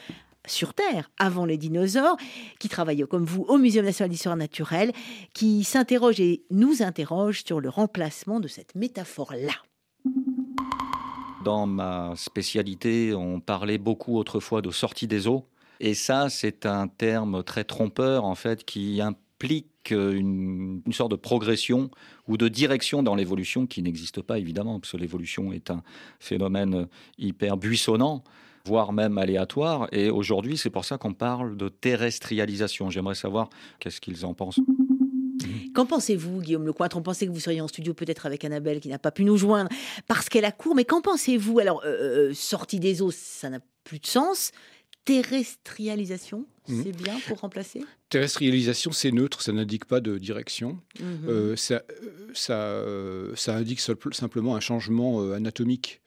sur 0.48 0.74
Terre, 0.74 1.10
avant 1.18 1.46
les 1.46 1.58
dinosaures, 1.58 2.18
qui 2.60 2.70
travaille 2.70 3.04
comme 3.10 3.26
vous 3.26 3.44
au 3.48 3.58
Muséum 3.58 3.86
national 3.86 4.10
d'histoire 4.10 4.36
naturelle, 4.36 4.92
qui 5.34 5.64
s'interroge 5.64 6.20
et 6.20 6.44
nous 6.52 6.84
interroge 6.84 7.44
sur 7.44 7.60
le 7.60 7.70
remplacement 7.70 8.40
de 8.40 8.48
cette 8.48 8.76
métaphore-là. 8.76 9.54
Dans 11.44 11.68
ma 11.68 12.14
spécialité, 12.16 13.14
on 13.14 13.40
parlait 13.40 13.78
beaucoup 13.78 14.18
autrefois 14.18 14.62
de 14.62 14.72
sortie 14.72 15.08
des 15.08 15.28
eaux. 15.28 15.46
Et 15.80 15.94
ça, 15.94 16.30
c'est 16.30 16.66
un 16.66 16.88
terme 16.88 17.44
très 17.44 17.64
trompeur, 17.64 18.26
en 18.26 18.36
fait, 18.36 18.64
qui 18.64 19.02
implique 19.02 19.68
une, 19.92 20.82
sorte 20.92 21.12
de 21.12 21.16
progression 21.16 21.90
ou 22.28 22.38
de 22.38 22.48
direction 22.48 23.04
dans 23.04 23.16
l'évolution 23.16 23.68
qui 23.68 23.82
n'existe 23.82 24.22
pas 24.22 24.40
évidemment, 24.40 24.80
parce 24.80 24.92
que 24.92 24.98
l'évolution 24.98 25.52
est 25.52 25.72
un 25.72 25.84
phénomène 26.20 26.88
hyper 27.18 27.58
buissonnant 27.58 28.24
voire 28.66 28.94
même 28.94 29.18
aléatoire. 29.18 29.88
Et 29.92 30.10
aujourd'hui, 30.10 30.58
c'est 30.58 30.72
pour 30.72 30.86
ça 30.86 30.98
qu'on 30.98 31.14
parle 31.14 31.56
de 31.56 31.70
terrestrialisation. 31.70 32.90
J'aimerais 32.90 33.16
savoir 33.16 33.50
qu'est-ce 33.80 34.02
qu'ils 34.02 34.26
en 34.26 34.34
pensent. 34.34 34.60
Qu'en 35.74 35.86
pensez-vous, 35.86 36.42
Guillaume 36.42 36.66
Lecointre? 36.66 36.98
On 36.98 37.02
pensait 37.02 37.28
que 37.28 37.32
vous 37.32 37.40
seriez 37.40 37.62
en 37.62 37.68
studio 37.68 37.94
peut-être 37.94 38.26
avec 38.26 38.44
Annabelle 38.46 38.80
qui 38.80 38.90
n'a 38.90 38.98
pas 38.98 39.12
pu 39.12 39.24
nous 39.24 39.38
joindre 39.38 39.70
parce 40.08 40.30
qu'elle 40.30 40.46
a 40.46 40.52
court. 40.52 40.76
Mais 40.76 40.86
qu'en 40.86 41.02
pensez-vous? 41.02 41.60
Alors, 41.60 41.82
euh, 41.86 42.30
euh, 42.30 42.34
sortie 42.34 42.80
des 42.80 43.02
eaux, 43.02 43.12
ça 43.12 43.50
n'a 43.50 43.60
plus 43.84 44.00
de 44.00 44.08
sens. 44.08 44.52
Terrestrialisation, 45.04 46.46
mmh. 46.68 46.84
c'est 46.84 46.92
bien 46.92 47.20
pour 47.28 47.40
remplacer? 47.40 47.82
Terrestrialisation, 48.10 48.92
c'est 48.92 49.12
neutre, 49.12 49.42
ça 49.42 49.52
n'indique 49.52 49.86
pas 49.86 50.00
de 50.00 50.20
direction. 50.20 50.78
Mhm. 51.00 51.28
Euh, 51.28 51.56
ça, 51.56 51.82
ça, 52.34 52.54
euh, 52.54 53.32
ça, 53.36 53.56
indique 53.56 53.80
simplement 53.80 54.56
un 54.56 54.60
changement 54.60 55.24
euh, 55.24 55.34
anatomique. 55.34 56.02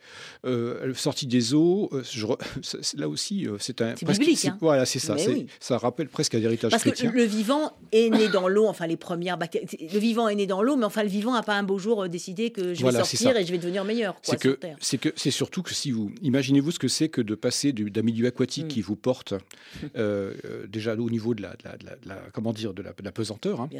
sortie 0.94 1.26
des 1.26 1.54
eaux, 1.54 1.90
je, 2.10 2.24
là 2.96 3.08
aussi, 3.08 3.48
c'est 3.58 3.82
un. 3.82 3.94
biblique, 3.94 4.44
hein. 4.44 4.56
Voilà, 4.60 4.86
c'est 4.86 5.00
ça. 5.00 5.16
Ça 5.58 5.76
rappelle 5.76 6.08
presque 6.08 6.36
un 6.36 6.40
héritage 6.40 6.70
Parce 6.70 6.84
que 6.84 7.06
le 7.06 7.24
vivant 7.24 7.72
est 7.90 8.10
né 8.10 8.28
dans 8.28 8.46
l'eau, 8.46 8.66
enfin 8.66 8.86
les 8.86 8.96
premières 8.96 9.36
bactéries. 9.36 9.66
Le 9.92 9.98
vivant 9.98 10.28
est 10.28 10.36
né 10.36 10.46
dans 10.46 10.62
l'eau, 10.62 10.76
mais 10.76 10.84
enfin 10.84 11.02
le 11.02 11.08
vivant 11.08 11.32
n'a 11.32 11.42
pas 11.42 11.54
un 11.54 11.64
beau 11.64 11.78
jour 11.78 12.08
décidé 12.08 12.50
que 12.50 12.74
je 12.74 12.84
vais 12.84 12.92
sortir 12.92 13.36
et 13.36 13.44
je 13.44 13.50
vais 13.50 13.58
devenir 13.58 13.84
meilleur. 13.84 14.14
C'est 14.22 14.40
que, 14.40 14.58
c'est 14.80 14.98
que, 14.98 15.08
c'est 15.16 15.32
surtout 15.32 15.62
que 15.62 15.74
si 15.74 15.90
vous 15.90 16.12
imaginez-vous 16.22 16.70
ce 16.70 16.78
que 16.78 16.88
c'est 16.88 17.08
que 17.08 17.20
de 17.20 17.34
passer 17.34 17.72
d'un 17.72 18.02
milieu 18.02 18.28
aquatique 18.28 18.66
mm. 18.66 18.68
qui 18.68 18.82
vous 18.82 18.96
porte 18.96 19.34
déjà 20.68 20.94
au 20.94 21.10
niveau 21.10 21.34
de 21.34 21.42
la 21.42 21.56
la, 22.04 22.16
comment 22.32 22.52
dire, 22.52 22.74
de 22.74 22.82
la, 22.82 23.12
pesanteur. 23.12 23.60
Hein. 23.60 23.70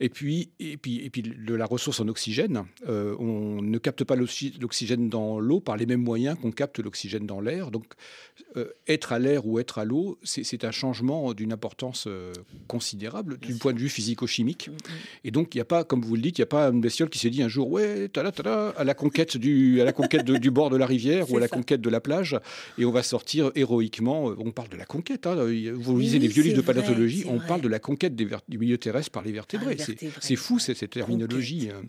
Et 0.00 0.08
puis, 0.08 0.50
et 0.60 0.76
puis, 0.76 1.04
et 1.04 1.10
puis 1.10 1.22
de 1.22 1.54
la 1.54 1.66
ressource 1.66 2.00
en 2.00 2.08
oxygène. 2.08 2.64
Euh, 2.88 3.14
on 3.18 3.62
ne 3.62 3.78
capte 3.78 4.04
pas 4.04 4.16
l'oxygène 4.16 5.08
dans 5.08 5.40
l'eau 5.40 5.60
par 5.60 5.76
les 5.76 5.86
mêmes 5.86 6.02
moyens 6.02 6.36
qu'on 6.40 6.50
capte 6.50 6.78
l'oxygène 6.78 7.26
dans 7.26 7.40
l'air. 7.40 7.70
Donc, 7.70 7.84
euh, 8.56 8.70
être 8.86 9.12
à 9.12 9.18
l'air 9.18 9.46
ou 9.46 9.58
être 9.58 9.78
à 9.78 9.84
l'eau, 9.84 10.18
c'est 10.22 10.64
un 10.64 10.70
changement 10.70 11.34
d'une 11.34 11.52
importance 11.52 12.04
euh, 12.06 12.32
considérable 12.66 13.38
du 13.38 13.54
point 13.54 13.72
de 13.72 13.78
vue 13.78 13.88
physico-chimique. 13.88 14.68
Mm, 14.68 14.72
mm. 14.72 14.76
Et 15.24 15.30
donc, 15.30 15.54
il 15.54 15.58
n'y 15.58 15.62
a 15.62 15.66
pas, 15.66 15.84
comme 15.84 16.02
vous 16.02 16.16
le 16.16 16.22
dites, 16.22 16.38
il 16.38 16.42
n'y 16.42 16.44
a 16.44 16.46
pas 16.46 16.68
une 16.68 16.80
bestiole 16.80 17.10
qui 17.10 17.18
s'est 17.18 17.30
dit 17.30 17.42
un 17.42 17.48
jour, 17.48 17.70
ouais, 17.70 18.08
tada, 18.08 18.68
à 18.76 18.84
la 18.84 18.94
conquête 18.94 19.36
du, 19.36 19.80
à 19.80 19.84
la 19.84 19.92
conquête 19.92 20.24
du 20.24 20.50
bord 20.50 20.70
de 20.70 20.76
la 20.76 20.86
rivière 20.86 21.30
ou 21.32 21.36
à 21.36 21.40
la 21.40 21.48
conquête 21.48 21.80
de 21.80 21.90
la 21.90 22.00
plage, 22.00 22.38
et 22.78 22.84
on 22.84 22.90
va 22.90 23.02
sortir 23.02 23.50
héroïquement. 23.54 24.34
On 24.38 24.50
parle 24.52 24.68
de 24.68 24.76
la 24.76 24.86
conquête. 24.86 25.26
Hein. 25.26 25.36
Vous 25.74 25.98
lisez 25.98 26.17
les 26.18 26.28
vieux 26.28 26.42
livres 26.42 26.56
de 26.56 26.62
paléontologie, 26.62 27.24
on 27.26 27.38
parle 27.38 27.60
de 27.60 27.68
la 27.68 27.78
conquête 27.78 28.14
du 28.14 28.58
milieu 28.58 28.78
terrestre 28.78 29.10
par 29.10 29.22
les 29.22 29.32
vertébrés. 29.32 29.76
c'est 30.20 30.36
fou 30.36 30.58
cette, 30.58 30.88
terminologie. 30.90 31.70
Hein. 31.70 31.82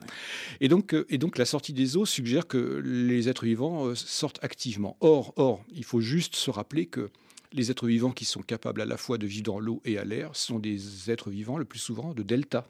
Et, 0.60 0.68
donc, 0.68 0.94
euh, 0.94 1.06
et 1.10 1.18
donc 1.18 1.38
la 1.38 1.46
sortie 1.46 1.74
des 1.74 1.98
eaux 1.98 2.06
suggère 2.06 2.48
que 2.48 2.82
les 2.84 3.30
êtres 3.30 3.46
vivants 3.46 3.88
euh, 3.88 3.96
sortent 3.96 4.44
activement. 4.44 4.98
Or, 5.00 5.34
or, 5.38 5.64
il 5.74 5.84
faut 5.84 6.02
juste 6.02 6.36
se 6.36 6.50
rappeler 6.50 6.86
que 6.86 7.10
les 7.54 7.72
êtres 7.72 7.88
vivants 7.88 8.12
qui 8.12 8.26
sont 8.26 8.42
capables 8.42 8.82
à 8.82 8.86
la 8.86 8.98
fois 8.98 9.18
de 9.18 9.26
vivre 9.26 9.44
dans 9.44 9.60
l'eau 9.60 9.82
et 9.86 9.98
à 9.98 10.06
l'air 10.06 10.36
sont 10.36 10.60
des 10.60 11.10
êtres 11.10 11.30
vivants 11.30 11.58
le 11.58 11.66
plus 11.66 11.80
souvent 11.80 12.14
de 12.14 12.24
delta 12.24 12.70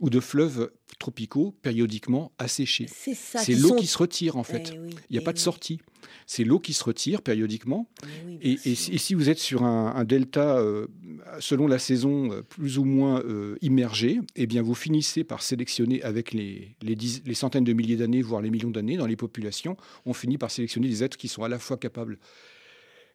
ou 0.00 0.10
de 0.10 0.20
fleuves 0.20 0.70
tropicaux 0.98 1.54
périodiquement 1.62 2.32
asséchés. 2.38 2.86
C'est 2.88 3.54
l'eau 3.54 3.74
qui 3.74 3.86
se 3.86 3.98
retire 3.98 4.36
en 4.36 4.44
fait. 4.44 4.72
Eh 4.74 4.90
il 5.10 5.12
n'y 5.12 5.18
a 5.18 5.20
eh 5.20 5.24
pas 5.24 5.32
de 5.32 5.38
sortie. 5.38 5.80
C'est 6.26 6.44
l'eau 6.44 6.58
qui 6.58 6.72
se 6.72 6.84
retire 6.84 7.22
périodiquement. 7.22 7.88
Eh 8.40 8.58
et, 8.64 8.74
si 8.74 9.14
vous 9.14 9.28
êtes 9.28 9.38
sur 9.38 9.64
un, 9.64 10.04
delta, 10.04 10.58
euh, 10.58 10.86
selon 11.40 11.66
la 11.66 11.78
saison, 11.78 12.32
euh, 12.32 12.42
plus 12.42 12.78
ou 12.78 12.84
moins 12.84 13.20
euh, 13.20 13.56
immergé, 13.62 14.20
eh 14.36 14.46
bien 14.46 14.62
vous 14.62 14.74
finissez 14.74 15.24
par 15.24 15.42
sélectionner 15.42 16.02
avec 16.02 16.32
les, 16.32 16.76
les 16.82 17.34
centaines 17.34 17.64
de 17.64 17.72
milliers 17.72 17.96
d'années, 17.96 18.22
voire 18.22 18.42
les 18.42 18.50
millions 18.50 18.70
d'années 18.70 18.96
dans 18.96 19.06
les 19.06 19.16
populations, 19.16 19.76
on 20.06 20.12
finit 20.12 20.38
par 20.38 20.50
sélectionner 20.50 20.88
des 20.88 21.02
êtres 21.02 21.16
qui 21.16 21.28
sont 21.28 21.42
à 21.42 21.48
la 21.48 21.58
fois 21.58 21.76
capables 21.76 22.18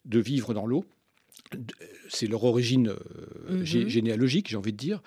de 0.06 0.20
vivre 0.20 0.54
dans 0.54 0.65
l'eau, 0.65 0.86
c'est 2.10 2.28
leur 2.28 2.44
origine 2.44 2.94
mhm. 3.50 3.63
généalogique, 3.63 4.50
j'ai 4.50 4.58
envie 4.58 4.72
de 4.72 4.78
dire, 4.78 5.02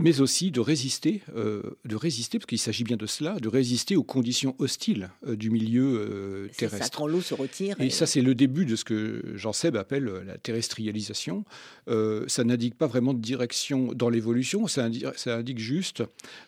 mais 0.00 0.20
aussi 0.20 0.50
de 0.50 0.60
résister, 0.60 1.20
euh, 1.36 1.62
de 1.84 1.94
résister, 1.94 2.38
parce 2.38 2.46
qu'il 2.46 2.58
s'agit 2.58 2.84
bien 2.84 2.96
de 2.96 3.06
cela, 3.06 3.38
de 3.38 3.48
résister 3.48 3.96
aux 3.96 4.02
conditions 4.02 4.54
hostiles 4.58 5.10
euh, 5.26 5.36
du 5.36 5.50
milieu 5.50 5.84
euh, 5.84 6.48
terrestre. 6.56 6.86
Ça, 6.86 6.90
quand 6.96 7.06
l'eau 7.06 7.20
se 7.20 7.34
retire. 7.34 7.76
Et, 7.80 7.90
ça, 7.90 8.06
c'est 8.06 8.22
le 8.22 8.34
début 8.34 8.64
de 8.64 8.76
ce 8.76 8.84
que 8.84 9.22
Jean 9.34 9.52
Seb 9.52 9.76
appelle 9.76 10.10
la 10.26 10.38
terrestrialisation. 10.38 11.44
ça 11.86 12.44
n'indique 12.44 12.76
pas 12.76 12.86
vraiment 12.86 13.12
de 13.12 13.20
direction 13.20 13.92
dans 13.92 14.08
l'évolution, 14.08 14.66
ça 14.66 14.84
indique, 14.84 15.06
ça 15.16 15.36
indique 15.36 15.58
juste 15.58 16.02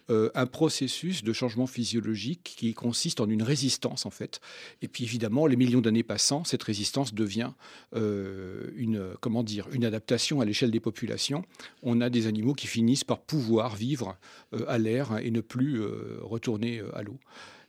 un 0.08 0.46
processus 0.46 1.22
de 1.22 1.32
changement 1.32 1.66
physiologique 1.66 2.54
qui 2.56 2.72
consiste 2.72 3.20
en 3.20 3.28
une 3.28 3.42
résistance, 3.42 4.06
en 4.06 4.10
fait. 4.10 4.40
Et 4.80 4.88
puis, 4.88 5.04
évidemment, 5.04 5.46
les 5.46 5.56
millions 5.56 5.80
d'années 5.80 6.02
passant, 6.02 6.44
cette 6.44 6.62
résistance 6.62 7.12
devient 7.12 7.50
une, 7.94 9.14
comment 9.20 9.42
dire, 9.42 9.68
une 9.72 9.84
adaptation 9.84 10.40
à 10.40 10.44
l'échelle 10.44 10.70
des 10.70 10.80
populations. 10.80 11.44
On 11.82 12.00
a 12.00 12.08
des 12.08 12.26
animaux 12.26 12.54
qui 12.54 12.66
finissent 12.66 13.04
par 13.04 13.20
pouvoir 13.20 13.41
vivre 13.74 14.16
euh, 14.54 14.64
à 14.68 14.78
l'air 14.78 15.18
et 15.22 15.30
ne 15.30 15.40
plus 15.40 15.80
euh, 15.80 16.18
retourner 16.22 16.78
euh, 16.78 16.96
à 16.96 17.02
l'eau 17.02 17.18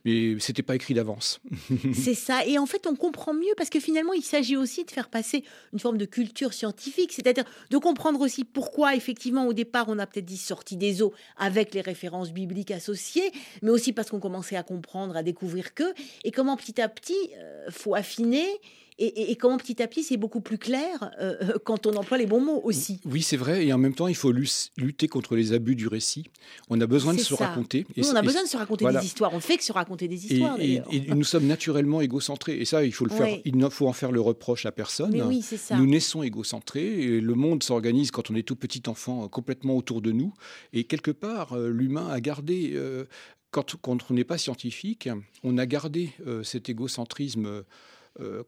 mais 0.06 0.38
c'était 0.40 0.64
pas 0.64 0.76
écrit 0.76 0.94
d'avance. 0.94 1.40
c'est 1.94 2.14
ça. 2.14 2.46
Et 2.46 2.58
en 2.58 2.66
fait, 2.66 2.88
on 2.88 2.96
comprend 2.98 3.34
mieux 3.34 3.54
parce 3.56 3.70
que 3.70 3.80
finalement, 3.80 4.12
il 4.12 4.22
s'agit 4.22 4.58
aussi 4.58 4.84
de 4.84 4.92
faire 4.92 5.08
passer 5.08 5.46
une 5.72 5.80
forme 5.80 5.98
de 5.98 6.04
culture 6.04 6.52
scientifique, 6.52 7.14
c'est-à-dire 7.14 7.46
de 7.70 7.78
comprendre 7.78 8.20
aussi 8.20 8.44
pourquoi, 8.44 8.96
effectivement, 8.98 9.48
au 9.48 9.54
départ, 9.54 9.86
on 9.88 9.98
a 10.00 10.06
peut-être 10.06 10.26
dit 10.26 10.36
sortie 10.36 10.76
des 10.76 11.02
eaux 11.02 11.14
avec 11.38 11.74
les 11.74 11.80
références 11.80 12.34
bibliques 12.34 12.72
associées, 12.72 13.32
mais 13.62 13.70
aussi 13.70 13.94
parce 13.94 14.10
qu'on 14.10 14.20
commençait 14.20 14.58
à 14.58 14.64
comprendre, 14.64 15.16
à 15.16 15.24
découvrir 15.24 15.74
que, 15.74 15.94
et 16.26 16.32
comment 16.32 16.58
petit 16.58 16.82
à 16.82 16.90
petit, 16.90 17.30
faut 17.70 17.96
affiner 17.96 18.46
et, 18.98 19.32
et 19.32 19.36
comment 19.36 19.58
petit 19.58 19.82
à 19.82 19.88
petit 19.88 20.04
c'est 20.04 20.18
beaucoup 20.18 20.42
plus 20.42 20.58
clair 20.58 21.12
euh, 21.20 21.36
euh, 21.42 21.58
quand 21.64 21.88
on 21.88 21.94
emploie 21.96 22.18
les 22.18 22.26
bons 22.26 22.42
mots 22.42 22.62
aussi. 22.64 23.00
Oui, 23.06 23.22
c'est 23.22 23.38
vrai, 23.38 23.66
et 23.66 23.74
en 23.74 23.78
même 23.78 23.94
temps, 23.94 24.08
il 24.08 24.16
faut 24.16 24.32
lutter 24.32 25.08
contre 25.08 25.36
les 25.36 25.54
abus 25.54 25.76
du 25.76 25.88
récit. 25.88 26.26
On 26.70 26.80
a 26.82 26.88
besoin 26.88 27.14
de 27.14 27.20
se 27.20 27.34
raconter. 27.34 27.86
Et 27.96 28.06
on 28.06 28.16
a 28.16 28.22
besoin 28.22 28.44
de 28.44 28.48
se 28.48 28.58
raconter 28.58 28.86
des 28.86 29.06
histoires. 29.06 29.34
On 29.34 29.40
fait 29.40 29.58
que 29.58 29.64
se 29.64 29.74
raconter 29.74 30.08
des 30.08 30.26
histoires. 30.26 30.60
Et, 30.60 30.82
nous 31.14 31.24
sommes 31.24 31.48
naturellement 31.48 32.02
égocentrés, 32.02 32.58
et 32.58 32.66
ça, 32.66 32.84
il 32.84 32.94
faut 32.94 33.06
le 33.06 33.12
faire. 33.12 33.40
Il 33.46 33.70
faut 33.70 33.88
en 33.88 33.94
faire 33.94 34.12
le 34.12 34.22
reproche 34.22 34.66
à 34.66 34.72
personne. 34.72 35.12
Mais 35.12 35.22
oui, 35.22 35.42
c'est 35.42 35.58
ça. 35.58 35.76
Nous 35.78 35.86
naissons 35.86 36.24
égocentrés, 36.24 37.02
et 37.02 37.22
le 37.22 37.34
monde 37.34 37.64
s'organise 37.64 38.12
quand 38.12 38.30
on 38.30 38.36
est 38.36 38.44
tout 38.44 38.56
petit 38.56 38.84
enfant 38.88 39.28
complètement 39.28 39.76
autour 39.76 40.02
de 40.02 40.12
nous, 40.12 40.34
et 40.74 40.84
quelque 40.84 41.12
part, 41.12 41.54
euh, 41.54 41.70
l'humain 41.70 42.08
a 42.10 42.20
gardé. 42.20 42.80
quand, 43.52 43.76
quand, 43.82 43.98
on 44.10 44.14
n'est 44.14 44.24
pas 44.24 44.38
scientifique, 44.38 45.10
on 45.44 45.58
a 45.58 45.66
gardé 45.66 46.12
cet 46.44 46.70
égocentrisme 46.70 47.46
euh, 47.46 47.64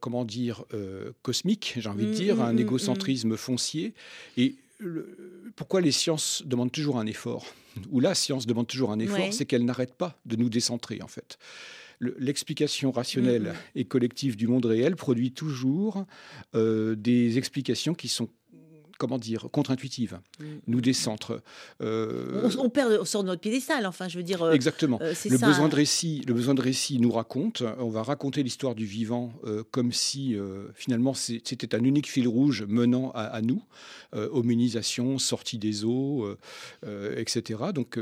comment 0.00 0.24
dire, 0.24 0.64
euh, 0.74 1.12
cosmique, 1.22 1.74
j'ai 1.78 1.88
envie 1.88 2.06
de 2.06 2.10
mm, 2.10 2.14
dire, 2.14 2.36
mm, 2.36 2.40
un 2.42 2.52
mm, 2.52 2.58
égocentrisme 2.58 3.36
foncier. 3.36 3.94
Et 4.36 4.56
pourquoi 5.56 5.80
les 5.80 5.92
sciences 5.92 6.42
demandent 6.46 6.72
toujours 6.72 6.98
un 6.98 7.06
effort? 7.06 7.46
Ou 7.90 8.00
la 8.00 8.14
science 8.14 8.46
demande 8.46 8.66
toujours 8.66 8.92
un 8.92 8.98
effort, 8.98 9.32
c'est 9.32 9.44
qu'elle 9.44 9.64
n'arrête 9.64 9.94
pas 9.94 10.18
de 10.24 10.36
nous 10.36 10.48
décentrer, 10.48 11.00
en 11.02 11.08
fait. 11.08 11.38
L'explication 12.00 12.90
rationnelle 12.90 13.54
et 13.74 13.84
collective 13.86 14.36
du 14.36 14.48
monde 14.48 14.66
réel 14.66 14.96
produit 14.96 15.32
toujours 15.32 16.04
euh, 16.54 16.94
des 16.94 17.38
explications 17.38 17.94
qui 17.94 18.08
sont 18.08 18.28
comment 18.98 19.18
dire, 19.18 19.48
contre-intuitive, 19.52 20.18
mm. 20.40 20.44
nous 20.66 20.80
décentre. 20.80 21.42
Euh, 21.80 22.50
on, 22.58 22.70
perd, 22.70 22.98
on 23.00 23.04
sort 23.04 23.22
de 23.22 23.28
notre 23.28 23.40
piédestal, 23.40 23.86
enfin, 23.86 24.08
je 24.08 24.16
veux 24.16 24.22
dire. 24.22 24.42
Euh, 24.42 24.52
exactement. 24.52 24.98
Euh, 25.02 25.14
le 25.24 25.38
besoin 25.38 25.68
de 25.68 25.74
récit, 25.74 26.22
le 26.26 26.34
besoin 26.34 26.54
de 26.54 26.62
récit 26.62 26.98
nous 26.98 27.12
raconte. 27.12 27.62
On 27.78 27.88
va 27.88 28.02
raconter 28.02 28.42
l'histoire 28.42 28.74
du 28.74 28.86
vivant 28.86 29.32
comme 29.70 29.92
si 29.92 30.36
finalement 30.74 31.14
c'était 31.14 31.74
un 31.74 31.82
unique 31.84 32.08
fil 32.08 32.28
rouge 32.28 32.64
menant 32.68 33.10
à, 33.14 33.40
nous, 33.42 33.62
hominisation, 34.12 35.18
sortie 35.18 35.58
des 35.58 35.84
eaux, 35.84 36.28
etc. 37.16 37.60
Donc 37.74 37.98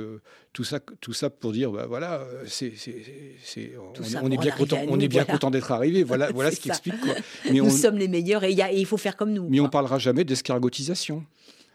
tout 0.54 0.64
ça, 0.64 0.78
tout 1.00 1.12
ça 1.12 1.28
pour 1.28 1.52
dire, 1.52 1.70
bah, 1.72 1.86
voilà, 1.86 2.24
c'est, 2.46 2.72
on, 4.22 4.30
est 4.30 4.38
bien 4.38 4.52
content, 4.52 4.78
on 4.88 5.00
est 5.00 5.08
bien 5.08 5.24
content 5.24 5.50
d'être 5.50 5.72
arrivé. 5.72 6.04
Voilà, 6.04 6.30
voilà 6.34 6.52
ce 6.52 6.60
qui 6.60 6.68
explique. 6.68 6.98
Quoi. 7.00 7.14
Mais 7.50 7.58
nous 7.58 7.70
sommes 7.70 7.98
les 7.98 8.08
meilleurs 8.08 8.44
et, 8.44 8.54
il 8.72 8.86
faut 8.86 8.96
faire 8.96 9.16
comme 9.16 9.32
nous. 9.32 9.48
Mais 9.50 9.60
on 9.60 9.68
parlera 9.68 9.98
jamais 9.98 10.24
d'escargotisation 10.24 11.24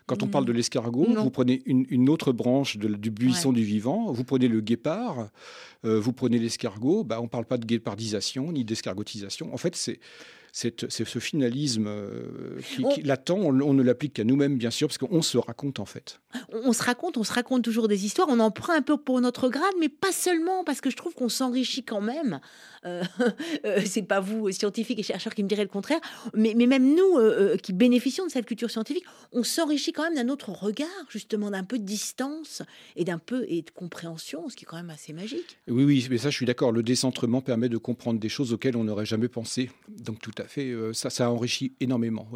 quand 0.08 0.24
on 0.24 0.28
parle 0.28 0.46
de 0.46 0.52
l'escargot, 0.52 1.06
vous 1.06 1.30
prenez 1.30 1.62
une, 1.68 2.10
autre 2.10 2.32
branche 2.32 2.78
du 2.78 3.12
buisson 3.12 3.54
du 3.54 3.64
vivant, 3.64 4.12
vous 4.12 4.24
prenez 4.24 4.48
le 4.48 4.60
guépard, 4.60 5.30
euh, 5.86 6.00
vous 6.00 6.14
prenez 6.14 6.40
l'escargot, 6.40 7.04
bah, 7.04 7.18
on 7.20 7.26
ne 7.26 7.30
parle 7.30 7.46
pas 7.46 7.60
de 7.60 7.66
guépardisation 7.68 8.52
ni 8.52 8.66
d'escargotisation. 8.66 9.54
En 9.54 9.58
fait, 9.58 9.76
c'est 9.76 10.00
ce 10.52 11.20
finalisme 11.20 11.88
euh, 11.88 12.60
qui, 12.94 13.02
latent, 13.04 13.32
on, 13.32 13.52
ne 13.52 13.84
l'applique 13.84 14.14
qu'à 14.14 14.24
nous-mêmes, 14.24 14.58
bien 14.58 14.72
sûr, 14.72 14.88
parce 14.88 14.98
qu'on 14.98 15.22
se 15.22 15.38
raconte 15.38 15.80
en 15.80 15.86
fait. 15.86 16.20
On, 16.52 16.74
se 16.74 16.84
raconte, 16.84 17.18
on 17.18 17.24
se 17.24 17.34
raconte 17.34 17.64
toujours 17.64 17.88
des 17.88 18.06
histoires, 18.06 18.28
on 18.30 18.40
en 18.40 18.52
prend 18.52 18.74
un 18.74 18.82
peu 18.82 18.98
pour 18.98 19.20
notre 19.22 19.50
grade, 19.50 19.74
mais 19.80 19.90
pas 19.90 20.12
seulement, 20.12 20.64
parce 20.64 20.82
que 20.82 20.90
je 20.90 20.96
trouve 20.96 21.14
qu'on 21.14 21.30
s'enrichit 21.30 21.84
quand 21.84 22.02
même. 22.02 22.40
Euh, 22.86 23.04
euh, 23.66 23.82
c'est 23.86 24.04
pas 24.04 24.20
vous, 24.20 24.52
scientifiques 24.52 25.00
et 25.00 25.04
chercheurs, 25.04 25.34
qui 25.34 25.44
me 25.44 25.50
diraient 25.50 25.64
le 25.64 25.70
contraire, 25.70 26.00
mais, 26.34 26.54
mais 26.56 26.68
même 26.68 26.96
nous, 26.96 27.58
qui 27.62 27.74
bénéficions 27.74 28.26
de 28.26 28.32
cette 28.32 28.46
culture 28.46 28.70
scientifique, 28.70 29.06
on 29.32 29.44
s'enrichit 29.44 29.94
quand 29.94 30.04
même 30.04 30.16
d'un 30.16 30.30
autre 30.30 30.50
regard, 30.52 30.88
justement, 31.10 31.52
d'un 31.52 31.64
peu 31.64 31.80
de 31.80 31.84
distance 31.84 32.62
et 32.96 33.06
d'un 33.06 33.20
peu 33.20 33.46
et 33.48 33.62
de 33.62 33.70
compréhension, 33.72 34.50
ce 34.50 34.56
qui 34.56 34.66
est 34.66 34.68
quand 34.68 34.78
même 34.78 34.90
assez 34.90 35.14
magique. 35.14 35.58
Oui, 35.68 35.84
oui, 35.84 36.08
mais 36.10 36.18
ça, 36.18 36.30
je 36.30 36.36
suis 36.36 36.46
d'accord. 36.46 36.72
Le 36.72 36.84
décentrement 36.84 37.42
permet 37.42 37.70
de 37.70 37.78
comprendre 37.78 38.20
des 38.20 38.30
choses 38.30 38.54
auxquelles 38.54 38.78
on 38.78 38.84
n'aurait 38.84 39.06
jamais 39.06 39.28
pensé. 39.28 39.70
Donc, 39.88 40.20
tout 40.20 40.32
euh, 40.58 40.94
ça, 40.94 41.10
ça 41.10 41.30
enrichit 41.30 41.76
énormément. 41.80 42.28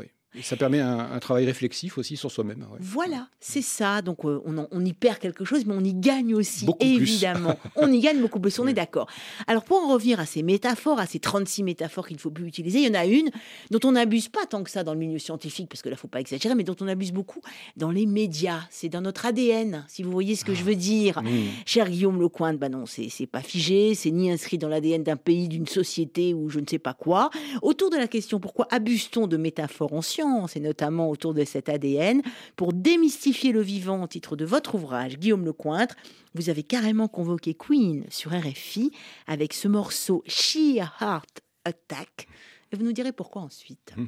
Ça 0.42 0.56
permet 0.56 0.80
un, 0.80 1.20
travail 1.20 1.46
réflexif 1.46 1.98
aussi 1.98 2.18
sur 2.18 2.32
soi-même. 2.32 2.66
Voilà, 2.80 3.28
c'est 3.40 3.62
ça. 3.62 4.02
Donc 4.02 4.26
euh, 4.26 4.42
on, 4.46 4.86
y 4.86 4.94
perd 4.94 5.20
quelque 5.20 5.46
chose, 5.46 5.66
mais 5.66 5.74
on 5.76 5.84
y 5.84 5.94
gagne 5.94 6.34
aussi, 6.34 6.66
évidemment. 6.80 7.58
on 7.76 7.92
y 7.92 8.00
gagne 8.00 8.20
beaucoup 8.20 8.40
plus, 8.40 8.58
on 8.60 8.68
est 8.68 8.74
d'accord. 8.74 9.08
Alors 9.48 9.64
pour 9.64 9.78
en 9.78 9.94
revenir 9.94 10.20
à 10.20 10.26
ces 10.26 10.42
métaphores, 10.42 11.00
à 11.00 11.06
ces 11.06 11.20
36 11.20 11.64
métaphores 11.64 12.08
qu'il 12.08 12.18
ne 12.18 12.22
faut 12.22 12.32
plus 12.32 12.48
utiliser, 12.48 12.80
il 12.80 12.88
y 12.88 12.90
en 12.90 13.00
a 13.00 13.06
une 13.06 13.30
dont 13.70 13.80
on 13.84 13.92
n'abuse 13.92 14.28
pas 14.28 14.46
tant 14.48 14.64
que 14.64 14.72
ça 14.72 14.84
dans 14.84 14.94
le 14.94 15.00
milieu 15.00 15.20
scientifique, 15.20 15.70
parce 15.70 15.82
que 15.82 15.90
là, 15.90 15.94
il 15.94 15.98
ne 15.98 16.00
faut 16.00 16.08
pas 16.08 16.20
exagérer, 16.20 16.56
mais 16.56 16.64
dont 16.64 16.76
on 16.82 16.88
abuse 16.88 17.12
beaucoup 17.12 17.42
dans 17.78 17.92
les 17.92 18.06
médias. 18.06 18.62
C'est 18.72 18.90
dans 18.90 19.02
notre 19.02 19.26
ADN, 19.26 19.86
si 19.88 20.02
vous 20.02 20.12
voyez 20.12 20.36
ce 20.36 20.46
que 20.46 20.56
je 20.56 20.64
veux 20.64 20.76
dire. 20.76 21.20
Ah, 21.20 21.30
Cher 21.66 21.90
Guillaume 21.90 22.20
Lecointe, 22.20 22.58
bah 22.58 22.70
non, 22.70 22.86
c'est 22.86 23.28
pas 23.28 23.42
figé, 23.42 23.94
c'est 23.94 24.12
ni 24.12 24.32
inscrit 24.32 24.58
dans 24.58 24.68
l'ADN 24.68 25.04
d'un 25.04 25.16
pays, 25.16 25.48
d'une 25.48 25.68
société 25.68 26.34
ou 26.34 26.50
je 26.50 26.60
ne 26.60 26.66
sais 26.68 26.80
pas 26.80 26.94
quoi. 26.94 27.30
Autour 27.62 27.92
de 27.92 27.98
la 27.98 28.08
question 28.08 28.40
pourquoi 28.40 28.68
abuse-t-on 28.72 29.28
de 29.28 29.38
métaphores 29.38 29.94
en 29.94 30.02
science? 30.02 30.23
et 30.56 30.60
notamment 30.60 31.10
autour 31.10 31.34
de 31.34 31.44
cet 31.44 31.70
ADN, 31.70 32.22
pour 32.56 32.74
démystifier 32.74 33.52
le 33.52 33.62
vivant 33.62 34.04
au 34.04 34.08
titre 34.08 34.36
de 34.36 34.46
votre 34.46 34.76
ouvrage, 34.76 35.18
Guillaume 35.18 35.46
Lecointre. 35.46 35.96
Vous 36.36 36.50
avez 36.50 36.64
carrément 36.64 37.08
convoqué 37.08 37.54
Queen 37.54 38.06
sur 38.10 38.32
RFI 38.32 38.92
avec 39.28 39.54
ce 39.54 39.68
morceau 39.68 40.24
Sheer 40.28 40.86
Heart 41.02 41.42
Attack. 41.66 42.28
Et 42.72 42.76
vous 42.76 42.84
nous 42.84 42.94
direz 42.94 43.12
pourquoi 43.12 43.44
ensuite. 43.44 43.94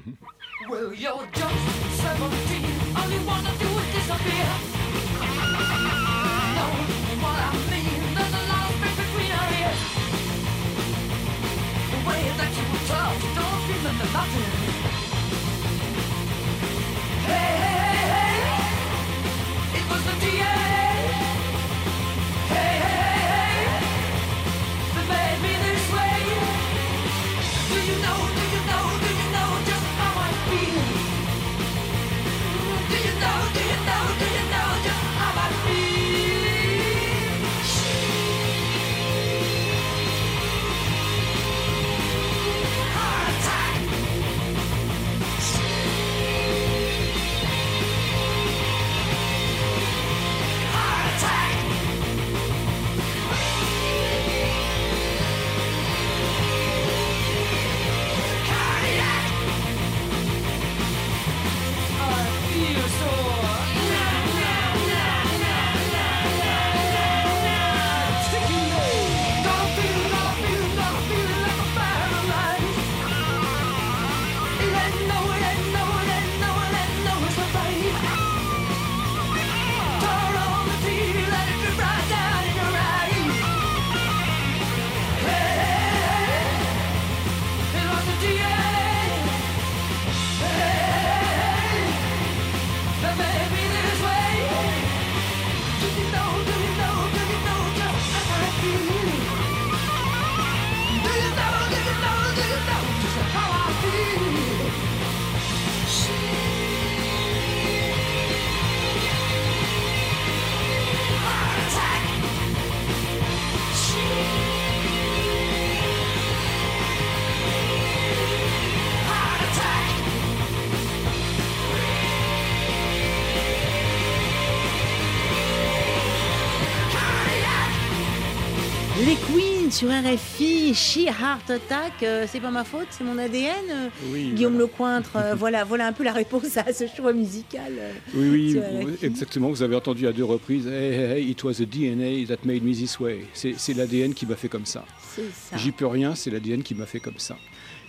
sur 129.76 129.90
RFI, 129.90 130.74
She 130.74 131.00
Heart 131.08 131.50
Attack, 131.50 131.94
euh, 132.04 132.26
c'est 132.32 132.40
pas 132.40 132.50
ma 132.50 132.64
faute, 132.64 132.88
c'est 132.92 133.04
mon 133.04 133.18
ADN. 133.18 133.52
euh, 133.70 133.90
Oui, 134.10 134.32
Guillaume 134.34 134.54
voilà. 134.54 134.68
Lecointre, 134.68 135.16
euh, 135.18 135.36
voilà, 135.38 135.66
voilà 135.66 135.88
un 135.88 135.92
peu 135.94 136.06
la 136.06 136.14
réponse 136.14 136.56
à 136.56 136.72
ce 136.72 136.86
choix 136.88 137.12
musical. 137.12 137.74
euh. 137.78 137.92
Oui, 138.14 138.58
oui, 138.58 138.94
exactement. 139.02 139.50
Vous 139.50 139.64
avez 139.64 139.76
entendu 139.76 140.08
à 140.08 140.14
deux 140.14 140.24
reprises. 140.24 140.66
Hey, 140.66 140.94
hey, 141.20 141.30
it 141.30 141.44
was 141.44 141.56
the 141.56 141.64
DNA 141.70 142.26
that 142.28 142.46
made 142.46 142.64
me 142.64 142.74
this 142.74 143.00
way. 143.02 143.26
C'est 143.34 143.74
l'ADN 143.74 144.14
qui 144.14 144.26
m'a 144.26 144.38
fait 144.38 144.48
comme 144.48 144.66
ça. 144.66 144.86
C'est 145.14 145.24
ça. 145.34 145.58
J'y 145.58 145.72
peux 145.74 145.88
rien, 145.88 146.16
c'est 146.16 146.30
l'ADN 146.32 146.64
qui 146.64 146.74
m'a 146.74 146.86
fait 146.86 147.02
comme 147.02 147.20
ça. 147.20 147.36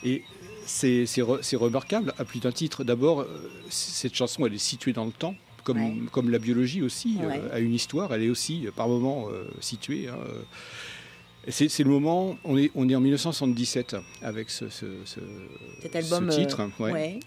Et 0.03 0.25
c'est 0.65 1.07
c'est 1.07 1.23
re- 1.23 1.39
c'est 1.43 1.57
remarquable 1.57 2.15
à 2.19 2.25
plus 2.25 2.41
d'un 2.41 2.51
titre. 2.53 2.83
D'abord, 2.83 3.25
cette 3.69 4.15
chanson, 4.15 4.45
elle 4.45 4.55
est 4.55 4.59
située 4.59 4.93
dans 4.93 5.05
le 5.05 5.13
temps. 5.13 5.37
Comme, 5.63 5.83
Ouais. 5.83 5.95
comme 6.13 6.31
la 6.31 6.39
biologie 6.39 6.81
aussi 6.83 7.17
euh, 7.21 7.29
Ouais. 7.29 7.41
a 7.53 7.59
une 7.59 7.75
histoire, 7.75 8.15
elle 8.15 8.23
est 8.23 8.29
aussi 8.29 8.67
par 8.77 8.87
moments 8.89 9.27
euh, 9.33 9.43
située. 9.61 10.07
hein, 10.09 10.15
euh. 10.29 10.43
C'est 11.49 11.79
le 11.85 11.91
moment, 11.91 12.37
on 12.45 12.57
est, 12.59 12.71
on 12.75 12.89
est 12.89 12.95
en 12.97 13.01
1977 13.01 13.97
avec 14.23 14.51
ce, 14.51 14.69
ce- 14.69 14.87
ce- 15.05 15.21
Cet 15.81 15.95
album. 15.95 16.31
ce 16.31 16.37
euh, 16.37 16.41
titre. 16.45 16.69
ouais. 16.81 16.93
ouais. 16.93 17.21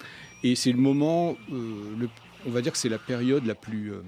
Et 0.44 0.56
c'est 0.56 0.72
le 0.72 0.78
moment, 0.78 1.38
euh, 1.52 1.74
le- 1.98 2.10
on 2.46 2.50
va 2.52 2.62
dire 2.62 2.72
que 2.72 2.78
c'est 2.78 2.90
la 2.90 2.98
période 3.00 3.46
la 3.46 3.56
plus. 3.56 3.94
euh, 3.94 4.02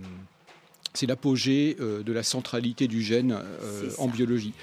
c'est 0.94 1.06
l'apogée 1.08 1.76
de 1.80 2.12
la 2.12 2.22
centralité 2.24 2.88
du 2.90 3.02
gène 3.02 3.38
en 3.98 4.08
biologie. 4.10 4.54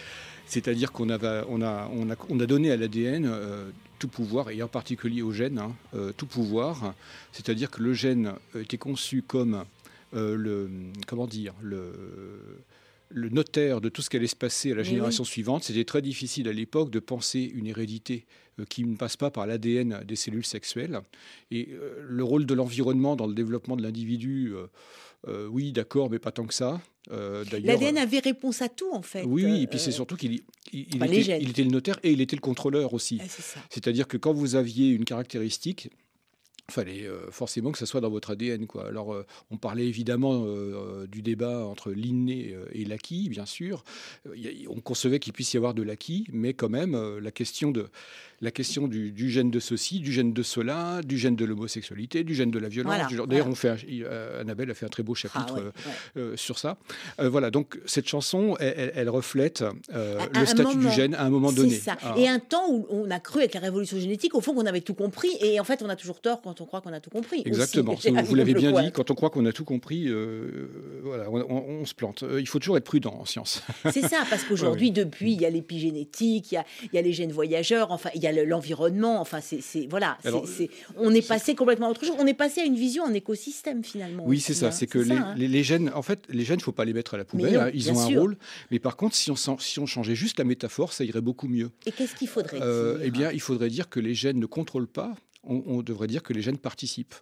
C'est-à-dire 0.46 0.92
qu'on 0.92 1.08
on 1.08 1.12
a, 1.12 1.44
on 1.46 1.62
a, 1.62 1.88
on 2.28 2.40
a 2.40 2.46
donné 2.46 2.70
à 2.70 2.76
l'ADN 2.76 3.24
euh, 3.26 3.70
tout 3.98 4.08
pouvoir, 4.08 4.50
et 4.50 4.62
en 4.62 4.68
particulier 4.68 5.22
au 5.22 5.32
gène, 5.32 5.58
hein, 5.58 5.72
euh, 5.94 6.12
tout 6.14 6.26
pouvoir. 6.26 6.92
C'est-à-dire 7.32 7.70
que 7.70 7.82
le 7.82 7.94
gène 7.94 8.34
était 8.58 8.76
conçu 8.76 9.22
comme 9.22 9.64
euh, 10.14 10.36
le. 10.36 10.68
Comment 11.06 11.26
dire 11.26 11.54
le, 11.62 11.92
le 13.10 13.28
notaire 13.30 13.80
de 13.80 13.88
tout 13.88 14.02
ce 14.02 14.10
qui 14.10 14.16
allait 14.16 14.26
se 14.26 14.36
passer 14.36 14.72
à 14.72 14.74
la 14.74 14.82
génération 14.82 15.24
suivante. 15.24 15.64
C'était 15.64 15.84
très 15.84 16.02
difficile 16.02 16.48
à 16.48 16.52
l'époque 16.52 16.90
de 16.90 16.98
penser 16.98 17.40
une 17.54 17.66
hérédité 17.66 18.26
euh, 18.60 18.64
qui 18.68 18.84
ne 18.84 18.96
passe 18.96 19.16
pas 19.16 19.30
par 19.30 19.46
l'ADN 19.46 20.02
des 20.06 20.16
cellules 20.16 20.44
sexuelles. 20.44 21.00
Et 21.50 21.68
euh, 21.72 22.04
le 22.06 22.24
rôle 22.24 22.44
de 22.46 22.54
l'environnement 22.54 23.16
dans 23.16 23.26
le 23.26 23.34
développement 23.34 23.76
de 23.76 23.82
l'individu, 23.82 24.52
euh, 25.26 25.46
oui, 25.48 25.72
d'accord, 25.72 26.10
mais 26.10 26.18
pas 26.18 26.32
tant 26.32 26.46
que 26.46 26.54
ça. 26.54 26.80
Euh, 27.10 27.44
L'ADN 27.64 27.96
avait 27.98 28.18
réponse 28.18 28.60
à 28.60 28.68
tout 28.68 28.92
en 28.92 29.00
fait. 29.02 29.24
oui, 29.24 29.44
oui, 29.46 29.62
et 29.62 29.66
puis 29.66 29.78
Euh, 29.78 29.82
c'est 29.82 29.92
surtout 29.92 30.16
qu'il 30.16 30.32
il- 30.34 30.42
il 30.94 31.02
était, 31.02 31.22
gènes. 31.22 31.42
il 31.42 31.48
était 31.50 31.64
le 31.64 31.70
notaire 31.70 31.98
et 32.02 32.12
il 32.12 32.20
était 32.20 32.36
le 32.36 32.42
contrôleur 32.42 32.92
aussi. 32.92 33.18
ah. 33.22 33.60
C'est-à-dire 33.70 34.06
que 34.06 34.18
quand 34.18 34.34
vous 34.34 34.54
aviez 34.54 34.90
une 34.90 35.06
caractéristique, 35.06 35.88
fallait 36.70 37.06
euh, 37.06 37.30
forcément 37.30 37.72
que 37.72 37.78
ça 37.78 37.86
soit 37.86 38.00
dans 38.02 38.10
votre 38.10 38.30
ADN. 38.30 38.66
Quoi. 38.66 38.86
Alors, 38.88 39.14
euh, 39.14 39.24
on 39.50 39.56
parlait 39.56 39.86
évidemment 39.86 40.44
euh, 40.46 41.06
du 41.06 41.22
débat 41.22 41.64
entre 41.64 41.90
l'inné 41.92 42.54
et 42.72 42.84
l'acquis, 42.84 43.28
bien 43.30 43.46
sûr. 43.46 43.84
Y 44.36 44.66
on 44.68 44.80
concevait 44.80 45.18
qu'il 45.18 45.32
puisse 45.32 45.54
y 45.54 45.56
avoir 45.56 45.72
de 45.74 45.82
l'acquis, 45.82 46.26
mais 46.30 46.52
quand 46.52 46.68
même, 46.68 46.96
la 47.18 47.30
question, 47.30 47.70
de, 47.70 47.86
la 48.42 48.50
question 48.50 48.86
du, 48.86 49.12
du 49.12 49.30
gène 49.30 49.50
de 49.50 49.60
ceci, 49.60 50.00
du 50.00 50.12
gène 50.12 50.32
de 50.34 50.42
cela, 50.42 51.00
du 51.02 51.16
gène 51.16 51.36
de 51.36 51.44
l'homosexualité, 51.46 52.22
du 52.22 52.34
gène 52.34 52.50
de 52.50 52.58
la 52.58 52.68
violence. 52.68 52.92
Voilà, 52.94 53.08
D'ailleurs, 53.26 53.46
voilà. 53.46 53.48
on 53.50 53.54
fait 53.54 53.68
un- 53.70 53.76
il- 53.88 54.06
Annabelle 54.38 54.70
a 54.70 54.74
fait 54.74 54.84
un 54.86 54.90
très 54.90 55.02
beau 55.02 55.14
chapitre 55.14 55.54
Ah, 55.56 55.60
ouais, 55.60 55.62
ouais. 55.64 55.72
euh, 56.18 56.36
sur 56.36 56.58
ça. 56.58 56.76
Voilà, 57.18 57.50
donc 57.50 57.78
cette 57.86 58.06
chanson, 58.08 58.56
elle, 58.60 58.74
elle- 58.76 58.92
elle 58.94 59.08
reflète 59.10 59.64
le 59.90 60.44
statut 60.46 60.76
moment. 60.76 60.88
du 60.90 60.94
gène 60.94 61.14
à 61.14 61.24
un 61.24 61.30
moment 61.30 61.50
donné. 61.52 61.74
ça. 61.74 61.96
Ah. 62.02 62.14
Et 62.18 62.28
un 62.28 62.38
temps 62.38 62.68
où 62.70 62.86
on 62.90 63.10
a 63.10 63.20
cru 63.20 63.38
avec 63.40 63.54
la 63.54 63.60
révolution 63.60 63.98
génétique, 63.98 64.34
au 64.34 64.40
fond, 64.42 64.54
qu'on 64.54 64.66
avait 64.66 64.80
tout 64.82 64.94
compris. 64.94 65.30
Et 65.40 65.58
en 65.60 65.64
fait, 65.64 65.82
on 65.82 65.88
a 65.88 65.96
toujours 65.96 66.20
tort 66.20 66.42
quand 66.42 66.57
on 66.60 66.66
croit 66.66 66.80
qu'on 66.80 66.92
a 66.92 67.00
tout 67.00 67.10
compris. 67.10 67.42
Exactement, 67.44 67.94
vous, 68.04 68.24
vous 68.24 68.34
l'avez 68.34 68.54
bien 68.54 68.72
dit, 68.82 68.92
quand 68.92 69.10
on 69.10 69.14
croit 69.14 69.30
qu'on 69.30 69.44
a 69.46 69.52
tout 69.52 69.64
compris, 69.64 70.08
euh, 70.08 70.68
voilà, 71.02 71.30
on, 71.30 71.40
on- 71.40 71.64
on 71.80 71.84
se 71.84 71.94
plante. 71.94 72.22
Euh, 72.22 72.40
il 72.40 72.46
faut 72.48 72.58
toujours 72.58 72.76
être 72.76 72.84
prudent 72.84 73.14
en 73.18 73.24
science. 73.24 73.62
C'est 73.92 74.02
ça, 74.06 74.24
parce 74.30 74.44
qu'aujourd'hui, 74.44 74.90
depuis, 74.90 75.32
il 75.32 75.40
y 75.40 75.46
a 75.46 75.50
l'épigénétique, 75.50 76.52
il 76.52 76.54
y 76.54 76.58
a, 76.58 76.64
il 76.84 76.94
y 76.94 76.98
a 76.98 77.02
les 77.02 77.12
gènes 77.12 77.32
voyageurs, 77.32 77.90
enfin, 77.92 78.10
il 78.14 78.22
y 78.22 78.26
a 78.26 78.32
le- 78.32 78.44
l'environnement, 78.44 79.20
enfin, 79.20 79.40
c'est, 79.40 79.86
voilà, 79.88 80.18
c'est- 80.46 80.70
on 80.96 81.14
est 81.14 81.26
passé 81.26 81.54
complètement 81.54 81.86
à 81.88 81.90
autre 81.90 82.04
chose. 82.04 82.14
On 82.18 82.26
est 82.26 82.34
passé 82.34 82.60
à 82.60 82.64
une 82.64 82.76
vision 82.76 83.04
en 83.04 83.12
écosystème 83.12 83.84
finalement. 83.84 84.24
Oui, 84.26 84.40
c'est 84.40 84.54
ça, 84.54 84.66
hein. 84.68 84.70
c'est 84.70 84.86
que 84.86 84.98
les, 84.98 85.14
hein. 85.14 85.34
les- 85.36 85.48
les 85.48 85.62
gènes, 85.62 85.90
en 85.94 86.02
fait, 86.02 86.20
les 86.28 86.44
gènes, 86.44 86.60
faut 86.60 86.72
pas 86.72 86.84
les 86.84 86.92
mettre 86.92 87.14
à 87.14 87.18
la 87.18 87.24
poubelle, 87.24 87.54
non, 87.54 87.60
hein, 87.60 87.70
ils 87.74 87.90
ont 87.90 87.98
un 87.98 88.06
rôle. 88.18 88.36
Mais 88.70 88.78
par 88.78 88.96
contre, 88.96 89.14
si 89.14 89.30
on, 89.30 89.36
si 89.36 89.78
on 89.78 89.86
changeait 89.86 90.14
juste 90.14 90.38
la 90.38 90.44
métaphore, 90.44 90.92
ça 90.92 91.04
irait 91.04 91.20
beaucoup 91.20 91.48
mieux. 91.48 91.70
Et 91.86 91.92
qu'est-ce 91.92 92.14
qu'il 92.14 92.28
faudrait 92.28 92.58
Euh, 92.60 92.96
dire? 92.98 93.02
eh 93.06 93.10
bien, 93.10 93.30
il 93.32 93.40
faudrait 93.40 93.68
dire 93.68 93.88
que 93.88 94.00
les 94.00 94.14
gènes 94.14 94.38
ne 94.38 94.46
contrôlent 94.46 94.86
pas, 94.88 95.14
on, 95.44 95.82
devrait 95.82 96.06
dire 96.06 96.22
que 96.22 96.32
les 96.32 96.42
gènes 96.42 96.58
participent. 96.58 97.14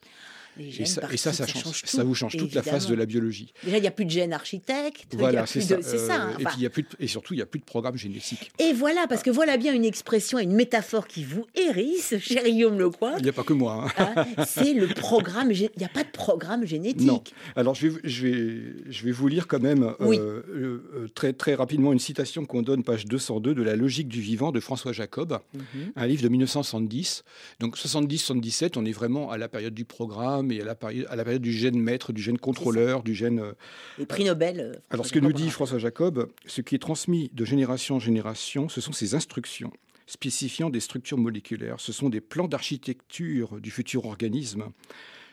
Et 0.58 0.84
ça, 0.86 1.02
et 1.12 1.16
ça, 1.16 1.32
ça, 1.32 1.44
participent, 1.44 1.64
change, 1.64 1.82
tout, 1.82 1.86
ça 1.88 2.04
vous 2.04 2.14
change 2.14 2.36
toute 2.36 2.54
la 2.54 2.62
face 2.62 2.86
de 2.86 2.94
la 2.94 3.06
biologie. 3.06 3.52
Déjà, 3.64 3.76
il 3.78 3.80
n'y 3.82 3.86
a 3.86 3.90
plus 3.90 4.04
de 4.04 4.10
gènes 4.10 4.32
architectes. 4.32 5.14
Voilà, 5.14 5.46
c'est 5.46 5.60
ça. 5.60 5.76
de- 5.76 5.82
C'est 5.82 5.98
ça. 5.98 6.14
Euh, 6.14 6.18
hein, 6.18 6.30
et 6.38 6.46
enfin. 6.46 6.50
puis, 6.54 6.62
y 6.62 6.66
a 6.66 6.70
plus 6.70 6.82
de- 6.82 6.88
et 6.98 7.06
surtout, 7.06 7.34
il 7.34 7.38
n'y 7.38 7.42
a 7.42 7.46
plus 7.46 7.60
de 7.60 7.64
programme 7.64 7.96
génétique. 7.96 8.50
Et 8.58 8.72
voilà, 8.72 9.06
parce 9.08 9.22
que 9.22 9.30
voilà 9.30 9.56
bien 9.56 9.74
une 9.74 9.84
expression 9.84 10.38
et 10.38 10.42
une 10.44 10.54
métaphore 10.54 11.06
qui 11.06 11.24
vous 11.24 11.44
hérisse, 11.54 12.14
cher 12.20 12.44
Guillaume 12.44 12.78
Lecointre. 12.78 13.18
Il 13.18 13.24
n'y 13.24 13.28
a 13.28 13.32
pas 13.32 13.42
que 13.44 13.52
moi. 13.52 13.86
hein. 13.98 14.06
hein, 14.16 14.44
c'est 14.46 14.72
le 14.74 14.88
programme. 14.88 15.50
Il 15.52 15.70
n'y 15.78 15.84
a 15.84 15.88
pas 15.88 16.04
de 16.04 16.10
programme 16.10 16.64
génétique. 16.64 17.06
Non. 17.06 17.22
Alors, 17.54 17.74
je 17.74 17.88
vais, 17.88 18.00
je 18.04 18.26
vais, 18.26 18.62
je 18.88 19.04
vais 19.04 19.12
vous 19.12 19.28
lire 19.28 19.46
quand 19.46 19.60
même 19.60 19.94
Oui. 20.00 20.18
euh, 20.18 20.42
euh, 20.48 20.82
euh, 20.94 21.08
très, 21.14 21.32
très 21.32 21.54
rapidement 21.54 21.92
une 21.92 21.98
citation 21.98 22.44
qu'on 22.46 22.62
donne, 22.62 22.82
page 22.82 23.06
202, 23.06 23.54
de 23.54 23.62
La 23.62 23.76
logique 23.76 24.08
du 24.08 24.20
vivant 24.20 24.52
de 24.52 24.60
François 24.60 24.92
Jacob, 24.92 25.38
Mhm. 25.54 25.92
un 25.96 26.06
livre 26.06 26.22
de 26.22 26.28
1970. 26.28 27.24
Donc, 27.60 27.76
70-77, 27.76 28.76
on 28.76 28.84
est 28.84 28.92
vraiment 28.92 29.30
à 29.30 29.38
la 29.38 29.48
période 29.48 29.74
du 29.74 29.84
programme 29.84 30.45
et 30.52 30.60
à 30.62 30.64
la 30.64 30.74
période, 30.74 31.06
à 31.10 31.16
la 31.16 31.24
période 31.24 31.42
du 31.42 31.52
gène 31.52 31.78
maître, 31.78 32.12
du 32.12 32.22
gène 32.22 32.38
contrôleur, 32.38 33.02
du 33.02 33.14
gène. 33.14 33.40
euh, 33.40 33.52
Les 33.98 34.06
prix 34.06 34.24
Nobel. 34.24 34.60
euh, 34.60 34.72
Alors, 34.90 35.06
ce 35.06 35.12
que 35.12 35.18
nous 35.18 35.32
dit 35.32 35.46
hein. 35.48 35.50
François 35.50 35.78
Jacob, 35.78 36.30
ce 36.46 36.60
qui 36.60 36.74
est 36.74 36.78
transmis 36.78 37.30
de 37.32 37.44
génération 37.44 37.96
en 37.96 38.00
génération, 38.00 38.68
ce 38.68 38.80
sont 38.80 38.92
ces 38.92 39.14
instructions 39.14 39.72
spécifiant 40.08 40.70
des 40.70 40.78
structures 40.78 41.18
moléculaires. 41.18 41.80
Ce 41.80 41.92
sont 41.92 42.08
des 42.08 42.20
plans 42.20 42.46
d'architecture 42.46 43.60
du 43.60 43.72
futur 43.72 44.06
organisme. 44.06 44.66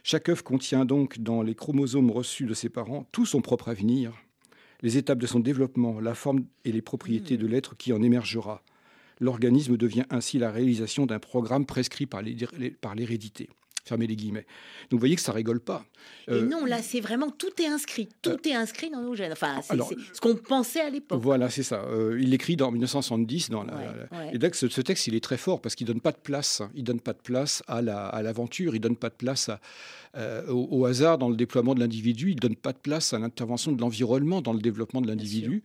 Chaque 0.04 0.30
œuf 0.30 0.42
contient 0.42 0.84
donc 0.84 1.20
dans 1.20 1.44
les 1.44 1.54
chromosomes 1.56 2.10
reçus 2.10 2.46
de 2.46 2.56
ses 2.56 2.70
parents 2.70 3.08
tout 3.12 3.26
son 3.28 3.42
propre 3.42 3.70
avenir, 3.70 4.14
les 4.82 4.98
étapes 4.98 5.20
de 5.20 5.28
son 5.28 5.40
développement, 5.40 6.00
la 6.00 6.16
forme 6.16 6.46
et 6.66 6.72
les 6.72 6.82
propriétés 6.82 7.38
de 7.38 7.46
l'être 7.48 7.78
qui 7.78 7.94
en 7.94 8.02
émergera. 8.02 8.64
L'organisme 9.20 9.78
devient 9.78 10.06
ainsi 10.10 10.40
la 10.40 10.52
réalisation 10.52 11.06
d'un 11.06 11.20
programme 11.20 11.66
prescrit 11.68 12.08
par 12.08 12.24
l'hérédité. 12.24 13.50
Fermez 13.86 14.08
les 14.08 14.16
guillemets. 14.16 14.46
Donc 14.90 14.94
vous 14.94 15.00
voyez 15.00 15.16
que 15.16 15.22
ça 15.22 15.34
rigole 15.34 15.60
pas. 15.60 15.86
Et 16.30 16.32
Euh, 16.32 16.46
non, 16.46 16.64
là, 16.66 16.82
c'est 16.82 17.02
vraiment 17.02 17.30
tout 17.30 17.50
est 17.62 17.66
inscrit. 17.68 18.08
Tout 18.22 18.38
est 18.48 18.54
inscrit 18.54 18.90
dans 18.90 19.02
nos 19.02 19.14
gènes. 19.14 19.34
Enfin, 19.34 19.60
c'est 19.62 19.76
ce 20.14 20.22
qu'on 20.22 20.36
pensait 20.36 20.80
à 20.80 20.90
l'époque. 20.90 21.22
Voilà, 21.22 21.50
c'est 21.50 21.64
ça. 21.64 21.84
Euh, 21.84 22.18
il 22.22 22.30
l'écrit 22.30 22.56
dans 22.56 22.72
1970. 22.72 23.50
Dans 23.50 23.64
la, 23.64 23.76
Ouais, 23.76 23.86
la- 24.12 24.18
ouais. 24.18 24.32
Et 24.34 24.38
donc, 24.38 24.56
ce, 24.56 24.70
ce 24.70 24.80
texte, 24.82 25.08
il 25.08 25.16
est 25.16 25.24
très 25.24 25.38
fort 25.38 25.62
parce 25.62 25.76
qu'il 25.76 25.86
donne 25.86 26.00
pas 26.00 26.12
de 26.14 26.18
place. 26.18 26.62
Il 26.76 26.84
donne 26.86 27.02
pas 27.02 27.12
de 27.14 27.20
place 27.22 27.62
à 27.68 27.82
la- 27.82 28.08
à 28.08 28.22
l'aventure. 28.22 28.74
il 28.76 28.80
donne 28.80 28.96
pas 28.96 29.10
de 29.10 29.16
place 29.16 29.50
à- 29.50 29.60
euh, 30.16 30.48
au, 30.48 30.68
au 30.72 30.86
hasard 30.86 31.18
dans 31.18 31.28
le 31.30 31.36
déploiement 31.36 31.76
de 31.76 31.80
l'individu. 31.82 32.32
Il 32.32 32.36
donne 32.40 32.56
pas 32.56 32.72
de 32.72 32.78
place 32.78 33.14
à 33.14 33.20
l'intervention 33.20 33.72
de 33.74 33.82
l'environnement 33.82 34.42
dans 34.42 34.54
le 34.54 34.60
développement 34.62 35.02
de 35.02 35.08
l'individu. 35.08 35.62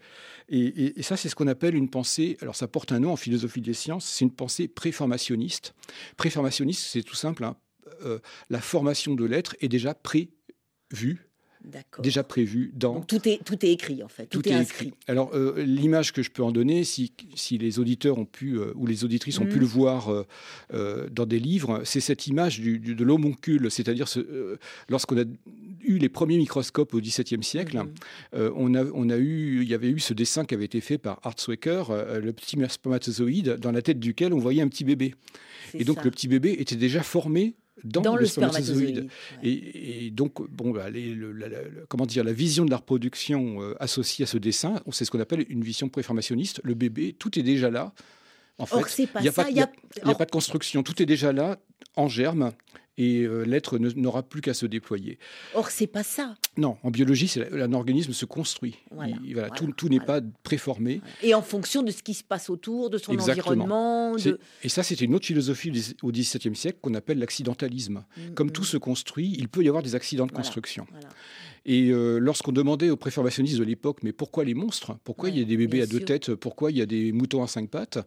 Et, 0.48 0.58
et- 0.60 0.98
et 0.98 1.02
ça, 1.02 1.16
c'est 1.16 1.28
ce 1.28 1.36
qu'on 1.36 1.46
appelle 1.48 1.76
une 1.76 1.88
pensée. 1.90 2.36
Alors, 2.42 2.56
ça 2.56 2.66
porte 2.66 2.90
un 2.90 2.98
nom 3.00 3.12
en 3.12 3.16
philosophie 3.16 3.60
des 3.60 3.74
sciences. 3.74 4.06
C'est 4.06 4.24
une 4.24 4.32
pensée 4.32 4.66
préformationniste. 4.66 5.74
Préformationniste, 6.16 6.82
c'est 6.90 7.02
tout 7.02 7.14
simple. 7.14 7.44
hein. 7.44 7.56
Euh, 8.04 8.18
la 8.50 8.60
formation 8.60 9.14
de 9.14 9.24
l'être 9.24 9.56
est 9.60 9.68
déjà 9.68 9.94
prévue, 9.94 11.24
D'accord. 11.64 12.02
déjà 12.02 12.22
prévue 12.22 12.70
dans 12.74 12.94
Donc 12.94 13.06
tout 13.08 13.28
est, 13.28 13.42
tout 13.44 13.64
est 13.66 13.70
écrit, 13.72 14.02
en 14.02 14.08
fait. 14.08 14.26
Tout, 14.26 14.40
tout 14.42 14.48
est 14.48 14.62
écrit. 14.62 14.92
Alors, 15.08 15.30
euh, 15.34 15.62
l'image 15.64 16.12
que 16.12 16.22
je 16.22 16.30
peux 16.30 16.42
en 16.44 16.52
donner, 16.52 16.84
si, 16.84 17.12
si 17.34 17.58
les 17.58 17.78
auditeurs 17.80 18.16
ont 18.18 18.24
pu, 18.24 18.58
euh, 18.58 18.72
ou 18.76 18.86
les 18.86 19.04
auditrices 19.04 19.38
ont 19.40 19.44
pu 19.46 19.54
Mhm. 19.56 19.60
le 19.60 19.66
voir 19.66 20.24
euh, 20.72 21.08
dans 21.10 21.26
des 21.26 21.40
livres, 21.40 21.82
c'est 21.84 22.00
cette 22.00 22.26
image 22.28 22.60
du, 22.60 22.78
du- 22.78 22.94
de 22.94 23.04
l'homoncule, 23.04 23.70
c'est-à-dire 23.70 24.06
ce, 24.08 24.56
lorsqu'on 24.88 25.18
a 25.20 25.24
eu 25.82 25.98
les 25.98 26.08
premiers 26.08 26.36
microscopes 26.38 26.94
au 26.94 27.00
XVIIe 27.00 27.42
siècle, 27.42 27.76
Mhm. 27.78 28.50
on, 28.54 28.74
a, 28.74 28.84
on 28.94 29.10
a 29.10 29.16
eu, 29.16 29.62
il 29.62 29.68
y 29.68 29.74
avait 29.74 29.90
eu 29.90 29.98
ce 29.98 30.14
dessin 30.14 30.44
qui 30.44 30.54
avait 30.54 30.64
été 30.66 30.80
fait 30.80 30.96
par 30.98 31.18
Hartswaker, 31.24 31.90
euh, 31.90 32.20
le 32.20 32.32
petit 32.32 32.56
spermatozoïde 32.68 33.56
dans 33.60 33.72
la 33.72 33.82
tête 33.82 33.98
duquel 33.98 34.32
on 34.32 34.38
voyait 34.38 34.62
un 34.62 34.68
petit 34.68 34.84
bébé. 34.84 35.14
Et 35.74 35.84
donc, 35.84 35.96
ça. 35.96 36.04
le 36.04 36.10
petit 36.12 36.28
bébé 36.28 36.56
était 36.60 36.76
déjà 36.76 37.02
formé 37.02 37.54
dans, 37.84 38.00
dans 38.00 38.14
le, 38.16 38.20
le 38.22 38.26
spermatozoïde. 38.26 38.78
spermatozoïde. 38.78 39.10
ouais. 39.42 39.48
Et, 39.48 40.06
et 40.06 40.10
donc, 40.10 40.48
bon, 40.50 40.70
bah, 40.70 40.90
les- 40.90 41.14
le- 41.14 41.32
la, 41.32 41.48
la- 41.48 41.62
la- 41.62 41.68
comment 41.88 42.06
dire, 42.06 42.24
la 42.24 42.32
vision 42.32 42.64
de 42.64 42.70
la 42.70 42.78
reproduction 42.78 43.62
euh, 43.62 43.74
associée 43.80 44.24
à 44.24 44.26
ce 44.26 44.38
dessin, 44.38 44.80
c'est 44.90 45.04
ce 45.04 45.10
qu'on 45.10 45.20
appelle 45.20 45.44
une 45.48 45.62
vision 45.62 45.88
préformationniste. 45.88 46.60
Le 46.64 46.74
bébé, 46.74 47.14
tout 47.18 47.38
est 47.38 47.42
déjà 47.42 47.70
là. 47.70 47.92
En 48.58 48.66
fait, 48.66 48.74
Or, 48.76 48.88
c'est 48.88 49.06
pas 49.06 49.20
il 49.20 49.22
n'y 49.24 49.28
a, 49.28 49.32
ça. 49.32 49.44
pas- 49.44 49.50
il 49.50 49.54
il 49.54 49.58
y 49.58 49.62
a- 49.62 49.70
il 50.04 50.08
y 50.08 50.10
a 50.10 50.14
pas 50.14 50.24
de 50.24 50.30
construction. 50.30 50.82
Tout 50.82 51.00
est 51.02 51.06
déjà 51.06 51.32
là, 51.32 51.58
en 51.96 52.08
germe, 52.08 52.52
et 53.00 53.22
euh, 53.22 53.44
l'être 53.44 53.78
n'aura 53.78 54.24
plus 54.24 54.40
qu'à 54.40 54.54
se 54.54 54.66
déployer. 54.66 55.20
or, 55.54 55.70
c'est 55.70 55.86
pas 55.86 56.02
ça. 56.02 56.34
Non, 56.56 56.76
en 56.82 56.90
biologie, 56.90 57.32
un 57.52 57.72
organisme 57.72 58.12
se 58.12 58.24
construit. 58.24 58.74
Voilà, 58.90 59.12
Il- 59.22 59.34
voilà, 59.34 59.48
voilà, 59.48 59.54
tout 59.54 59.72
tout 59.76 59.88
n'est 59.88 60.00
pas 60.00 60.20
préformé. 60.42 61.00
Et 61.22 61.32
en 61.34 61.42
fonction 61.42 61.84
de 61.84 61.92
ce 61.92 62.02
qui 62.02 62.14
se 62.14 62.24
passe 62.24 62.50
autour, 62.50 62.90
de 62.90 62.98
son 62.98 63.12
Exactement. 63.12 63.64
environnement. 63.64 64.16
De... 64.16 64.40
Et 64.64 64.68
ça, 64.68 64.82
c'était 64.82 65.04
une 65.04 65.14
autre 65.14 65.26
philosophie 65.26 65.70
au 66.02 66.10
XVIIe 66.10 66.56
siècle 66.56 66.78
qu'on 66.82 66.94
appelle 66.94 67.20
l'accidentalisme. 67.20 68.04
Mm, 68.16 68.34
Comme 68.34 68.48
mm. 68.48 68.52
tout 68.52 68.64
se 68.64 68.76
construit, 68.76 69.32
il 69.38 69.48
peut 69.48 69.62
y 69.62 69.68
avoir 69.68 69.84
des 69.84 69.94
accidents 69.94 70.26
de 70.26 70.32
Voilà. 70.32 70.42
construction. 70.44 70.84
Et 71.66 71.90
euh, 71.90 72.18
lorsqu'on 72.18 72.52
demandait 72.52 72.90
aux 72.90 72.96
préformationnistes 72.96 73.58
de 73.58 73.64
l'époque, 73.64 73.98
mais 74.02 74.12
pourquoi 74.12 74.44
les 74.44 74.54
monstres? 74.54 74.96
Pourquoi 75.04 75.28
Ouais, 75.28 75.34
il 75.34 75.38
y 75.38 75.42
a 75.42 75.44
des 75.44 75.56
bébés 75.56 75.82
à 75.82 75.86
deux 75.86 76.00
têtes? 76.00 76.34
Pourquoi 76.34 76.70
il 76.70 76.78
y 76.78 76.82
a 76.82 76.86
des 76.86 77.12
moutons 77.12 77.42
à 77.42 77.46
cinq 77.46 77.68
pattes? 77.70 77.98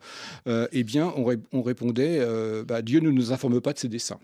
Euh, 0.47 0.67
Eh 0.71 0.83
bien, 0.83 1.13
on, 1.15 1.23
ré- 1.25 1.37
on 1.51 1.61
répondait, 1.61 2.19
euh, 2.19 2.63
bah, 2.63 2.81
Dieu 2.81 2.99
ne 2.99 3.11
nous 3.11 3.31
informe 3.33 3.61
pas 3.61 3.73
de 3.73 3.79
ses 3.79 3.87
desseins. 3.89 4.19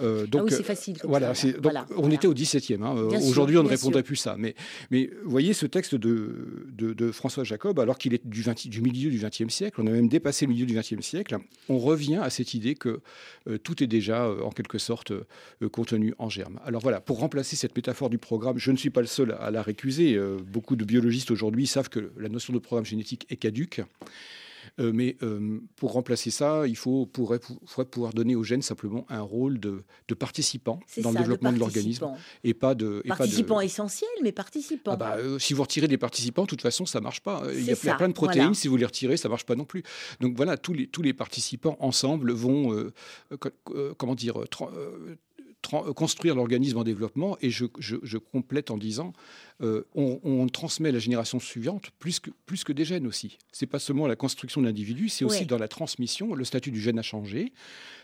Euh, 0.00 0.26
donc, 0.26 0.42
ah 0.42 0.44
oui, 0.44 0.52
euh, 0.52 0.56
c'est 0.56 0.62
facile. 0.62 0.98
comme 0.98 1.10
voilà, 1.10 1.34
ça, 1.34 1.42
c'est- 1.42 1.52
donc 1.54 1.62
Voilà, 1.64 1.86
on 1.96 2.00
voilà. 2.02 2.14
était 2.14 2.26
au 2.28 2.34
XVIIe. 2.34 2.78
Hein. 2.82 2.94
Euh, 2.96 3.08
Bien 3.08 3.20
sûr, 3.20 3.28
Aujourd'hui, 3.30 3.56
on 3.58 3.62
ne 3.64 3.68
répondrait 3.68 4.00
sûr. 4.00 4.06
plus 4.06 4.16
ça. 4.16 4.36
Mais, 4.38 4.54
mais 4.90 5.10
vous 5.24 5.30
voyez 5.30 5.52
ce 5.52 5.66
texte 5.66 5.94
de, 5.96 6.64
de, 6.68 6.92
de 6.92 7.10
François 7.10 7.42
Jacob, 7.44 7.80
alors 7.80 7.98
qu'il 7.98 8.14
est 8.14 8.24
du, 8.26 8.42
20 8.42 8.68
du 8.68 8.80
milieu 8.80 9.10
du 9.10 9.18
XXe 9.18 9.52
siècle, 9.52 9.80
on 9.82 9.86
a 9.86 9.90
même 9.90 10.08
dépassé 10.08 10.46
le 10.46 10.52
milieu 10.52 10.66
du 10.66 10.74
XXe 10.78 11.00
siècle, 11.00 11.36
on 11.68 11.78
revient 11.78 12.16
à 12.22 12.30
cette 12.30 12.54
idée 12.54 12.74
que 12.76 13.00
euh, 13.48 13.58
tout 13.58 13.82
est 13.82 13.86
déjà, 13.88 14.26
euh, 14.26 14.42
en 14.42 14.50
quelque 14.50 14.78
sorte, 14.78 15.10
euh, 15.10 15.24
euh, 15.62 15.68
contenu 15.68 16.14
en 16.18 16.28
germe. 16.28 16.60
Alors 16.64 16.80
voilà, 16.82 17.00
pour 17.00 17.18
remplacer 17.18 17.56
cette 17.56 17.74
métaphore 17.76 18.10
du 18.10 18.18
programme, 18.18 18.58
je 18.58 18.70
ne 18.70 18.76
suis 18.76 18.90
pas 18.90 19.00
le 19.00 19.06
seul 19.08 19.36
à 19.40 19.50
la 19.50 19.62
récuser. 19.62 20.14
Euh, 20.14 20.36
beaucoup 20.46 20.76
de 20.76 20.84
biologistes 20.84 21.30
aujourd'hui 21.32 21.66
savent 21.66 21.88
que 21.88 22.12
la 22.18 22.28
notion 22.28 22.52
de 22.52 22.58
programme 22.60 22.84
génétique 22.86 23.26
est 23.30 23.36
caduque. 23.36 23.80
Euh, 24.80 24.92
mais 24.94 25.16
euh, 25.22 25.58
pour 25.76 25.92
remplacer 25.92 26.30
ça, 26.30 26.66
il 26.66 26.76
faut, 26.76 27.06
pourrait, 27.06 27.40
faudrait 27.66 27.90
pouvoir 27.90 28.12
donner 28.12 28.34
aux 28.36 28.42
gènes 28.44 28.62
simplement 28.62 29.06
un 29.08 29.20
rôle 29.20 29.58
de, 29.60 29.82
de 30.08 30.14
participant 30.14 30.80
dans 30.98 31.02
ça, 31.04 31.10
le 31.10 31.18
développement 31.18 31.52
de 31.52 31.58
l'organisme 31.58 32.08
et 32.44 32.54
pas 32.54 32.74
de. 32.74 33.02
et 33.04 33.08
pas 33.08 33.14
de- 33.14 33.18
Participant 33.18 33.60
essentiel, 33.60 34.10
mais 34.22 34.32
participant. 34.32 34.92
Ah 34.92 34.96
bah, 34.96 35.16
euh, 35.18 35.38
si 35.38 35.54
vous 35.54 35.62
retirez 35.62 35.88
des 35.88 35.98
participants, 35.98 36.42
de 36.42 36.48
toute 36.48 36.62
façon, 36.62 36.86
ça 36.86 37.00
marche 37.00 37.20
pas. 37.20 37.42
Il 37.54 37.64
y 37.64 37.70
a, 37.70 37.74
ça, 37.76 37.94
plein 37.94 38.08
de 38.08 38.12
protéines, 38.14 38.42
voilà. 38.44 38.54
si 38.54 38.68
vous 38.68 38.76
les 38.76 38.84
retirez, 38.86 39.16
ça 39.16 39.28
marche 39.28 39.44
pas 39.46 39.54
non 39.56 39.64
plus. 39.64 39.82
Donc 40.20 40.36
voilà, 40.36 40.56
tous 40.56 40.72
les, 40.72 40.86
tous 40.86 41.02
les 41.02 41.12
participants 41.14 41.76
ensemble 41.80 42.32
vont, 42.32 42.90
co- 43.40 43.50
comment 43.96 44.14
dire, 44.14 44.34
construire 45.96 46.34
l'organisme 46.34 46.78
en 46.78 46.84
développement. 46.84 47.36
Et 47.40 47.50
je, 47.50 47.66
je- 47.78 47.96
je 48.02 48.18
complète 48.18 48.70
en 48.70 48.78
disant, 48.78 49.12
euh, 49.60 49.82
on, 49.94 50.20
on 50.22 50.46
transmet 50.48 50.90
à 50.90 50.92
la 50.92 50.98
génération 51.00 51.40
suivante 51.40 51.90
plus 51.98 52.20
que, 52.20 52.30
plus 52.46 52.62
que 52.64 52.72
des 52.72 52.84
gènes 52.84 53.06
aussi. 53.06 53.38
C'est 53.52 53.66
pas 53.66 53.78
seulement 53.80 54.06
la 54.06 54.14
construction 54.16 54.60
de 54.60 54.66
l'individu, 54.66 55.08
c'est 55.08 55.24
aussi 55.24 55.46
dans 55.46 55.58
la 55.58 55.68
transmission. 55.68 56.34
Le 56.34 56.44
statut 56.44 56.70
du 56.70 56.80
gène 56.80 56.98
a 56.98 57.02
changé, 57.02 57.52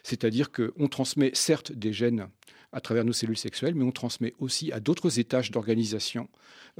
c'est-à-dire 0.02 0.50
qu'on 0.50 0.88
transmet 0.88 1.30
certes 1.34 1.72
des 1.72 1.92
gènes 1.92 2.26
à 2.72 2.80
travers 2.80 3.04
nos 3.04 3.12
cellules 3.12 3.38
sexuelles, 3.38 3.76
mais 3.76 3.84
on 3.84 3.92
transmet 3.92 4.34
aussi 4.40 4.72
à 4.72 4.80
d'autres 4.80 5.20
étages 5.20 5.52
d'organisation. 5.52 6.28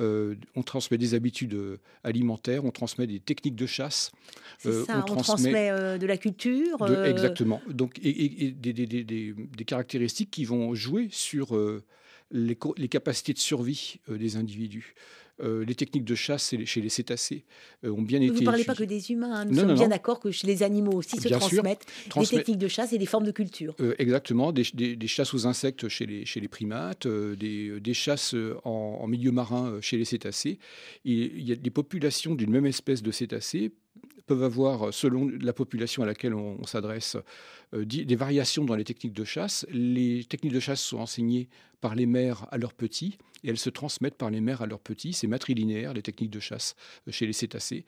Euh, 0.01 0.35
on 0.57 0.65
transmet 0.65 0.99
des 0.99 1.15
habitudes 1.15 1.55
euh, 1.55 1.79
alimentaires, 2.03 2.65
on 2.65 2.73
transmet 2.73 3.07
des 3.07 3.21
techniques 3.21 3.55
de 3.55 3.67
chasse. 3.67 4.11
Euh, 4.67 4.85
ça, 4.87 4.97
on 4.97 5.13
on, 5.13 5.15
transmet 5.23 5.53
transmet 5.53 5.99
de 6.01 6.07
la 6.07 6.17
culture. 6.17 6.79
de- 6.85 7.05
Exactement. 7.05 7.63
Donc, 7.69 8.01
et, 8.01 8.09
et- 8.09 8.45
et 8.47 8.51
des, 8.51 8.73
des- 8.73 8.87
des- 8.89 9.05
des- 9.05 9.65
caractéristiques 9.65 10.33
qui 10.33 10.45
vont 10.45 10.75
jouer 10.75 11.07
sur 11.13 11.57
les, 12.31 12.57
capacités 12.89 13.33
de 13.33 13.39
survie 13.39 13.97
euh, 14.09 14.19
des 14.19 14.37
individus. 14.37 14.95
Euh, 15.43 15.65
les 15.65 15.75
techniques 15.75 16.05
de 16.05 16.15
chasse 16.15 16.51
chez 16.51 16.57
les, 16.59 16.65
chez 16.67 16.81
les 16.81 16.89
cétacés 16.89 17.45
euh, 17.85 17.91
ont 17.91 18.03
bien 18.03 18.21
été. 18.21 18.33
Vous 18.33 18.41
ne 18.41 18.45
parlez 18.45 18.63
pas 18.63 18.77
que 18.77 18.85
des 18.85 19.11
humains, 19.11 19.33
hein. 19.35 19.45
nous 19.47 19.51
Non, 19.55 19.61
sommes 19.63 19.69
non, 19.71 19.75
bien 19.75 19.89
d'accord 19.89 20.21
que 20.21 20.31
chez 20.31 20.47
les 20.47 20.63
animaux 20.63 20.93
aussi 20.93 21.17
se 21.21 21.27
transmettent 21.29 21.85
Transmet- 22.09 22.31
des 22.31 22.37
techniques 22.37 22.59
de 22.59 22.69
chasse 22.69 22.93
et 22.93 22.99
des 22.99 23.07
formes 23.07 23.25
de 23.27 23.33
culture. 23.33 23.75
Euh, 23.81 23.97
exactement, 23.99 24.53
des, 24.53 24.63
des- 24.75 24.95
des 24.95 25.07
chasses 25.09 25.35
aux 25.35 25.49
insectes 25.49 25.89
chez 25.89 26.07
les, 26.07 26.25
chez 26.25 26.39
les 26.39 26.47
primates, 26.47 27.09
des, 27.09 27.81
des 27.81 27.95
chasses 27.95 28.37
en, 28.65 28.71
en 29.01 29.07
milieu 29.09 29.33
marin 29.33 29.79
chez 29.81 29.97
les 29.97 30.05
cétacés. 30.05 30.61
Il 31.05 31.43
y 31.43 31.51
a 31.51 31.57
des 31.57 31.71
populations 31.71 32.37
d'une 32.37 32.51
même 32.53 32.67
espèce 32.67 33.03
de 33.03 33.11
cétacés 33.11 33.73
peuvent 34.27 34.43
avoir, 34.45 34.95
selon 34.95 35.29
la 35.41 35.53
population 35.53 36.03
à 36.03 36.07
laquelle 36.07 36.33
on, 36.33 36.57
on 36.59 36.65
s'adresse, 36.65 37.17
euh, 37.75 37.85
des 37.85 38.17
variations 38.17 38.65
dans 38.65 38.75
les 38.77 38.85
techniques 38.85 39.13
de 39.13 39.25
chasse. 39.25 39.67
Les 39.71 40.25
techniques 40.25 40.55
de 40.55 40.61
chasse 40.61 40.81
sont 40.81 40.99
enseignées 40.99 41.49
par 41.81 41.95
les 41.95 42.07
mères 42.07 42.47
à 42.51 42.59
leurs 42.59 42.75
petits 42.75 43.19
et 43.45 43.51
elles 43.51 43.59
se 43.59 43.71
transmettent 43.71 44.17
par 44.17 44.31
les 44.31 44.41
mères 44.41 44.63
à 44.63 44.67
leurs 44.67 44.81
petits. 44.81 45.13
C'est 45.13 45.27
matrilinéaire, 45.27 45.93
les 45.93 46.03
techniques 46.03 46.31
de 46.31 46.41
chasse 46.41 46.75
euh, 47.07 47.13
chez 47.13 47.27
les 47.27 47.33
cétacés. 47.33 47.85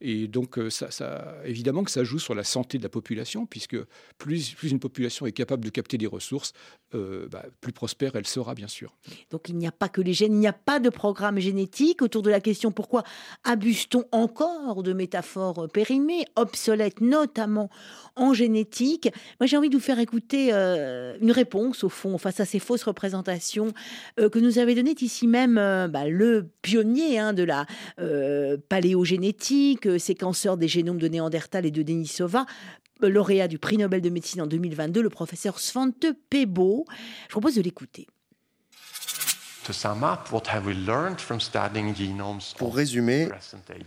Et 0.00 0.28
donc, 0.28 0.58
euh, 0.58 0.70
ça, 0.70 1.34
évidemment 1.44 1.82
que 1.82 1.90
ça 1.90 2.04
joue 2.04 2.18
sur 2.18 2.34
la 2.34 2.44
santé 2.44 2.78
de 2.78 2.82
la 2.82 2.88
population, 2.90 3.46
puisque 3.46 3.76
plus, 4.18 4.54
plus 4.54 4.70
une 4.70 4.78
population 4.78 5.26
est 5.26 5.32
capable 5.32 5.64
de 5.64 5.70
capter 5.70 5.96
des 5.96 6.06
ressources, 6.06 6.52
euh, 6.94 7.26
bah, 7.28 7.46
plus 7.60 7.72
prospère 7.72 8.14
elle 8.16 8.26
sera, 8.26 8.54
bien 8.54 8.68
sûr. 8.68 8.96
Donc 9.30 9.48
il 9.48 9.56
n'y 9.56 9.66
a 9.66 9.72
pas 9.72 9.88
que 9.88 10.02
les 10.02 10.12
gènes, 10.12 10.34
il 10.34 10.40
n'y 10.40 10.46
a 10.46 10.52
pas 10.52 10.78
de 10.78 10.90
programme 10.90 11.38
génétique. 11.38 12.02
Autour 12.02 12.22
de 12.22 12.30
la 12.30 12.40
question 12.40 12.70
pourquoi 12.70 13.02
abuse-t-on 13.44 14.04
encore 14.12 14.82
de 14.82 14.92
métaphores 14.92 15.68
périmées, 15.72 16.26
obsolètes, 16.36 17.00
notamment 17.00 17.70
en 18.14 18.34
génétique 18.34 19.08
Moi 19.40 19.46
j'ai 19.46 19.56
envie 19.56 19.70
de 19.70 19.76
vous 19.76 19.82
faire 19.82 19.98
écouter 19.98 20.52
une 20.52 21.32
réponse 21.32 21.84
au 21.84 21.88
fond 21.88 22.18
face 22.18 22.40
à 22.40 22.44
ces 22.44 22.58
fausses 22.58 22.82
représentations 22.82 23.37
euh, 24.18 24.28
que 24.28 24.38
nous 24.38 24.58
avait 24.58 24.74
données 24.74 24.94
ici 25.00 25.26
même 25.26 25.58
euh, 25.58 25.88
bah, 25.88 26.08
le 26.08 26.50
pionnier 26.62 27.18
hein, 27.18 27.32
de 27.32 27.42
la 27.42 27.66
euh, 27.98 28.56
paléogénétique, 28.68 29.86
euh, 29.86 29.98
séquenceur 29.98 30.56
des 30.56 30.68
génomes 30.68 30.98
de 30.98 31.08
Néandertal 31.08 31.66
et 31.66 31.70
de 31.70 31.82
Denisova, 31.82 32.46
euh, 33.02 33.08
lauréat 33.08 33.48
du 33.48 33.58
prix 33.58 33.78
Nobel 33.78 34.00
de 34.00 34.10
médecine 34.10 34.42
en 34.42 34.46
2022, 34.46 35.02
le 35.02 35.10
professeur 35.10 35.58
Svante 35.58 36.06
Pebo. 36.30 36.84
Je 37.26 37.32
propose 37.32 37.54
de 37.54 37.62
l'écouter. 37.62 38.06
To 39.64 39.74
sum 39.74 40.02
up, 40.02 40.32
what 40.32 40.44
have 40.48 40.64
we 40.64 40.74
learned 40.74 41.20
from 41.20 41.40
studying 41.40 41.94
genomes 41.94 42.40
Pour 42.56 42.74
résumer, 42.74 43.28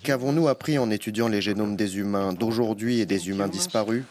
qu'avons-nous 0.03 0.47
appris 0.47 0.77
en 0.77 0.91
étudiant 0.91 1.27
les 1.27 1.41
génomes 1.41 1.75
des 1.75 1.97
humains 1.97 2.33
d'aujourd'hui 2.33 2.99
et 2.99 3.07
des 3.07 3.29
humains 3.29 3.47
disparus? 3.47 4.03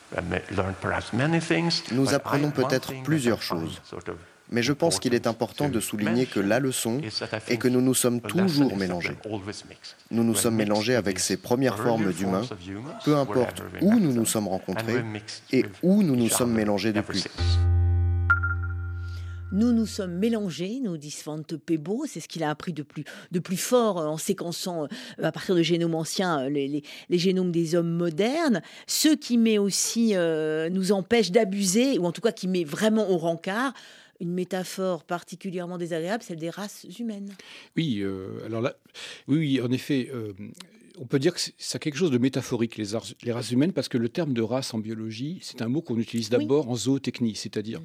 Nous 1.92 2.12
apprenons 2.12 2.50
peut-être 2.50 2.92
plusieurs 3.05 3.40
choses. 3.40 3.81
Mais 4.52 4.62
je 4.64 4.72
pense 4.72 4.98
qu'il 4.98 5.14
est 5.14 5.26
important 5.28 5.68
de 5.68 5.78
souligner 5.80 6.26
que 6.26 6.40
la 6.40 6.58
leçon 6.58 7.00
est 7.48 7.56
que 7.56 7.68
nous 7.68 7.80
nous 7.80 7.94
sommes 7.94 8.20
toujours 8.20 8.76
mélangés. 8.76 9.16
Nous 10.10 10.24
nous 10.24 10.34
sommes 10.34 10.56
mélangés 10.56 10.96
avec 10.96 11.18
ces 11.20 11.36
premières 11.36 11.76
formes 11.78 12.12
d'humains, 12.12 12.42
peu 13.04 13.16
importe 13.16 13.62
où 13.80 13.94
nous 13.98 14.12
nous 14.12 14.26
sommes 14.26 14.48
rencontrés 14.48 15.04
et 15.52 15.64
où 15.82 16.02
nous 16.02 16.16
nous 16.16 16.28
sommes 16.28 16.52
mélangés 16.52 16.92
depuis. 16.92 17.24
Nous 19.52 19.72
nous 19.72 19.86
sommes 19.86 20.14
mélangés, 20.14 20.78
nous 20.80 20.96
dit 20.96 21.10
Svante 21.10 21.56
Pebo, 21.56 22.04
c'est 22.06 22.20
ce 22.20 22.28
qu'il 22.28 22.44
a 22.44 22.50
appris 22.50 22.72
de 22.72 22.82
plus, 22.84 23.02
de 23.32 23.40
plus 23.40 23.56
fort 23.56 23.96
en 23.96 24.16
séquençant 24.16 24.84
euh, 24.84 25.24
à 25.24 25.32
partir 25.32 25.56
de 25.56 25.62
génomes 25.62 25.96
anciens 25.96 26.42
euh, 26.44 26.48
les, 26.48 26.68
les- 26.68 26.84
les 27.08 27.18
génomes 27.18 27.50
des 27.50 27.74
hommes 27.74 27.90
modernes, 27.90 28.62
ce 28.86 29.08
qui 29.08 29.38
met 29.38 29.58
aussi 29.58 30.12
euh, 30.14 30.68
nous 30.70 30.92
empêche 30.92 31.32
d'abuser, 31.32 31.98
ou 31.98 32.06
en 32.06 32.12
tout 32.12 32.20
cas 32.20 32.30
qui 32.30 32.46
met 32.46 32.62
vraiment 32.62 33.10
au 33.10 33.18
rencard 33.18 33.72
une 34.20 34.33
métaphore 34.33 35.04
particulièrement 35.04 35.78
désagréable, 35.78 36.22
celle 36.22 36.38
des 36.38 36.50
races 36.50 36.87
humaines. 36.98 37.33
Oui, 37.76 38.00
euh, 38.00 38.44
alors 38.44 38.61
là, 38.61 38.76
oui, 39.28 39.38
oui, 39.38 39.61
en 39.61 39.70
effet, 39.72 40.11
euh, 40.12 40.33
on 41.02 41.06
peut 41.06 41.18
dire 41.18 41.32
que 41.32 41.40
ça 41.56 41.76
a 41.76 41.78
quelque 41.78 41.96
chose 41.96 42.10
de 42.10 42.18
métaphorique, 42.18 42.76
les, 42.76 43.32
races 43.32 43.50
humaines, 43.50 43.72
parce 43.72 43.88
que 43.88 43.96
le 43.96 44.10
terme 44.10 44.34
de 44.34 44.42
race 44.42 44.74
en 44.74 44.78
biologie, 44.78 45.38
c'est 45.40 45.62
un 45.62 45.68
mot 45.68 45.80
qu'on 45.80 45.98
utilise 45.98 46.26
Oui. 46.30 46.38
d'abord 46.38 46.68
en 46.68 46.76
zootechnie, 46.76 47.34
c'est-à-dire 47.34 47.80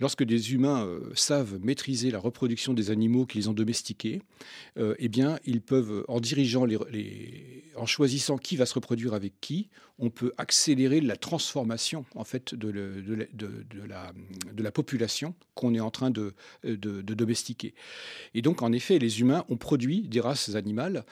lorsque 0.00 0.22
des 0.22 0.52
humains 0.52 0.84
euh, 0.84 1.00
savent 1.14 1.58
maîtriser 1.62 2.10
la 2.10 2.18
reproduction 2.18 2.74
des 2.74 2.90
animaux 2.90 3.24
qu'ils 3.24 3.48
ont 3.48 3.54
domestiqués, 3.54 4.20
euh, 4.76 4.94
eh 4.98 5.08
bien, 5.08 5.38
ils 5.46 5.62
peuvent, 5.62 6.04
en 6.08 6.20
dirigeant, 6.20 6.66
les, 6.66 6.76
les- 6.92 7.64
en 7.74 7.86
choisissant 7.86 8.36
qui 8.36 8.56
va 8.56 8.66
se 8.66 8.74
reproduire 8.74 9.14
avec 9.14 9.32
qui, 9.40 9.70
on 9.98 10.10
peut 10.10 10.32
accélérer 10.36 11.00
la 11.00 11.16
transformation 11.16 12.04
en 12.14 12.24
fait 12.24 12.54
de, 12.54 12.68
le- 12.68 13.00
de 13.02 13.14
la, 13.14 13.24
de- 13.32 13.64
de 13.74 13.82
la- 13.86 14.12
de 14.52 14.62
la 14.62 14.70
population 14.70 15.34
qu'on 15.54 15.74
est 15.74 15.80
en 15.80 15.90
train 15.90 16.10
de 16.10 16.34
domestiquer. 16.62 17.72
Et 18.34 18.42
donc, 18.42 18.60
en 18.62 18.72
effet, 18.72 18.98
les 18.98 19.20
humains 19.20 19.44
ont 19.48 19.56
produit 19.56 20.02
des 20.02 20.20
races 20.20 20.54
animales. 20.54 21.04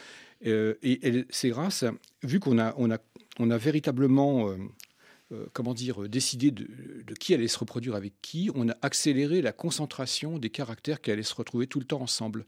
Euh, 0.45 0.75
et 0.83 0.99
elles- 1.07 1.27
ces 1.31 1.53
races, 1.53 1.85
vu 2.23 2.41
qu'on 2.41 2.59
a, 2.59 2.75
on 2.77 2.91
a, 2.91 2.99
on 3.39 3.51
a 3.51 3.59
véritablement, 3.59 4.49
euh, 4.51 4.57
euh, 5.33 5.47
comment 5.53 5.75
dire, 5.75 6.09
décidé 6.09 6.51
de, 6.53 6.69
de 7.05 7.15
qui 7.15 7.35
allait 7.35 7.49
se 7.49 7.59
reproduire 7.59 7.95
avec 7.97 8.13
qui, 8.23 8.51
on 8.55 8.69
a 8.69 8.77
accéléré 8.83 9.43
la 9.43 9.53
concentration 9.53 10.39
des 10.39 10.51
caractères 10.51 11.01
qui 11.01 11.11
allaient 11.11 11.23
se 11.25 11.35
retrouver 11.35 11.67
tout 11.67 11.81
le 11.81 11.85
temps 11.85 12.01
ensemble. 12.01 12.47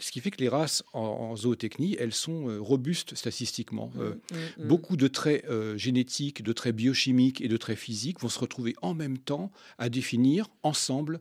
Ce 0.00 0.10
qui 0.10 0.20
fait 0.20 0.30
que 0.32 0.40
les 0.40 0.48
races 0.48 0.82
en, 0.92 1.00
en 1.00 1.36
zootechnie, 1.36 1.96
elles 2.00 2.12
sont 2.14 2.46
robustes 2.62 3.14
statistiquement. 3.14 3.92
Euh, 3.98 4.14
Mm, 4.32 4.62
mm. 4.64 4.66
Beaucoup 4.68 4.96
de 4.96 5.06
traits 5.08 5.44
génétiques, 5.76 6.42
de 6.42 6.52
traits 6.52 6.74
biochimiques 6.74 7.40
et 7.40 7.48
de 7.48 7.56
traits 7.56 7.78
physiques 7.78 8.20
vont 8.20 8.28
se 8.28 8.38
retrouver 8.40 8.74
en 8.82 8.94
même 8.94 9.18
temps 9.18 9.52
à 9.78 9.88
définir 9.88 10.48
ensemble, 10.64 11.20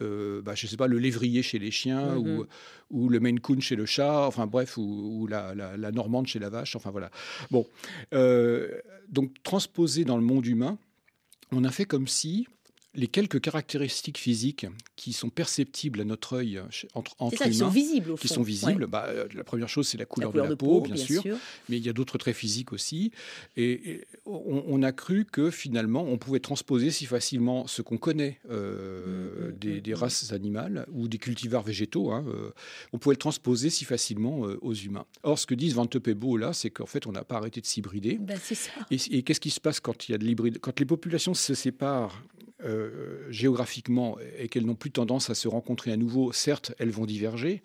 euh, 0.00 0.42
bah, 0.42 0.54
je 0.54 0.66
ne 0.66 0.70
sais 0.70 0.76
pas, 0.76 0.86
le 0.86 0.98
lévrier 0.98 1.42
chez 1.42 1.58
les 1.58 1.70
chiens 1.70 2.14
Mhm. 2.16 2.26
ou, 2.38 2.46
ou 2.90 3.08
le 3.08 3.20
Maine 3.20 3.40
Coon 3.40 3.60
chez 3.60 3.76
le 3.76 3.86
chat, 3.86 4.26
enfin 4.26 4.46
bref, 4.46 4.76
ou, 4.76 4.82
ou 4.82 5.26
la, 5.26 5.54
la- 5.54 5.76
la 5.76 5.92
normande 5.92 6.26
chez 6.26 6.38
la 6.38 6.48
vache, 6.50 6.76
enfin 6.76 6.90
voilà. 6.90 7.10
Bon, 7.50 7.66
euh, 8.14 8.68
donc 9.08 9.34
transposé 9.42 10.04
dans 10.04 10.16
le 10.16 10.22
monde 10.24 10.46
humain, 10.46 10.78
on 11.52 11.64
a 11.64 11.70
fait 11.70 11.84
comme 11.86 12.06
si 12.06 12.46
les 12.94 13.06
quelques 13.06 13.40
caractéristiques 13.40 14.18
physiques 14.18 14.66
qui 14.96 15.12
sont 15.12 15.28
perceptibles 15.28 16.00
à 16.00 16.04
notre 16.04 16.34
œil 16.34 16.60
entre, 16.94 17.14
entre 17.18 17.36
ça, 17.36 17.44
humains, 17.44 17.52
qui 17.52 17.58
sont 17.58 17.68
visibles, 17.68 18.10
au 18.12 18.16
qui 18.16 18.28
sont 18.28 18.42
visibles. 18.42 18.86
Bah, 18.86 19.08
la 19.34 19.44
première 19.44 19.68
chose, 19.68 19.86
c'est 19.86 19.98
la 19.98 20.06
couleur, 20.06 20.32
de 20.32 20.40
la 20.40 20.56
peau, 20.56 20.80
bien, 20.80 20.96
sûr, 20.96 21.22
mais 21.68 21.76
il 21.76 21.84
y 21.84 21.88
a 21.88 21.92
d'autres 21.92 22.18
traits 22.18 22.34
physiques 22.34 22.72
aussi. 22.72 23.12
Et, 23.56 24.04
on, 24.24 24.82
a 24.82 24.92
cru 24.92 25.24
que 25.24 25.50
finalement, 25.50 26.02
on 26.02 26.18
pouvait 26.18 26.40
transposer 26.40 26.90
si 26.90 27.04
facilement 27.06 27.66
ce 27.66 27.82
qu'on 27.82 27.98
connaît 27.98 28.38
euh, 28.50 29.50
mmh, 29.50 29.50
mmh, 29.50 29.80
des, 29.80 29.92
mmh, 29.92 29.94
races 29.94 30.32
animales 30.32 30.86
ou 30.92 31.08
des 31.08 31.18
cultivars 31.18 31.62
végétaux. 31.62 32.10
Hein, 32.10 32.24
euh, 32.28 32.50
on 32.92 32.98
pouvait 32.98 33.14
le 33.14 33.18
transposer 33.18 33.70
si 33.70 33.84
facilement 33.84 34.46
euh, 34.46 34.58
aux 34.62 34.74
humains. 34.74 35.04
Or, 35.22 35.38
ce 35.38 35.46
que 35.46 35.54
disent 35.54 35.74
Van 35.74 35.86
Beau 36.16 36.36
là, 36.36 36.52
c'est 36.52 36.70
qu'en 36.70 36.86
fait, 36.86 37.06
on 37.06 37.12
n'a 37.12 37.24
pas 37.24 37.36
arrêté 37.36 37.60
de 37.60 37.66
s'hybrider. 37.66 38.18
Bah, 38.18 38.34
et, 38.90 38.96
et 39.10 39.22
qu'est-ce 39.22 39.40
qui 39.40 39.50
se 39.50 39.60
passe 39.60 39.80
quand 39.80 40.08
il 40.08 40.12
y 40.12 40.14
a 40.14 40.18
de 40.18 40.24
l'hybride 40.24 40.58
Quand 40.60 40.78
les 40.80 40.86
populations 40.86 41.34
se 41.34 41.54
séparent 41.54 42.22
euh, 42.64 43.30
géographiquement 43.30 44.18
et 44.36 44.48
qu'elles 44.48 44.66
n'ont 44.66 44.74
plus 44.74 44.90
tendance 44.90 45.30
à 45.30 45.34
se 45.34 45.46
rencontrer 45.46 45.92
à 45.92 45.96
nouveau, 45.96 46.32
certes, 46.32 46.74
elles 46.78 46.90
vont 46.90 47.06
diverger, 47.06 47.62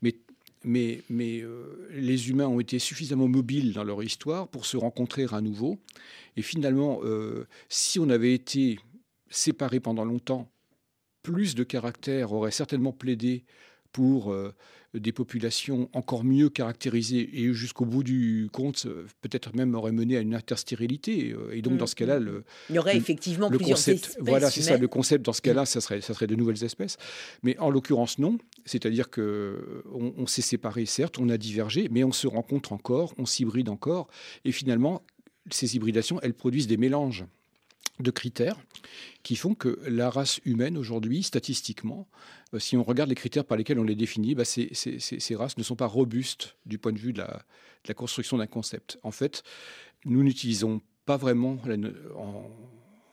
mais, 0.00 0.14
mais, 0.62 1.02
mais 1.10 1.40
euh, 1.40 1.88
les 1.90 2.30
humains 2.30 2.46
ont 2.46 2.60
été 2.60 2.78
suffisamment 2.78 3.26
mobiles 3.26 3.72
dans 3.72 3.82
leur 3.82 4.00
histoire 4.02 4.46
pour 4.46 4.64
se 4.64 4.76
rencontrer 4.76 5.26
à 5.32 5.40
nouveau. 5.40 5.78
Et 6.36 6.42
finalement, 6.42 7.00
euh, 7.02 7.48
si 7.68 7.98
on 7.98 8.08
avait 8.10 8.32
été 8.32 8.78
séparés 9.28 9.80
pendant 9.80 10.04
longtemps, 10.04 10.48
plus 11.24 11.56
de 11.56 11.64
caractères 11.64 12.32
auraient 12.32 12.52
certainement 12.52 12.92
plaidé 12.92 13.44
pour 13.92 14.34
des 14.94 15.12
populations 15.12 15.90
encore 15.92 16.24
mieux 16.24 16.48
caractérisées 16.48 17.42
et 17.42 17.52
jusqu'au 17.52 17.84
bout 17.84 18.02
du 18.02 18.48
compte, 18.52 18.86
peut-être 19.20 19.54
même 19.54 19.74
aurait 19.74 19.92
mené 19.92 20.16
à 20.16 20.20
une 20.20 20.34
interstérilité. 20.34 21.32
Euh, 21.32 21.54
et 21.54 21.60
donc, 21.60 21.76
dans 21.76 21.86
ce 21.86 21.94
cas-là, 21.94 22.18
mmh. 22.18 22.24
le, 22.24 22.44
il 22.70 22.76
y 22.76 22.78
aurait 22.78 22.96
effectivement 22.96 23.50
le 23.50 23.58
plusieurs 23.58 23.76
concept, 23.76 24.06
espèces. 24.06 24.16
Voilà, 24.20 24.50
c'est 24.50 24.62
ça. 24.62 24.78
Le 24.78 24.88
concept, 24.88 25.24
dans 25.26 25.32
ce 25.32 25.42
cas-là, 25.42 25.66
ça 25.66 25.80
serait, 25.80 26.00
ça 26.00 26.14
serait 26.14 26.26
de 26.26 26.34
nouvelles 26.34 26.64
espèces. 26.64 26.96
Mais 27.42 27.58
en 27.58 27.70
l'occurrence, 27.70 28.18
non. 28.18 28.38
C'est-à-dire 28.64 29.10
que 29.10 29.84
on, 29.92 30.26
s'est 30.26 30.42
séparés, 30.42 30.86
certes, 30.86 31.18
on 31.18 31.28
a 31.28 31.36
divergé, 31.36 31.88
mais 31.90 32.04
on 32.04 32.12
se 32.12 32.26
rencontre 32.26 32.72
encore, 32.72 33.14
on 33.18 33.26
s'hybride 33.26 33.68
encore. 33.68 34.08
Et 34.44 34.52
finalement, 34.52 35.02
ces 35.50 35.76
hybridations, 35.76 36.18
elles 36.22 36.34
produisent 36.34 36.66
des 36.66 36.76
mélanges 36.76 37.24
de 38.00 38.10
critères 38.10 38.56
qui 39.22 39.36
font 39.36 39.54
que 39.54 39.80
la 39.86 40.10
race 40.10 40.40
humaine 40.44 40.76
aujourd'hui, 40.76 41.22
statistiquement, 41.22 42.08
euh, 42.54 42.58
si 42.58 42.76
on 42.76 42.82
regarde 42.82 43.08
les 43.08 43.14
critères 43.14 43.44
par 43.44 43.58
lesquels 43.58 43.78
on 43.78 43.84
les 43.84 43.96
définit, 43.96 44.34
bah 44.34 44.44
ces, 44.44 44.70
races 45.34 45.58
ne 45.58 45.62
sont 45.62 45.76
pas 45.76 45.86
robustes 45.86 46.56
du 46.66 46.78
point 46.78 46.92
de 46.92 46.98
vue 46.98 47.12
de 47.12 47.18
la, 47.18 47.44
construction 47.94 48.36
d'un 48.36 48.46
concept. 48.46 48.98
En 49.02 49.10
fait, 49.10 49.42
nous 50.04 50.22
n'utilisons 50.22 50.82
pas 51.06 51.16
vraiment 51.16 51.58
en, 52.16 52.50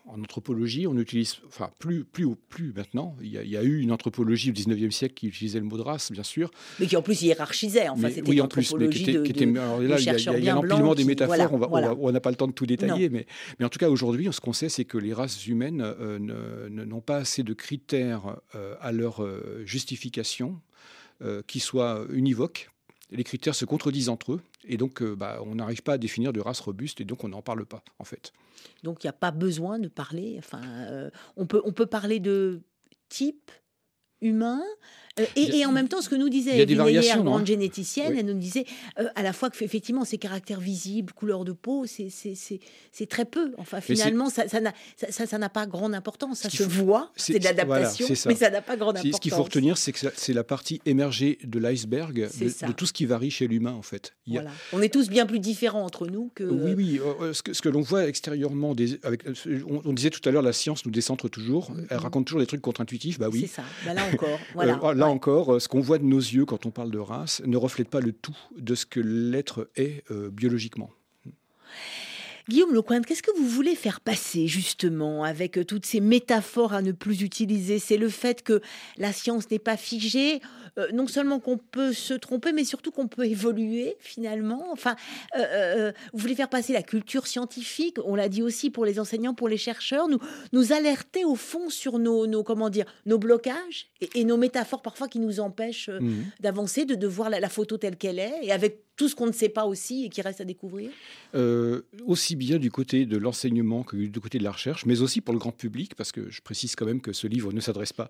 en 0.07 0.21
anthropologie, 0.21 0.87
on 0.87 0.97
utilise, 0.97 1.37
enfin 1.47 1.71
plus, 1.79 2.03
plus, 2.03 2.27
plus 2.49 2.73
maintenant. 2.73 3.15
Il 3.21 3.29
y, 3.29 3.57
a, 3.57 3.63
eu 3.63 3.79
une 3.79 3.91
anthropologie 3.91 4.51
au 4.51 4.53
19e 4.53 4.91
siècle 4.91 5.15
qui 5.15 5.27
utilisait 5.27 5.59
le 5.59 5.65
mot 5.65 5.77
de 5.77 5.81
race, 5.81 6.11
bien 6.11 6.23
sûr. 6.23 6.51
Mais 6.79 6.85
qui 6.85 6.95
en 6.95 7.01
plus 7.01 7.21
hiérarchisait. 7.23 7.89
Enfin, 7.89 8.09
c'était 8.09 8.29
oui, 8.29 8.39
en 8.41 8.47
plus, 8.47 8.73
mais 8.75 8.89
qui 8.89 9.03
était, 9.03 9.23
qui 9.23 9.31
était 9.31 9.59
alors 9.59 9.81
là, 9.81 9.99
il 9.99 10.05
y 10.05 10.09
a, 10.09 10.37
il 10.37 10.43
y 10.43 10.49
a 10.49 10.53
l'empilement 10.53 10.95
des 10.95 11.05
métaphores. 11.05 11.99
on 11.99 12.11
n'a 12.11 12.19
pas 12.19 12.29
le 12.29 12.35
temps 12.35 12.47
de 12.47 12.53
tout 12.53 12.65
détailler, 12.65 13.09
mais, 13.09 13.25
mais 13.59 13.65
en 13.65 13.69
tout 13.69 13.79
cas 13.79 13.89
aujourd'hui, 13.89 14.27
ce 14.31 14.41
qu'on 14.41 14.53
sait, 14.53 14.69
c'est 14.69 14.85
que 14.85 14.97
les 14.97 15.13
races 15.13 15.47
humaines 15.47 15.81
euh, 15.81 16.69
n'ont 16.69 17.01
pas 17.01 17.17
assez 17.17 17.43
de 17.43 17.53
critères 17.53 18.37
euh, 18.53 18.75
à 18.81 18.91
leur 18.91 19.23
euh, 19.23 19.63
justification 19.65 20.59
qui 21.47 21.61
soient 21.61 22.05
univoques 22.11 22.69
les 23.11 23.23
critères 23.23 23.55
se 23.55 23.65
contredisent 23.65 24.09
entre 24.09 24.33
eux 24.33 24.41
et 24.65 24.77
donc 24.77 25.03
bah, 25.03 25.39
on 25.45 25.55
n'arrive 25.55 25.83
pas 25.83 25.93
à 25.93 25.97
définir 25.97 26.33
de 26.33 26.39
race 26.39 26.59
robuste 26.59 27.01
et 27.01 27.05
donc 27.05 27.23
on 27.23 27.29
n'en 27.29 27.41
parle 27.41 27.65
pas 27.65 27.83
en 27.99 28.03
fait. 28.03 28.33
Donc 28.83 29.03
il 29.03 29.07
n'y 29.07 29.09
a 29.09 29.13
pas 29.13 29.31
besoin 29.31 29.79
de 29.79 29.87
parler. 29.87 30.35
Enfin, 30.37 30.61
euh, 30.63 31.09
on, 31.35 31.45
peut, 31.45 31.61
on 31.65 31.71
peut 31.71 31.85
parler 31.85 32.19
de 32.19 32.61
type 33.09 33.51
humain, 34.21 34.61
euh, 35.19 35.25
et, 35.37 35.65
en 35.65 35.71
même 35.71 35.87
temps, 35.87 36.01
ce 36.01 36.09
que 36.09 36.15
nous 36.15 36.27
disait 36.27 36.59
Evelyne 36.59 37.23
grande 37.23 37.47
généticienne, 37.47 38.17
elle 38.17 38.25
nous 38.25 38.33
disait 38.33 38.65
euh, 38.99 39.07
à 39.15 39.23
la 39.23 39.31
fois 39.31 39.49
que 39.49 39.63
effectivement 39.63 40.03
ces 40.03 40.17
caractères 40.17 40.59
visibles, 40.59 41.13
couleur 41.13 41.45
de 41.45 41.53
peau, 41.53 41.85
c'est 41.87 43.07
très 43.09 43.25
peu. 43.25 43.53
Enfin, 43.57 43.79
finalement, 43.79 44.29
ça 44.29 44.45
n'a 44.59 44.73
ça, 44.97 45.25
ça, 45.25 45.49
pas 45.49 45.67
grande 45.67 45.93
importance. 45.93 46.39
Ça 46.39 46.49
se 46.49 46.63
voit, 46.63 47.11
c'est 47.15 47.39
de 47.39 47.43
l'adaptation, 47.43 48.07
mais 48.25 48.35
ça 48.35 48.49
n'a 48.49 48.61
pas 48.61 48.75
grande 48.75 48.97
importance. 48.97 49.15
Ce 49.15 49.21
qu'il 49.21 49.31
faut 49.31 49.43
retenir, 49.43 49.77
c'est 49.77 49.93
que 49.93 49.99
c'est 50.15 50.33
la 50.33 50.43
partie 50.43 50.81
émergée 50.85 51.37
de 51.43 51.59
l'iceberg 51.59 52.29
de, 52.39 52.71
tout 52.73 52.85
ce 52.85 52.93
qui 52.93 53.05
varie 53.05 53.31
chez 53.31 53.47
l'humain, 53.47 53.73
en 53.73 53.81
fait. 53.81 54.13
On 54.73 54.81
est 54.81 54.93
tous 54.93 55.09
bien 55.09 55.25
plus 55.25 55.39
différents 55.39 55.85
entre 55.85 56.07
nous 56.07 56.31
que. 56.35 56.43
Oui, 56.43 56.73
oui. 56.75 56.99
Euh, 57.21 57.33
ce 57.33 57.41
que, 57.41 57.53
ce 57.53 57.61
que 57.61 57.69
l'on 57.69 57.81
voit 57.81 58.07
extérieurement, 58.07 58.75
des, 58.75 58.99
avec, 59.03 59.23
on, 59.67 59.93
disait 59.93 60.09
tout 60.09 60.27
à 60.27 60.31
l'heure, 60.31 60.41
la 60.41 60.53
science 60.53 60.85
nous 60.85 60.91
décentre 60.91 61.29
toujours. 61.29 61.71
Elle 61.89 61.97
mm-hmm. 61.97 62.01
raconte 62.01 62.25
toujours 62.25 62.41
des 62.41 62.47
trucs 62.47 62.61
contre-intuitifs. 62.61 63.19
Bah 63.19 63.29
oui. 63.31 63.41
C'est 63.41 63.61
ça. 63.61 63.63
Bah, 63.85 63.93
là 63.93 64.04
encore. 64.13 64.39
Voilà 64.53 65.07
encore, 65.07 65.55
euh, 65.55 65.59
ce 65.59 65.67
qu'on 65.67 65.81
voit 65.81 65.97
de 65.97 66.03
nos 66.03 66.19
yeux 66.19 66.45
quand 66.45 66.65
on 66.65 66.71
parle 66.71 66.91
de 66.91 66.99
race 66.99 67.41
ne 67.45 67.57
reflète 67.57 67.89
pas 67.89 67.99
le 67.99 68.11
tout 68.11 68.37
de 68.57 68.75
ce 68.75 68.85
que 68.85 68.99
l'être 68.99 69.69
est 69.75 70.03
euh, 70.11 70.29
biologiquement. 70.29 70.89
Guillaume 72.47 72.75
Lecointe, 72.75 73.07
qu'est-ce 73.07 73.23
que 73.23 73.35
vous 73.35 73.47
voulez 73.47 73.73
faire 73.73 74.01
passer 74.01 74.47
justement 74.47 75.23
avec 75.23 75.57
euh, 75.57 75.65
toutes 75.65 75.85
ces 75.85 75.99
métaphores 75.99 76.73
à 76.73 76.83
ne 76.83 76.91
plus 76.91 77.23
utiliser? 77.23 77.79
C'est 77.79 77.97
le 77.97 78.07
fait 78.07 78.43
que 78.43 78.61
la 78.97 79.11
science 79.13 79.49
n'est 79.49 79.57
pas 79.57 79.77
figée, 79.77 80.41
euh, 80.77 80.87
non 80.93 81.07
seulement 81.07 81.39
qu'on 81.39 81.57
peut 81.57 81.93
se 81.93 82.13
tromper, 82.13 82.51
mais 82.51 82.63
surtout 82.63 82.91
qu'on 82.91 83.07
peut 83.07 83.25
évoluer 83.25 83.95
finalement. 83.99 84.65
Enfin, 84.71 84.95
euh, 85.37 85.91
vous 86.13 86.19
voulez 86.19 86.35
faire 86.35 86.49
passer 86.49 86.73
la 86.73 86.83
culture 86.83 87.27
scientifique, 87.27 87.97
on 88.03 88.15
l'a 88.15 88.29
dit 88.29 88.41
aussi 88.41 88.69
pour 88.69 88.85
les 88.85 88.99
enseignants, 88.99 89.33
pour 89.33 89.47
les 89.47 89.57
chercheurs, 89.57 90.07
nous, 90.07 90.19
nous 90.53 90.73
alerter 90.73 91.25
au 91.25 91.35
fond 91.35 91.69
sur 91.69 91.99
nos, 91.99 92.27
nos 92.27 92.43
comment 92.43 92.69
dire, 92.69 92.85
nos 93.05 93.17
blocages 93.17 93.87
et, 94.13 94.23
nos 94.25 94.37
métaphores 94.37 94.81
parfois 94.81 95.07
qui 95.07 95.19
nous 95.19 95.39
empêchent 95.39 95.89
mmh. 95.89 96.23
d'avancer, 96.39 96.85
de, 96.85 96.95
de 96.95 97.07
voir 97.07 97.29
la, 97.29 97.39
la 97.39 97.49
photo 97.49 97.77
telle 97.77 97.95
qu'elle 97.95 98.19
est, 98.19 98.33
et 98.41 98.51
avec 98.51 98.85
tout 98.95 99.09
ce 99.09 99.15
qu'on 99.15 99.25
ne 99.27 99.31
sait 99.31 99.49
pas 99.49 99.65
aussi 99.65 100.05
et 100.05 100.09
qui 100.09 100.21
reste 100.21 100.41
à 100.41 100.45
découvrir 100.45 100.89
euh, 101.35 101.81
Aussi 102.05 102.35
bien 102.35 102.57
du 102.57 102.71
côté 102.71 103.05
de 103.05 103.17
l'enseignement 103.17 103.83
que 103.83 103.97
du 103.97 104.19
côté 104.19 104.37
de 104.37 104.43
la 104.43 104.51
recherche, 104.51 104.85
mais 104.85 105.01
aussi 105.01 105.21
pour 105.21 105.33
le 105.33 105.39
grand 105.39 105.51
public, 105.51 105.95
parce 105.95 106.11
que 106.11 106.29
je 106.29 106.41
précise 106.41 106.75
quand 106.75 106.85
même 106.85 107.01
que 107.01 107.13
ce 107.13 107.27
livre 107.27 107.51
ne 107.51 107.59
s'adresse 107.59 107.93
pas 107.93 108.09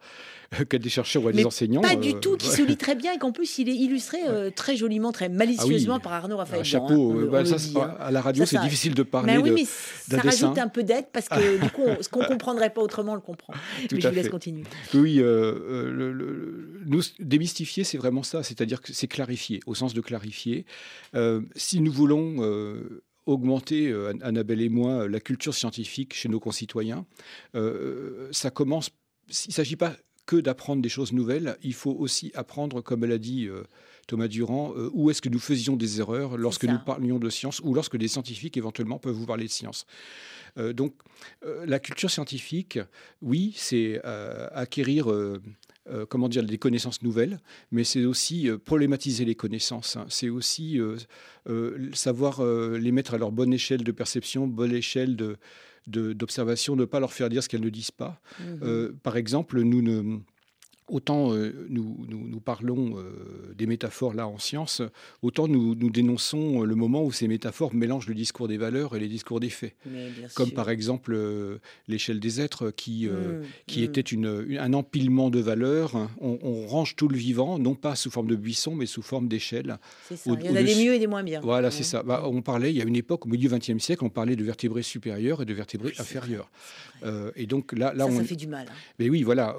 qu'à 0.69 0.77
des 0.77 0.89
chercheurs 0.89 1.23
ou 1.23 1.27
à 1.27 1.31
des 1.31 1.45
enseignants. 1.45 1.81
Pas 1.81 1.95
du 1.95 2.09
euh, 2.09 2.19
tout, 2.19 2.37
qui 2.37 2.49
se 2.55 2.61
lit 2.61 2.77
très 2.77 2.95
bien 2.95 3.13
et 3.13 3.17
qu'en 3.17 3.31
plus 3.31 3.57
il 3.57 3.69
est 3.69 3.75
illustré 3.75 4.17
euh, 4.27 4.49
très 4.49 4.75
joliment, 4.75 5.11
très 5.11 5.29
malicieusement 5.29 5.95
ah 5.95 5.99
par 5.99 6.13
Arnaud 6.13 6.37
Raphaël. 6.37 6.61
Un 6.61 6.63
chapeau, 6.63 7.11
hein, 7.11 7.27
bah, 7.31 7.45
ça, 7.45 7.55
hein. 7.55 7.95
à 7.99 8.11
la 8.11 8.21
radio 8.21 8.45
c'est 8.45 8.59
difficile 8.59 8.93
de 8.93 9.03
parler. 9.03 9.33
Mais 9.33 9.39
oui, 9.39 9.51
mais 9.51 9.65
ça 9.65 10.21
rajoute 10.21 10.57
un 10.57 10.67
peu 10.67 10.83
d'aide 10.83 11.05
parce 11.11 11.29
que 11.29 11.61
du 11.61 11.69
coup, 11.69 11.83
ce 12.01 12.09
qu'on 12.09 12.21
ne 12.21 12.27
comprendrait 12.35 12.69
pas 12.71 12.81
autrement, 12.81 13.13
on 13.13 13.15
le 13.15 13.21
comprend. 13.21 13.53
mais 13.91 13.99
je 13.99 14.07
vous 14.07 14.15
laisse 14.15 14.29
continuer. 14.29 14.63
Oui, 14.93 15.15
le, 15.15 16.81
nous, 16.85 17.01
démystifier, 17.19 17.83
c'est 17.83 17.97
vraiment 17.97 18.23
ça, 18.23 18.43
c'est-à-dire 18.43 18.81
que 18.81 18.93
c'est 18.93 19.07
clarifier, 19.07 19.59
au 19.65 19.75
sens 19.75 19.93
de 19.93 20.01
clarifier. 20.01 20.65
Euh, 21.15 21.41
si 21.55 21.81
nous 21.81 21.91
voulons 21.91 22.35
euh, 22.39 23.03
augmenter, 23.25 23.89
euh, 23.89 24.13
Annabelle 24.21 24.61
et 24.61 24.69
moi, 24.69 25.07
la 25.07 25.19
culture 25.19 25.53
scientifique 25.53 26.13
chez 26.13 26.29
nos 26.29 26.39
concitoyens, 26.39 27.05
ça 28.31 28.51
commence. 28.51 28.89
Il 29.27 29.49
ne 29.49 29.53
s'agit 29.53 29.75
pas 29.75 29.95
que 30.25 30.35
d'apprendre 30.37 30.81
des 30.81 30.89
choses 30.89 31.13
nouvelles, 31.13 31.57
il 31.63 31.73
faut 31.73 31.91
aussi 31.91 32.31
apprendre, 32.35 32.81
comme 32.81 33.03
elle 33.03 33.11
a 33.11 33.17
dit 33.17 33.47
Thomas 34.07 34.27
Durand, 34.27 34.73
où 34.93 35.09
est-ce 35.09 35.21
que 35.21 35.29
nous 35.29 35.39
faisions 35.39 35.75
des 35.75 35.99
erreurs 35.99 36.37
lorsque 36.37 36.65
nous 36.65 36.79
parlions 36.79 37.19
de 37.19 37.29
science 37.29 37.61
ou 37.63 37.73
lorsque 37.73 37.97
des 37.97 38.07
scientifiques 38.07 38.57
éventuellement 38.57 38.97
peuvent 38.97 39.15
vous 39.15 39.25
parler 39.25 39.45
de 39.45 39.51
science. 39.51 39.85
donc 40.73 40.93
la 41.65 41.79
culture 41.79 42.09
scientifique, 42.09 42.79
oui, 43.21 43.53
c'est 43.55 44.01
acquérir 44.03 45.07
euh, 45.87 46.03
comment 46.07 46.29
dire, 46.29 46.41
des 46.41 46.57
connaissances 46.57 47.03
nouvelles, 47.03 47.39
mais 47.71 47.83
c'est 47.83 48.05
aussi 48.05 48.49
euh, 48.49 48.57
problématiser 48.57 49.23
les 49.23 49.35
connaissances. 49.35 49.97
Hein. 49.97 50.07
C'est 50.09 50.29
aussi 50.29 50.79
euh, 50.79 50.97
savoir 51.93 52.43
les 52.43 52.91
mettre 52.91 53.13
à 53.13 53.19
leur 53.19 53.31
bonne 53.31 53.53
échelle 53.53 53.83
de 53.83 53.91
perception, 53.91 54.47
bonne 54.47 54.73
échelle 54.73 55.15
de, 55.15 55.37
d'observation, 55.87 56.75
ne 56.75 56.85
pas 56.85 56.99
leur 56.99 57.13
faire 57.13 57.29
dire 57.29 57.43
ce 57.43 57.49
qu'elles 57.49 57.61
ne 57.61 57.69
disent 57.69 57.91
pas. 57.91 58.19
Mmh 58.39 58.89
par 59.03 59.17
exemple, 59.17 59.61
nous 59.61 59.81
ne 59.81 60.19
Autant 60.87 61.33
euh, 61.33 61.65
nous, 61.67 62.05
nous, 62.07 62.39
parlons 62.39 62.99
euh, 62.99 63.55
des 63.57 63.65
métaphores 63.65 64.13
là 64.13 64.27
en 64.27 64.37
science, 64.37 64.83
autant 65.23 65.47
nous, 65.47 65.73
nous, 65.73 65.89
dénonçons 65.89 66.61
le 66.61 66.75
moment 66.75 67.03
où 67.03 67.11
ces 67.11 67.27
métaphores 67.27 67.73
mélangent 67.73 68.07
le 68.07 68.13
discours 68.13 68.47
des 68.47 68.57
valeurs 68.57 68.95
et 68.95 68.99
les 68.99 69.07
discours 69.07 69.39
des 69.39 69.49
faits. 69.49 69.75
Comme 70.35 70.51
par 70.51 70.69
exemple 70.69 71.13
euh, 71.15 71.57
l'échelle 71.87 72.19
des 72.19 72.39
êtres 72.39 72.69
qui, 72.69 73.07
mmh, 73.07 73.41
qui 73.65 73.81
mmh. 73.81 73.83
était 73.83 74.01
une, 74.01 74.57
un 74.59 74.73
empilement 74.73 75.31
de 75.31 75.39
valeurs. 75.39 76.07
On, 76.21 76.67
range 76.67 76.95
tout 76.95 77.07
le 77.07 77.17
vivant, 77.17 77.57
non 77.57 77.73
pas 77.73 77.95
sous 77.95 78.11
forme 78.11 78.27
de 78.27 78.35
buisson, 78.35 78.75
mais 78.75 78.85
sous 78.85 79.01
forme 79.01 79.27
d'échelle. 79.27 79.77
Il 80.11 80.33
y 80.43 80.49
en 80.49 80.55
a 80.55 80.63
des 80.63 80.75
mieux 80.75 80.93
et 80.93 80.99
des 80.99 81.07
moins 81.07 81.23
bien. 81.23 81.41
Voilà, 81.41 81.71
c'est 81.71 81.83
ça. 81.83 82.03
Bah, 82.03 82.23
on 82.25 82.41
parlait, 82.41 82.71
il 82.71 82.77
y 82.77 82.81
a 82.81 82.85
une 82.85 82.95
époque, 82.95 83.25
au 83.25 83.29
milieu 83.29 83.49
du 83.49 83.55
XXe 83.55 83.83
siècle, 83.83 84.03
on 84.03 84.09
parlait 84.09 84.35
de 84.35 84.43
vertébrés 84.43 84.83
supérieurs 84.83 85.41
et 85.41 85.45
de 85.45 85.53
vertébrés 85.53 85.93
inférieurs. 85.97 86.51
et 87.35 87.47
donc 87.47 87.73
là, 87.73 87.93
là 87.93 88.05
ça, 88.05 88.11
on... 88.11 88.17
ça 88.17 88.23
fait 88.23 88.35
du 88.35 88.47
mal. 88.47 88.67
Hein. 88.69 88.75
Mais 88.99 89.09
oui, 89.09 89.23
voilà. 89.23 89.57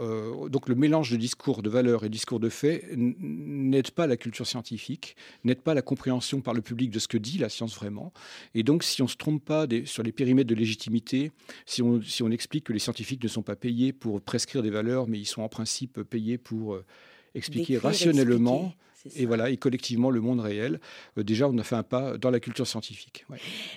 donc 0.51 0.69
le 0.69 0.77
mélange 0.77 1.16
de 1.17 1.21
discours 1.21 1.63
de 1.63 1.71
valeurs 1.71 2.05
et 2.05 2.09
discours 2.09 2.41
de 2.41 2.49
faits 2.49 2.85
n'aide 2.97 3.91
pas 3.91 4.07
la 4.07 4.17
culture 4.17 4.47
scientifique, 4.47 5.17
n'aide 5.45 5.61
pas 5.61 5.75
la 5.75 5.83
compréhension 5.83 6.41
par 6.41 6.55
le 6.55 6.63
public 6.63 6.91
de 6.91 6.99
ce 6.99 7.09
que 7.09 7.19
dit 7.19 7.39
la 7.39 7.49
science 7.49 7.75
vraiment. 7.75 8.13
Et 8.55 8.63
donc, 8.63 8.83
si 8.83 9.03
on 9.03 9.07
ne 9.07 9.11
se 9.11 9.17
trompe 9.17 9.45
pas 9.45 9.67
sur 9.85 10.03
les 10.03 10.13
périmètres 10.13 10.49
de 10.49 10.55
légitimité, 10.55 11.33
si 11.65 11.83
on, 11.83 12.01
si 12.03 12.23
on 12.23 12.31
explique 12.31 12.65
que 12.65 12.73
les 12.73 12.79
scientifiques 12.79 13.23
ne 13.23 13.29
sont 13.29 13.43
pas 13.43 13.57
payés 13.57 13.93
pour 13.93 14.21
prescrire 14.21 14.63
des 14.63 14.71
valeurs, 14.71 15.09
mais 15.09 15.19
ils 15.19 15.27
sont 15.27 15.43
en 15.43 15.49
principe 15.49 16.03
payés 16.03 16.39
pour 16.39 16.75
euh, 16.75 16.85
expliquer 17.35 17.79
rationnellement 17.79 18.75
et 19.15 19.27
voilà, 19.27 19.51
et 19.51 19.57
collectivement 19.57 20.11
le 20.11 20.21
monde 20.21 20.41
réel. 20.41 20.81
Euh, 21.19 21.23
déjà, 21.23 21.49
on 21.49 21.57
a 21.59 21.63
fait 21.63 21.77
un 21.77 21.83
pas 21.83 22.19
dans 22.19 22.31
la 22.31 22.41
culture 22.41 22.67
scientifique. 22.67 23.25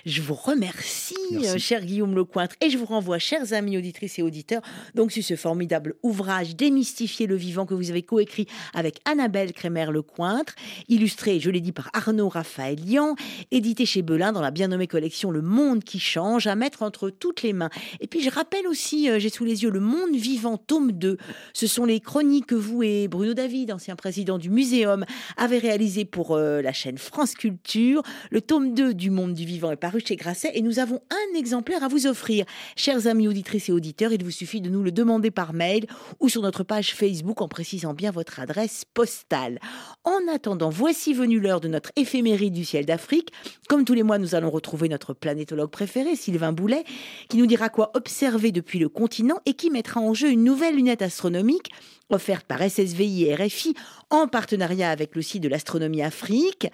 Je 0.06 0.22
vous 0.22 0.34
remercie, 0.34 1.14
euh, 1.32 1.58
cher 1.58 1.84
Guillaume 1.84 2.14
Lecointre, 2.14 2.56
et 2.60 2.70
je 2.70 2.78
vous 2.78 2.84
renvoie, 2.84 3.18
chers 3.18 3.52
amis 3.52 3.76
auditrices 3.76 4.18
et 4.18 4.22
auditeurs, 4.22 4.62
donc 4.94 5.12
sur 5.12 5.22
ce 5.22 5.36
formidable 5.36 5.94
ouvrage 6.02 6.56
Démystifier 6.56 7.26
le 7.26 7.36
vivant 7.36 7.66
que 7.66 7.74
vous 7.74 7.90
avez 7.90 8.02
coécrit 8.02 8.46
avec 8.74 9.00
Annabelle 9.04 9.52
Crémer-Lecointre, 9.52 10.54
illustré, 10.88 11.40
je 11.40 11.50
l'ai 11.50 11.60
dit, 11.60 11.72
par 11.72 11.90
Arnaud 11.92 12.28
Raphaëlian, 12.28 13.14
édité 13.50 13.86
chez 13.86 14.02
Belin 14.02 14.32
dans 14.32 14.40
la 14.40 14.50
bien 14.50 14.68
nommée 14.68 14.86
collection 14.86 15.30
Le 15.30 15.42
Monde 15.42 15.84
qui 15.84 16.00
change, 16.00 16.46
à 16.46 16.54
mettre 16.54 16.82
entre 16.82 17.10
toutes 17.10 17.42
les 17.42 17.52
mains. 17.52 17.70
Et 18.00 18.06
puis, 18.06 18.22
je 18.22 18.30
rappelle 18.30 18.66
aussi, 18.66 19.10
euh, 19.10 19.18
j'ai 19.18 19.30
sous 19.30 19.44
les 19.44 19.62
yeux 19.62 19.70
Le 19.70 19.80
Monde 19.80 20.14
vivant, 20.14 20.56
tome 20.56 20.92
2. 20.92 21.16
Ce 21.52 21.66
sont 21.66 21.84
les 21.84 22.00
chroniques 22.00 22.46
que 22.46 22.54
vous 22.54 22.82
et 22.82 23.08
Bruno 23.08 23.34
David, 23.34 23.72
ancien 23.72 23.96
président 23.96 24.38
du 24.38 24.50
Muséum, 24.50 25.04
avait 25.36 25.58
réalisé 25.58 26.04
pour 26.04 26.32
euh, 26.32 26.62
la 26.62 26.72
chaîne 26.72 26.98
France 26.98 27.34
Culture. 27.34 28.02
Le 28.30 28.40
tome 28.40 28.74
2 28.74 28.94
du 28.94 29.10
Monde 29.10 29.34
du 29.34 29.44
Vivant 29.44 29.70
est 29.70 29.76
paru 29.76 30.00
chez 30.04 30.16
Grasset 30.16 30.52
et 30.54 30.62
nous 30.62 30.78
avons 30.78 31.00
un 31.10 31.38
exemplaire 31.38 31.82
à 31.84 31.88
vous 31.88 32.06
offrir. 32.06 32.44
Chers 32.76 33.06
amis 33.06 33.28
auditrices 33.28 33.68
et 33.68 33.72
auditeurs, 33.72 34.12
il 34.12 34.24
vous 34.24 34.30
suffit 34.30 34.60
de 34.60 34.68
nous 34.68 34.82
le 34.82 34.92
demander 34.92 35.30
par 35.30 35.52
mail 35.52 35.86
ou 36.20 36.28
sur 36.28 36.42
notre 36.42 36.64
page 36.64 36.94
Facebook 36.94 37.40
en 37.40 37.48
précisant 37.48 37.94
bien 37.94 38.10
votre 38.10 38.40
adresse 38.40 38.84
postale. 38.94 39.58
En 40.04 40.32
attendant, 40.32 40.70
voici 40.70 41.14
venue 41.14 41.40
l'heure 41.40 41.60
de 41.60 41.68
notre 41.68 41.90
éphéméride 41.96 42.52
du 42.52 42.64
ciel 42.64 42.86
d'Afrique. 42.86 43.32
Comme 43.68 43.84
tous 43.84 43.94
les 43.94 44.02
mois, 44.02 44.18
nous 44.18 44.34
allons 44.34 44.50
retrouver 44.50 44.88
notre 44.88 45.14
planétologue 45.14 45.70
préféré, 45.70 46.16
Sylvain 46.16 46.52
Boulet, 46.52 46.84
qui 47.28 47.36
nous 47.36 47.46
dira 47.46 47.68
quoi 47.68 47.90
observer 47.94 48.52
depuis 48.52 48.78
le 48.78 48.88
continent 48.88 49.38
et 49.46 49.54
qui 49.54 49.70
mettra 49.70 50.00
en 50.00 50.14
jeu 50.14 50.30
une 50.30 50.44
nouvelle 50.44 50.76
lunette 50.76 51.02
astronomique 51.02 51.70
offerte 52.10 52.46
par 52.46 52.60
SSVI 52.60 53.26
et 53.26 53.34
RFI 53.34 53.74
en 54.10 54.26
partenariat 54.26 54.90
avec 54.90 55.09
le 55.14 55.22
site 55.22 55.42
de 55.42 55.48
l'astronomie 55.48 56.02
Afrique. 56.02 56.68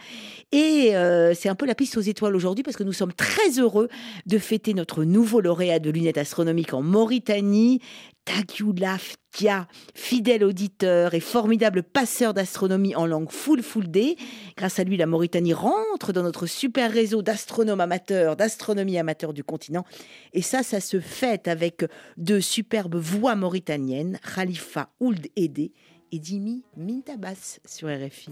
Et 0.52 0.96
euh, 0.96 1.34
c'est 1.34 1.48
un 1.48 1.54
peu 1.54 1.66
la 1.66 1.74
piste 1.74 1.96
aux 1.96 2.02
étoiles 2.02 2.36
aujourd'hui 2.36 2.62
parce 2.62 2.76
que 2.76 2.84
nous 2.84 2.92
sommes 2.92 3.12
très 3.12 3.58
heureux 3.58 3.88
de 4.26 4.38
fêter 4.38 4.74
notre 4.74 5.04
nouveau 5.04 5.40
lauréat 5.40 5.78
de 5.78 5.90
lunettes 5.90 6.18
astronomiques 6.18 6.74
en 6.74 6.82
Mauritanie, 6.82 7.80
Tagyulaf 8.26 9.16
Tia, 9.30 9.68
fidèle 9.94 10.42
auditeur 10.42 11.14
et 11.14 11.20
formidable 11.20 11.82
passeur 11.82 12.34
d'astronomie 12.34 12.96
en 12.96 13.06
langue 13.06 13.30
full 13.30 13.62
full 13.62 13.88
D. 13.88 14.16
Grâce 14.56 14.78
à 14.78 14.84
lui, 14.84 14.96
la 14.96 15.06
Mauritanie 15.06 15.52
rentre 15.52 16.12
dans 16.12 16.22
notre 16.22 16.46
super 16.46 16.90
réseau 16.90 17.22
d'astronomes 17.22 17.80
amateurs, 17.80 18.34
d'astronomie 18.34 18.98
amateur 18.98 19.32
du 19.32 19.44
continent. 19.44 19.84
Et 20.32 20.42
ça, 20.42 20.62
ça 20.62 20.80
se 20.80 20.98
fête 21.00 21.46
avec 21.48 21.84
deux 22.16 22.40
superbes 22.40 22.96
voix 22.96 23.36
mauritaniennes, 23.36 24.18
Khalifa 24.34 24.90
Ould 25.00 25.28
Ede 25.36 25.70
et 26.12 26.18
Dimi 26.18 26.62
Mintabas 26.76 27.58
sur 27.64 27.88
RFI. 27.88 28.30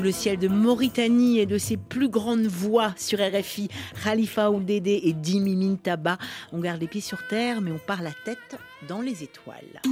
Le 0.00 0.12
ciel 0.12 0.38
de 0.38 0.48
Mauritanie 0.48 1.40
et 1.40 1.46
de 1.46 1.58
ses 1.58 1.76
plus 1.76 2.08
grandes 2.08 2.46
voix 2.46 2.94
sur 2.96 3.18
RFI, 3.18 3.68
Khalifa 4.02 4.50
Ouldédé 4.50 5.00
et 5.04 5.12
Dimi 5.12 5.56
Mintaba. 5.56 6.18
On 6.52 6.60
garde 6.60 6.80
les 6.80 6.86
pieds 6.86 7.00
sur 7.00 7.26
terre, 7.26 7.60
mais 7.60 7.72
on 7.72 7.78
part 7.78 8.00
la 8.00 8.12
tête 8.24 8.56
dans 8.88 9.00
les 9.00 9.22
étoiles. 9.22 9.82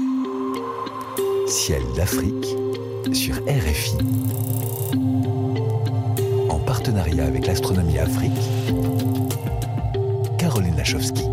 Ciel 1.47 1.83
d'Afrique 1.97 2.57
sur 3.13 3.35
RFI. 3.47 3.97
En 6.49 6.59
partenariat 6.61 7.27
avec 7.27 7.47
l'Astronomie 7.47 7.99
Afrique, 7.99 8.33
Caroline 10.39 10.77
Lachowski. 10.77 11.25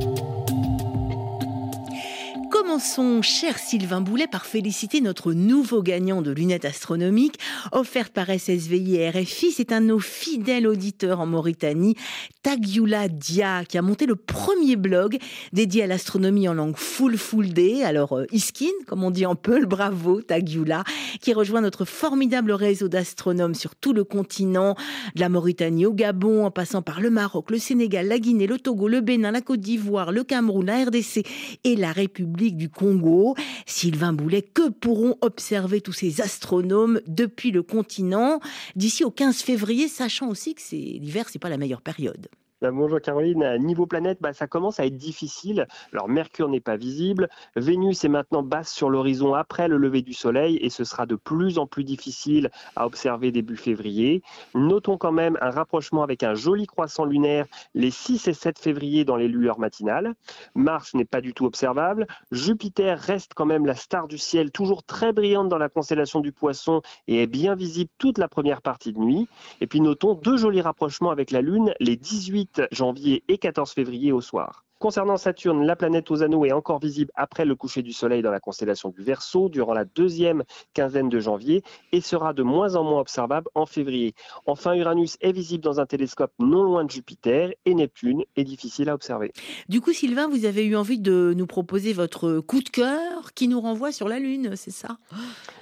Commençons, 2.68 3.22
cher 3.22 3.58
Sylvain 3.60 4.02
Boulet, 4.02 4.28
par 4.28 4.46
féliciter 4.46 5.00
notre 5.00 5.32
nouveau 5.32 5.82
gagnant 5.82 6.22
de 6.22 6.32
lunettes 6.32 6.66
astronomiques, 6.66 7.40
offerte 7.72 8.12
par 8.12 8.28
SSVI 8.28 8.98
et 8.98 9.10
RFI. 9.10 9.54
C'est 9.54 9.72
un 9.72 9.80
de 9.80 9.86
nos 9.86 10.00
fidèles 10.00 10.68
auditeurs 10.68 11.22
en 11.22 11.26
Mauritanie, 11.26 11.96
Tagyula 12.44 13.08
Dia, 13.08 13.64
qui 13.64 13.78
a 13.78 13.82
monté 13.82 14.06
le 14.06 14.18
premier 14.18 14.76
blog 14.76 15.18
dédié 15.54 15.84
à 15.84 15.88
l'astronomie 15.88 16.50
en 16.50 16.56
langue 16.56 16.76
full 16.76 17.18
full 17.18 17.54
day. 17.54 17.86
Alors, 17.86 18.18
euh, 18.18 18.26
Iskin, 18.34 18.66
comme 18.86 19.02
on 19.06 19.12
dit 19.12 19.26
en 19.26 19.36
peu, 19.36 19.66
bravo 19.66 20.22
Tagyula, 20.22 20.84
qui 21.22 21.34
rejoint 21.34 21.62
notre 21.62 21.86
formidable 21.86 22.52
réseau 22.52 22.90
d'astronomes 22.90 23.56
sur 23.56 23.78
tout 23.78 23.94
le 23.94 24.04
continent, 24.04 24.76
de 25.16 25.22
la 25.22 25.30
Mauritanie 25.30 25.86
au 25.86 25.94
Gabon, 25.94 26.46
en 26.46 26.52
passant 26.52 26.82
par 26.82 27.00
le 27.00 27.12
Maroc, 27.12 27.50
le 27.50 27.60
Sénégal, 27.60 28.10
la 28.10 28.20
Guinée, 28.20 28.46
le 28.46 28.60
Togo, 28.60 28.90
le 28.90 29.00
Bénin, 29.00 29.32
la 29.32 29.42
Côte 29.42 29.62
d'Ivoire, 29.62 30.12
le 30.12 30.26
Cameroun, 30.26 30.66
la 30.66 30.84
RDC 30.84 31.26
et 31.64 31.78
la 31.78 31.94
République 31.94 32.58
du 32.58 32.67
Congo. 32.68 33.36
Sylvain 33.66 34.14
Boulet, 34.14 34.42
que 34.42 34.70
pourront 34.70 35.18
observer 35.22 35.82
tous 35.82 35.94
ces 35.94 36.22
astronomes 36.22 37.02
depuis 37.08 37.52
le 37.52 37.64
continent 37.64 38.40
d'ici 38.76 39.04
au 39.04 39.12
15 39.12 39.38
février, 39.38 39.88
sachant 39.88 40.30
aussi 40.30 40.56
que 40.56 40.62
l'hiver, 40.72 41.28
c'est 41.30 41.40
pas 41.40 41.50
la 41.50 41.58
meilleure 41.58 41.82
période? 41.82 42.28
Bonjour 42.64 43.00
Caroline. 43.00 43.56
Niveau 43.60 43.86
planète, 43.86 44.18
bah, 44.20 44.34
ça 44.34 44.48
commence 44.48 44.80
à 44.80 44.86
être 44.88 44.98
difficile. 44.98 45.68
Alors 45.94 46.10
Mercure 46.10 46.50
n'est 46.50 46.60
pas 46.60 46.76
visible. 46.76 47.30
Vénus 47.56 48.04
est 48.04 48.10
maintenant 48.10 48.42
basse 48.42 48.74
sur 48.74 48.90
l'horizon 48.90 49.36
après 49.36 49.68
le 49.68 49.78
lever 49.78 50.02
du 50.02 50.14
Soleil 50.14 50.58
et 50.64 50.72
ce 50.72 50.84
sera 50.84 51.06
de 51.06 51.16
plus 51.16 51.60
en 51.60 51.68
plus 51.68 51.84
difficile 51.84 52.50
à 52.76 52.88
observer 52.88 53.32
début 53.32 53.58
février. 53.58 54.24
Notons 54.56 54.98
quand 54.98 55.12
même 55.12 55.38
un 55.40 55.52
rapprochement 55.52 56.02
avec 56.02 56.24
un 56.24 56.34
joli 56.34 56.66
croissant 56.66 57.06
lunaire 57.06 57.46
les 57.76 57.92
6 57.92 58.28
et 58.28 58.34
7 58.34 58.58
février 58.58 59.06
dans 59.06 59.18
les 59.18 59.28
lueurs 59.28 59.60
matinales. 59.60 60.16
Mars 60.56 60.96
n'est 60.96 61.06
pas 61.06 61.22
du 61.22 61.36
tout 61.36 61.46
observable. 61.46 62.08
Jupiter 62.32 62.98
reste 62.98 63.36
quand 63.36 63.46
même 63.46 63.68
la 63.68 63.76
star 63.76 64.08
du 64.08 64.18
ciel, 64.18 64.50
toujours 64.50 64.82
très 64.82 65.14
brillante 65.14 65.48
dans 65.48 65.60
la 65.60 65.70
constellation 65.70 66.22
du 66.22 66.32
Poisson 66.32 66.82
et 67.08 67.22
est 67.22 67.28
bien 67.28 67.54
visible 67.54 67.92
toute 68.00 68.18
la 68.18 68.28
première 68.28 68.64
partie 68.64 68.94
de 68.94 69.00
nuit. 69.00 69.28
Et 69.62 69.68
puis 69.68 69.80
notons 69.80 70.16
deux 70.16 70.38
jolis 70.38 70.62
rapprochements 70.62 71.12
avec 71.12 71.30
la 71.30 71.42
Lune 71.42 71.76
les 71.80 71.98
18 71.98 72.47
8 72.56 72.68
janvier 72.72 73.24
et 73.28 73.38
14 73.38 73.72
février 73.72 74.12
au 74.12 74.22
soir. 74.22 74.67
Concernant 74.80 75.18
Saturne, 75.18 75.66
la 75.66 75.76
planète 75.76 76.12
aux 76.12 76.22
anneaux 76.22 76.46
est 76.46 76.52
encore 76.52 76.78
visible 76.78 77.12
après 77.16 77.46
le 77.46 77.56
coucher 77.56 77.82
du 77.82 77.94
Soleil 77.94 78.22
dans 78.22 78.30
la 78.30 78.40
constellation 78.40 78.90
du 78.90 79.02
Verseau 79.02 79.50
durant 79.50 79.74
la 79.74 79.86
deuxième 79.86 80.44
quinzaine 80.76 81.10
de 81.10 81.20
janvier 81.20 81.64
et 81.92 82.00
sera 82.00 82.32
de 82.34 82.44
moins 82.44 82.76
en 82.76 82.84
moins 82.84 83.00
observable 83.00 83.48
en 83.56 83.66
février. 83.66 84.14
Enfin, 84.46 84.76
Uranus 84.76 85.18
est 85.22 85.32
visible 85.32 85.64
dans 85.64 85.80
un 85.80 85.88
télescope 85.88 86.32
non 86.38 86.62
loin 86.62 86.86
de 86.86 86.92
Jupiter 86.92 87.54
et 87.66 87.74
Neptune 87.74 88.24
est 88.36 88.44
difficile 88.44 88.90
à 88.90 88.94
observer. 88.94 89.34
Du 89.68 89.82
coup, 89.82 89.94
Sylvain, 89.94 90.28
vous 90.28 90.46
avez 90.46 90.64
eu 90.64 90.76
envie 90.76 91.00
de 91.00 91.34
nous 91.36 91.48
proposer 91.48 91.94
votre 91.94 92.40
coup 92.42 92.62
de 92.62 92.70
cœur 92.70 93.34
qui 93.34 93.48
nous 93.48 93.60
renvoie 93.60 93.92
sur 93.92 94.08
la 94.08 94.20
Lune, 94.20 94.52
c'est 94.56 94.70
ça? 94.70 94.98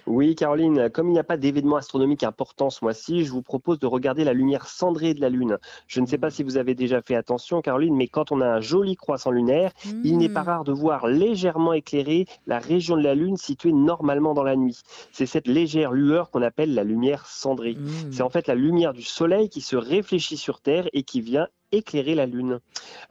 Oui, 0.07 0.36
Caroline, 0.36 0.89
comme 0.89 1.07
il 1.07 1.13
n'y 1.13 1.20
a 1.20 1.24
pas 1.24 1.38
d'événement 1.38 1.78
astronomique 1.78 2.24
important 2.24 2.70
ce 2.70 2.84
mois-ci, 2.84 3.24
je 3.24 3.32
vous 3.32 3.41
propose 3.41 3.80
de 3.80 3.88
regarder 3.88 4.26
la 4.26 4.34
lumière 4.34 4.68
cendrée 4.68 5.13
de 5.13 5.22
la 5.22 5.30
Lune. 5.30 5.57
Je 5.88 6.01
ne 6.01 6.05
sais 6.05 6.18
pas 6.18 6.30
si 6.30 6.43
vous 6.43 6.57
avez 6.57 6.76
déjà 6.76 7.01
fait 7.01 7.16
attention, 7.16 7.61
Caroline, 7.61 7.95
mais 7.95 8.07
quand 8.07 8.32
on 8.32 8.41
a 8.41 8.47
un 8.47 8.59
joli 8.59 8.97
croissant 9.06 9.30
lunaire, 9.30 9.72
il 10.03 10.18
n'est 10.18 10.30
pas 10.30 10.41
hmm. 10.41 10.47
rare 10.47 10.64
de 10.64 10.72
voir 10.72 11.06
légèrement 11.06 11.74
éclairer 11.74 12.26
la 12.47 12.58
région 12.58 12.97
de 12.97 13.03
la 13.03 13.14
Lune 13.14 13.38
située 13.38 13.72
normalement 13.72 14.34
dans 14.34 14.43
la 14.43 14.56
nuit. 14.56 14.82
C'est 15.12 15.28
cette 15.28 15.47
légère 15.47 15.91
lueur 15.91 16.32
qu'on 16.32 16.41
appelle 16.41 16.74
la 16.74 16.84
lumière 16.84 17.28
cendrée. 17.28 17.76
Hmm. 17.76 18.12
C'est 18.12 18.24
en 18.24 18.32
fait 18.32 18.47
la 18.47 18.56
lumière 18.56 18.93
du 18.93 19.03
Soleil 19.03 19.49
qui 19.49 19.62
se 19.62 19.76
réfléchit 19.76 20.38
sur 20.38 20.60
Terre 20.60 20.89
et 20.91 21.03
qui 21.03 21.22
vient 21.22 21.47
éclairer 21.72 22.16
la 22.16 22.26
Lune. 22.26 22.60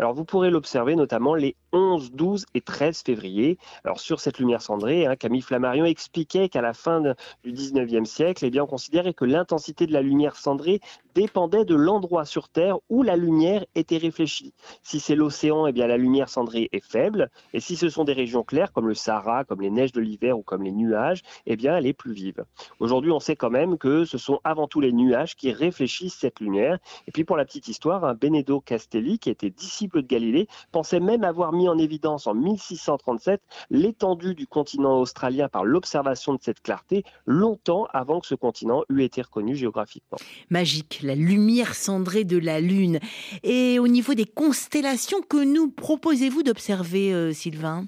Alors 0.01 0.15
vous 0.15 0.25
pourrez 0.25 0.51
l'observer 0.51 0.97
notamment 0.97 1.37
les 1.37 1.55
11, 1.75 2.13
12 2.13 2.47
et 2.55 2.61
13 2.61 3.03
février. 3.03 3.59
Alors 3.85 3.99
sur 3.99 4.21
cette 4.21 4.39
lumière 4.39 4.63
cendrée, 4.63 5.07
hein, 5.07 5.17
Camille 5.17 5.43
Flammarion 5.43 5.85
expliquait 5.85 6.49
qu'à 6.49 6.63
la 6.63 6.73
fin 6.73 7.03
du 7.43 7.53
19e 7.53 8.05
siècle, 8.05 8.45
eh 8.47 8.51
bien, 8.51 8.63
on 8.63 8.67
considérait 8.67 9.13
que 9.13 9.25
l'intensité 9.25 9.87
de 9.87 9.93
la 9.93 10.01
lumière 10.01 10.37
cendrée 10.37 10.81
dépendait 11.15 11.65
de 11.65 11.75
l'endroit 11.75 12.25
sur 12.25 12.49
Terre 12.49 12.79
où 12.89 13.03
la 13.03 13.17
lumière 13.17 13.65
était 13.75 13.97
réfléchie. 13.97 14.55
Si 14.83 15.01
c'est 15.01 15.15
l'océan, 15.17 15.67
eh 15.67 15.73
bien 15.73 15.87
la 15.87 15.97
lumière 15.97 16.29
cendrée 16.29 16.69
est 16.73 16.85
faible, 16.85 17.31
et 17.53 17.61
si 17.61 17.77
ce 17.77 17.89
sont 17.89 18.05
des 18.05 18.13
régions 18.13 18.45
claires 18.45 18.73
comme 18.73 18.89
le 18.89 18.95
Sahara, 18.95 19.45
comme 19.45 19.61
les 19.61 19.71
neiges 19.71 19.93
de 19.93 20.01
l'hiver 20.01 20.39
ou 20.39 20.43
comme 20.43 20.63
les 20.63 20.73
nuages, 20.73 21.23
eh 21.47 21.57
bien 21.57 21.77
elle 21.77 21.87
est 21.87 21.93
plus 21.93 22.13
vive. 22.13 22.45
Aujourd'hui, 22.79 23.11
on 23.11 23.21
sait 23.21 23.37
quand 23.37 23.51
même 23.51 23.79
que 23.79 24.05
ce 24.05 24.19
sont 24.19 24.41
avant 24.45 24.69
tout 24.69 24.81
les 24.81 24.93
nuages 24.93 25.35
qui 25.35 25.53
réfléchissent 25.53 26.19
cette 26.19 26.41
lumière. 26.41 26.79
Et 27.09 27.13
puis 27.13 27.25
pour 27.25 27.37
la 27.37 27.45
petite 27.45 27.69
histoire, 27.69 28.05
un 28.05 28.15
Benedetto 28.15 28.61
Castelli, 28.61 29.19
qui 29.19 29.31
était 29.31 29.51
disciple 29.51 30.03
de 30.03 30.07
Galilée, 30.07 30.49
pensait 30.73 31.01
même 31.01 31.25
avoir 31.25 31.53
mis 31.53 31.64
en 31.69 31.79
évidence 31.79 32.27
en 32.27 32.35
1637 32.35 33.41
l'étendue 33.71 34.35
du 34.35 34.47
continent 34.47 35.01
australien 35.01 35.49
par 35.49 35.65
l'observation 35.65 36.35
de 36.35 36.43
cette 36.43 36.61
clarté, 36.61 37.05
longtemps 37.27 37.87
avant 37.93 38.21
que 38.21 38.27
ce 38.27 38.35
continent 38.35 38.83
eût 38.89 39.03
été 39.03 39.23
reconnu 39.23 39.57
géographiquement. 39.57 40.19
Magique 40.51 41.01
la 41.03 41.15
lumière 41.15 41.75
cendrée 41.75 42.25
de 42.25 42.39
la 42.39 42.61
Lune. 42.61 42.99
Et 43.43 43.79
au 43.79 43.89
niveau 43.89 44.15
des 44.15 44.27
constellations, 44.27 45.21
que 45.23 45.43
nous 45.45 45.71
proposez-vous 45.71 46.43
d'observer, 46.43 47.13
euh, 47.13 47.33
Sylvain? 47.33 47.87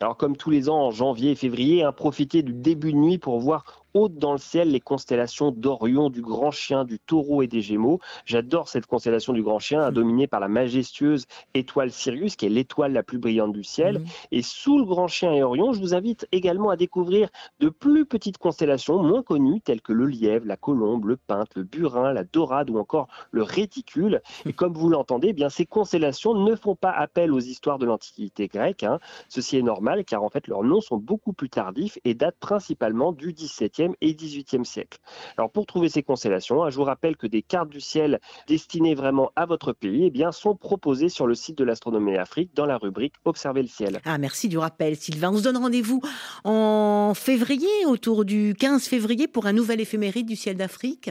Alors 0.00 0.16
comme 0.16 0.36
tous 0.36 0.50
les 0.50 0.68
ans 0.68 0.86
en 0.86 0.90
janvier 0.92 1.32
et 1.32 1.34
février, 1.34 1.82
hein, 1.82 1.92
profitez 1.92 2.42
du 2.42 2.52
début 2.52 2.92
de 2.92 2.98
nuit 2.98 3.18
pour 3.18 3.40
voir 3.40 3.84
haute 3.94 4.16
dans 4.16 4.32
le 4.32 4.38
ciel 4.38 4.70
les 4.70 4.80
constellations 4.80 5.50
d'Orion, 5.50 6.10
du 6.10 6.22
Grand 6.22 6.50
Chien, 6.50 6.84
du 6.84 6.98
Taureau 6.98 7.42
et 7.42 7.46
des 7.46 7.60
Gémeaux. 7.60 8.00
J'adore 8.24 8.68
cette 8.68 8.86
constellation 8.86 9.32
du 9.32 9.42
Grand 9.42 9.58
Chien, 9.58 9.90
dominée 9.92 10.26
par 10.26 10.40
la 10.40 10.48
majestueuse 10.48 11.26
étoile 11.54 11.90
Sirius, 11.90 12.36
qui 12.36 12.46
est 12.46 12.50
l'étoile 12.50 12.92
la 12.92 13.02
plus 13.02 13.18
brillante 13.18 13.52
du 13.52 13.64
ciel. 13.64 14.00
Mmh. 14.00 14.04
Et 14.32 14.42
sous 14.42 14.78
le 14.78 14.84
Grand 14.84 15.08
Chien 15.08 15.32
et 15.32 15.42
Orion, 15.42 15.72
je 15.72 15.80
vous 15.80 15.94
invite 15.94 16.26
également 16.32 16.70
à 16.70 16.76
découvrir 16.76 17.28
de 17.60 17.68
plus 17.68 18.06
petites 18.06 18.38
constellations 18.38 19.02
moins 19.02 19.22
connues, 19.22 19.60
telles 19.60 19.82
que 19.82 19.92
le 19.92 20.06
Lièvre, 20.06 20.46
la 20.46 20.56
Colombe, 20.56 21.06
le 21.06 21.16
Pinte, 21.16 21.54
le 21.54 21.62
Burin, 21.62 22.12
la 22.12 22.24
Dorade 22.24 22.70
ou 22.70 22.78
encore 22.78 23.08
le 23.30 23.42
Réticule. 23.42 24.22
Et 24.46 24.52
comme 24.52 24.74
vous 24.74 24.88
l'entendez, 24.88 25.28
eh 25.28 25.32
bien 25.32 25.48
ces 25.48 25.66
constellations 25.66 26.34
ne 26.34 26.54
font 26.54 26.74
pas 26.74 26.90
appel 26.90 27.32
aux 27.32 27.40
histoires 27.40 27.78
de 27.78 27.86
l'Antiquité 27.86 28.48
grecque. 28.48 28.82
Hein. 28.82 28.98
Ceci 29.28 29.56
est 29.56 29.62
normal, 29.62 30.04
car 30.04 30.22
en 30.22 30.28
fait 30.28 30.46
leurs 30.46 30.62
noms 30.62 30.80
sont 30.80 30.96
beaucoup 30.96 31.32
plus 31.32 31.50
tardifs 31.50 31.98
et 32.04 32.14
datent 32.14 32.38
principalement 32.38 33.12
du 33.12 33.32
XVIIe 33.32 33.77
et 34.00 34.14
XVIIIe 34.14 34.64
siècle. 34.64 34.98
Alors 35.36 35.50
pour 35.50 35.66
trouver 35.66 35.88
ces 35.88 36.02
constellations, 36.02 36.62
hein, 36.62 36.70
je 36.70 36.76
vous 36.76 36.84
rappelle 36.84 37.16
que 37.16 37.26
des 37.26 37.42
cartes 37.42 37.68
du 37.68 37.80
ciel 37.80 38.20
destinées 38.46 38.94
vraiment 38.94 39.30
à 39.36 39.46
votre 39.46 39.72
pays 39.72 40.10
eh 40.12 40.32
sont 40.32 40.54
proposées 40.54 41.08
sur 41.08 41.26
le 41.26 41.34
site 41.34 41.58
de 41.58 41.64
l'Astronomie 41.64 42.16
Afrique 42.16 42.50
dans 42.54 42.66
la 42.66 42.76
rubrique 42.76 43.14
Observer 43.24 43.62
le 43.62 43.68
ciel. 43.68 44.00
Ah, 44.04 44.18
merci 44.18 44.48
du 44.48 44.58
rappel, 44.58 44.96
Sylvain. 44.96 45.30
On 45.32 45.38
se 45.38 45.42
donne 45.42 45.56
rendez-vous 45.56 46.00
en 46.44 47.12
février, 47.14 47.68
autour 47.86 48.24
du 48.24 48.54
15 48.58 48.86
février, 48.86 49.28
pour 49.28 49.46
un 49.46 49.52
nouvel 49.52 49.80
éphéméride 49.80 50.26
du 50.26 50.36
ciel 50.36 50.56
d'Afrique? 50.56 51.10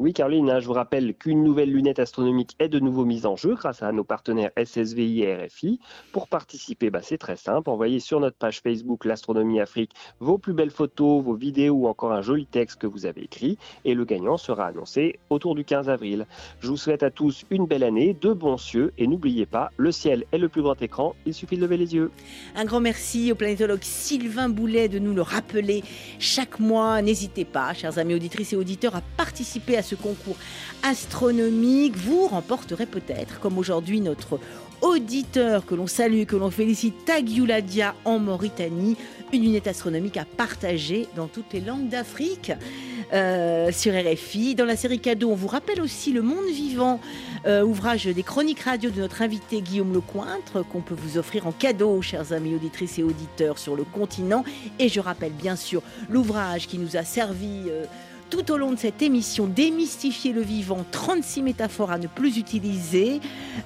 Oui, 0.00 0.12
Caroline, 0.12 0.50
hein, 0.50 0.58
je 0.58 0.66
vous 0.66 0.72
rappelle 0.72 1.14
qu'une 1.14 1.44
nouvelle 1.44 1.70
lunette 1.70 2.00
astronomique 2.00 2.56
est 2.58 2.68
de 2.68 2.80
nouveau 2.80 3.04
mise 3.04 3.26
en 3.26 3.36
jeu 3.36 3.54
grâce 3.54 3.80
à 3.80 3.92
nos 3.92 4.02
partenaires 4.02 4.50
SSVI 4.58 5.22
et 5.22 5.46
RFI. 5.46 5.78
Pour 6.10 6.26
participer, 6.26 6.90
bah, 6.90 6.98
c'est 7.00 7.16
très 7.16 7.36
simple. 7.36 7.70
Envoyez 7.70 8.00
sur 8.00 8.18
notre 8.18 8.36
page 8.36 8.60
Facebook 8.60 9.04
L'Astronomie 9.04 9.60
Afrique 9.60 9.92
vos 10.18 10.36
plus 10.36 10.52
belles 10.52 10.72
photos, 10.72 11.22
vos 11.22 11.36
vidéos 11.36 11.74
ou 11.74 11.86
encore 11.86 12.10
un 12.10 12.22
joli 12.22 12.44
texte 12.44 12.80
que 12.80 12.88
vous 12.88 13.06
avez 13.06 13.22
écrit. 13.22 13.56
Et 13.84 13.94
le 13.94 14.04
gagnant 14.04 14.36
sera 14.36 14.66
annoncé 14.66 15.20
autour 15.30 15.54
du 15.54 15.64
15 15.64 15.88
avril. 15.88 16.26
Je 16.58 16.66
vous 16.66 16.76
souhaite 16.76 17.04
à 17.04 17.12
tous 17.12 17.44
une 17.50 17.66
belle 17.66 17.84
année, 17.84 18.16
de 18.20 18.32
bons 18.32 18.58
cieux. 18.58 18.92
Et 18.98 19.06
n'oubliez 19.06 19.46
pas, 19.46 19.70
le 19.76 19.92
ciel 19.92 20.24
est 20.32 20.38
le 20.38 20.48
plus 20.48 20.62
grand 20.62 20.82
écran. 20.82 21.14
Il 21.24 21.34
suffit 21.34 21.56
de 21.56 21.62
lever 21.62 21.76
les 21.76 21.94
yeux. 21.94 22.10
Un 22.56 22.64
grand 22.64 22.80
merci 22.80 23.30
au 23.30 23.36
planétologue 23.36 23.84
Sylvain 23.84 24.48
Boulet 24.48 24.88
de 24.88 24.98
nous 24.98 25.14
le 25.14 25.22
rappeler 25.22 25.84
chaque 26.18 26.58
mois. 26.58 27.00
N'hésitez 27.00 27.44
pas, 27.44 27.74
chers 27.74 27.96
amis 27.98 28.14
auditrices 28.14 28.54
et 28.54 28.56
auditeurs, 28.56 28.96
à 28.96 29.00
participer 29.16 29.76
à 29.76 29.83
ce 29.84 29.94
concours 29.94 30.36
astronomique, 30.82 31.96
vous 31.96 32.26
remporterez 32.26 32.86
peut-être, 32.86 33.40
comme 33.40 33.58
aujourd'hui 33.58 34.00
notre 34.00 34.40
auditeur 34.80 35.64
que 35.64 35.74
l'on 35.74 35.86
salue, 35.86 36.24
que 36.24 36.36
l'on 36.36 36.50
félicite, 36.50 37.04
Tagiuladia 37.04 37.94
en 38.04 38.18
Mauritanie, 38.18 38.96
une 39.32 39.42
lunette 39.42 39.66
astronomique 39.66 40.16
à 40.16 40.24
partager 40.24 41.08
dans 41.16 41.26
toutes 41.26 41.52
les 41.52 41.60
langues 41.60 41.88
d'Afrique. 41.88 42.52
Euh, 43.12 43.70
sur 43.70 43.92
RFI. 43.92 44.54
Dans 44.54 44.64
la 44.64 44.76
série 44.76 44.98
cadeau, 44.98 45.30
on 45.30 45.34
vous 45.34 45.46
rappelle 45.46 45.80
aussi 45.80 46.12
Le 46.12 46.22
Monde 46.22 46.46
Vivant, 46.46 47.00
euh, 47.46 47.62
ouvrage 47.62 48.06
des 48.06 48.22
chroniques 48.22 48.60
radio 48.60 48.90
de 48.90 49.00
notre 49.00 49.22
invité 49.22 49.60
Guillaume 49.60 49.92
Lecointre, 49.92 50.66
qu'on 50.66 50.80
peut 50.80 50.96
vous 50.96 51.18
offrir 51.18 51.46
en 51.46 51.52
cadeau, 51.52 52.00
chers 52.02 52.32
amis 52.32 52.54
auditrices 52.54 52.98
et 52.98 53.02
auditeurs, 53.02 53.58
sur 53.58 53.76
le 53.76 53.84
continent. 53.84 54.42
Et 54.78 54.88
je 54.88 55.00
rappelle 55.00 55.32
bien 55.32 55.54
sûr 55.54 55.82
l'ouvrage 56.08 56.66
qui 56.66 56.78
nous 56.78 56.96
a 56.96 57.04
servi. 57.04 57.64
Euh, 57.68 57.84
tout 58.30 58.50
au 58.50 58.56
long 58.56 58.72
de 58.72 58.78
cette 58.78 59.02
émission 59.02 59.46
démystifier 59.46 60.32
le 60.32 60.42
vivant, 60.42 60.84
36 60.90 61.42
métaphores 61.42 61.90
à 61.90 61.98
ne 61.98 62.06
plus 62.06 62.36
utiliser, 62.36 63.20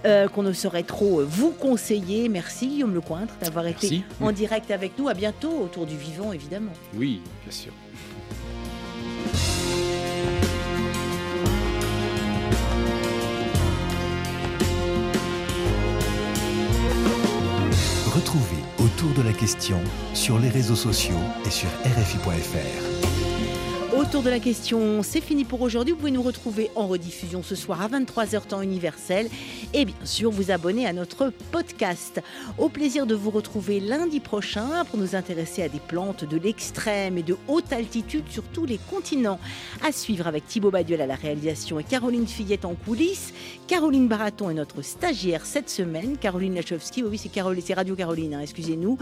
euh, 0.04 0.28
qu'on 0.28 0.42
ne 0.42 0.52
saurait 0.52 0.82
trop 0.82 1.22
vous 1.24 1.50
conseiller. 1.50 2.28
Merci 2.28 2.68
Guillaume 2.68 2.94
Lecointre 2.94 3.34
d'avoir 3.40 3.66
été 3.66 4.02
en 4.20 4.32
direct 4.32 4.70
avec 4.70 4.98
nous. 4.98 5.08
À 5.08 5.14
bientôt 5.14 5.50
autour 5.50 5.86
du 5.86 5.96
vivant, 5.96 6.32
évidemment. 6.32 6.72
Oui, 6.94 7.20
bien 7.44 7.52
sûr. 7.52 7.72
Retrouvez 18.14 18.62
autour 18.78 19.14
de 19.14 19.22
la 19.22 19.32
question 19.32 19.78
sur 20.12 20.38
les 20.40 20.48
réseaux 20.48 20.74
sociaux 20.74 21.14
et 21.46 21.50
sur 21.50 21.68
RFI.fr. 21.84 22.97
Autour 23.98 24.22
de 24.22 24.30
la 24.30 24.38
question, 24.38 25.02
c'est 25.02 25.20
fini 25.20 25.44
pour 25.44 25.60
aujourd'hui. 25.60 25.90
Vous 25.92 25.98
pouvez 25.98 26.12
nous 26.12 26.22
retrouver 26.22 26.70
en 26.76 26.86
rediffusion 26.86 27.42
ce 27.42 27.56
soir 27.56 27.82
à 27.82 27.88
23h 27.88 28.46
temps 28.46 28.62
universel 28.62 29.28
et 29.74 29.84
bien 29.86 29.96
sûr 30.04 30.30
vous 30.30 30.52
abonner 30.52 30.86
à 30.86 30.92
notre 30.92 31.32
podcast. 31.50 32.22
Au 32.58 32.68
plaisir 32.68 33.06
de 33.06 33.16
vous 33.16 33.30
retrouver 33.30 33.80
lundi 33.80 34.20
prochain 34.20 34.84
pour 34.84 35.00
nous 35.00 35.16
intéresser 35.16 35.64
à 35.64 35.68
des 35.68 35.80
plantes 35.80 36.24
de 36.24 36.36
l'extrême 36.36 37.18
et 37.18 37.24
de 37.24 37.36
haute 37.48 37.72
altitude 37.72 38.22
sur 38.30 38.44
tous 38.44 38.66
les 38.66 38.78
continents. 38.88 39.40
À 39.84 39.90
suivre 39.90 40.28
avec 40.28 40.46
Thibaut 40.46 40.70
Baduel 40.70 41.00
à 41.00 41.06
la 41.06 41.16
réalisation 41.16 41.80
et 41.80 41.84
Caroline 41.84 42.28
Fillette 42.28 42.66
en 42.66 42.76
coulisses. 42.76 43.32
Caroline 43.66 44.06
Baraton 44.06 44.48
est 44.48 44.54
notre 44.54 44.80
stagiaire 44.80 45.44
cette 45.44 45.70
semaine. 45.70 46.18
Caroline 46.18 46.54
Lachowski, 46.54 47.02
oui 47.02 47.18
c'est 47.18 47.30
Caroline, 47.30 47.64
c'est 47.66 47.74
Radio 47.74 47.96
Caroline, 47.96 48.34
hein, 48.34 48.40
excusez-nous. 48.42 48.96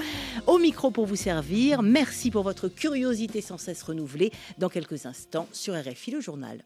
Au 0.47 0.57
micro 0.57 0.91
pour 0.91 1.05
vous 1.05 1.17
servir. 1.17 1.83
Merci 1.83 2.31
pour 2.31 2.45
votre 2.45 2.69
curiosité 2.69 3.43
sans 3.43 3.59
cesse 3.59 3.83
renouvelée. 3.83 4.33
Dans 4.57 4.71
quelques 4.87 5.07
instants 5.07 5.49
sur 5.53 5.75
RFI 5.75 6.13
le 6.13 6.21
journal. 6.21 6.65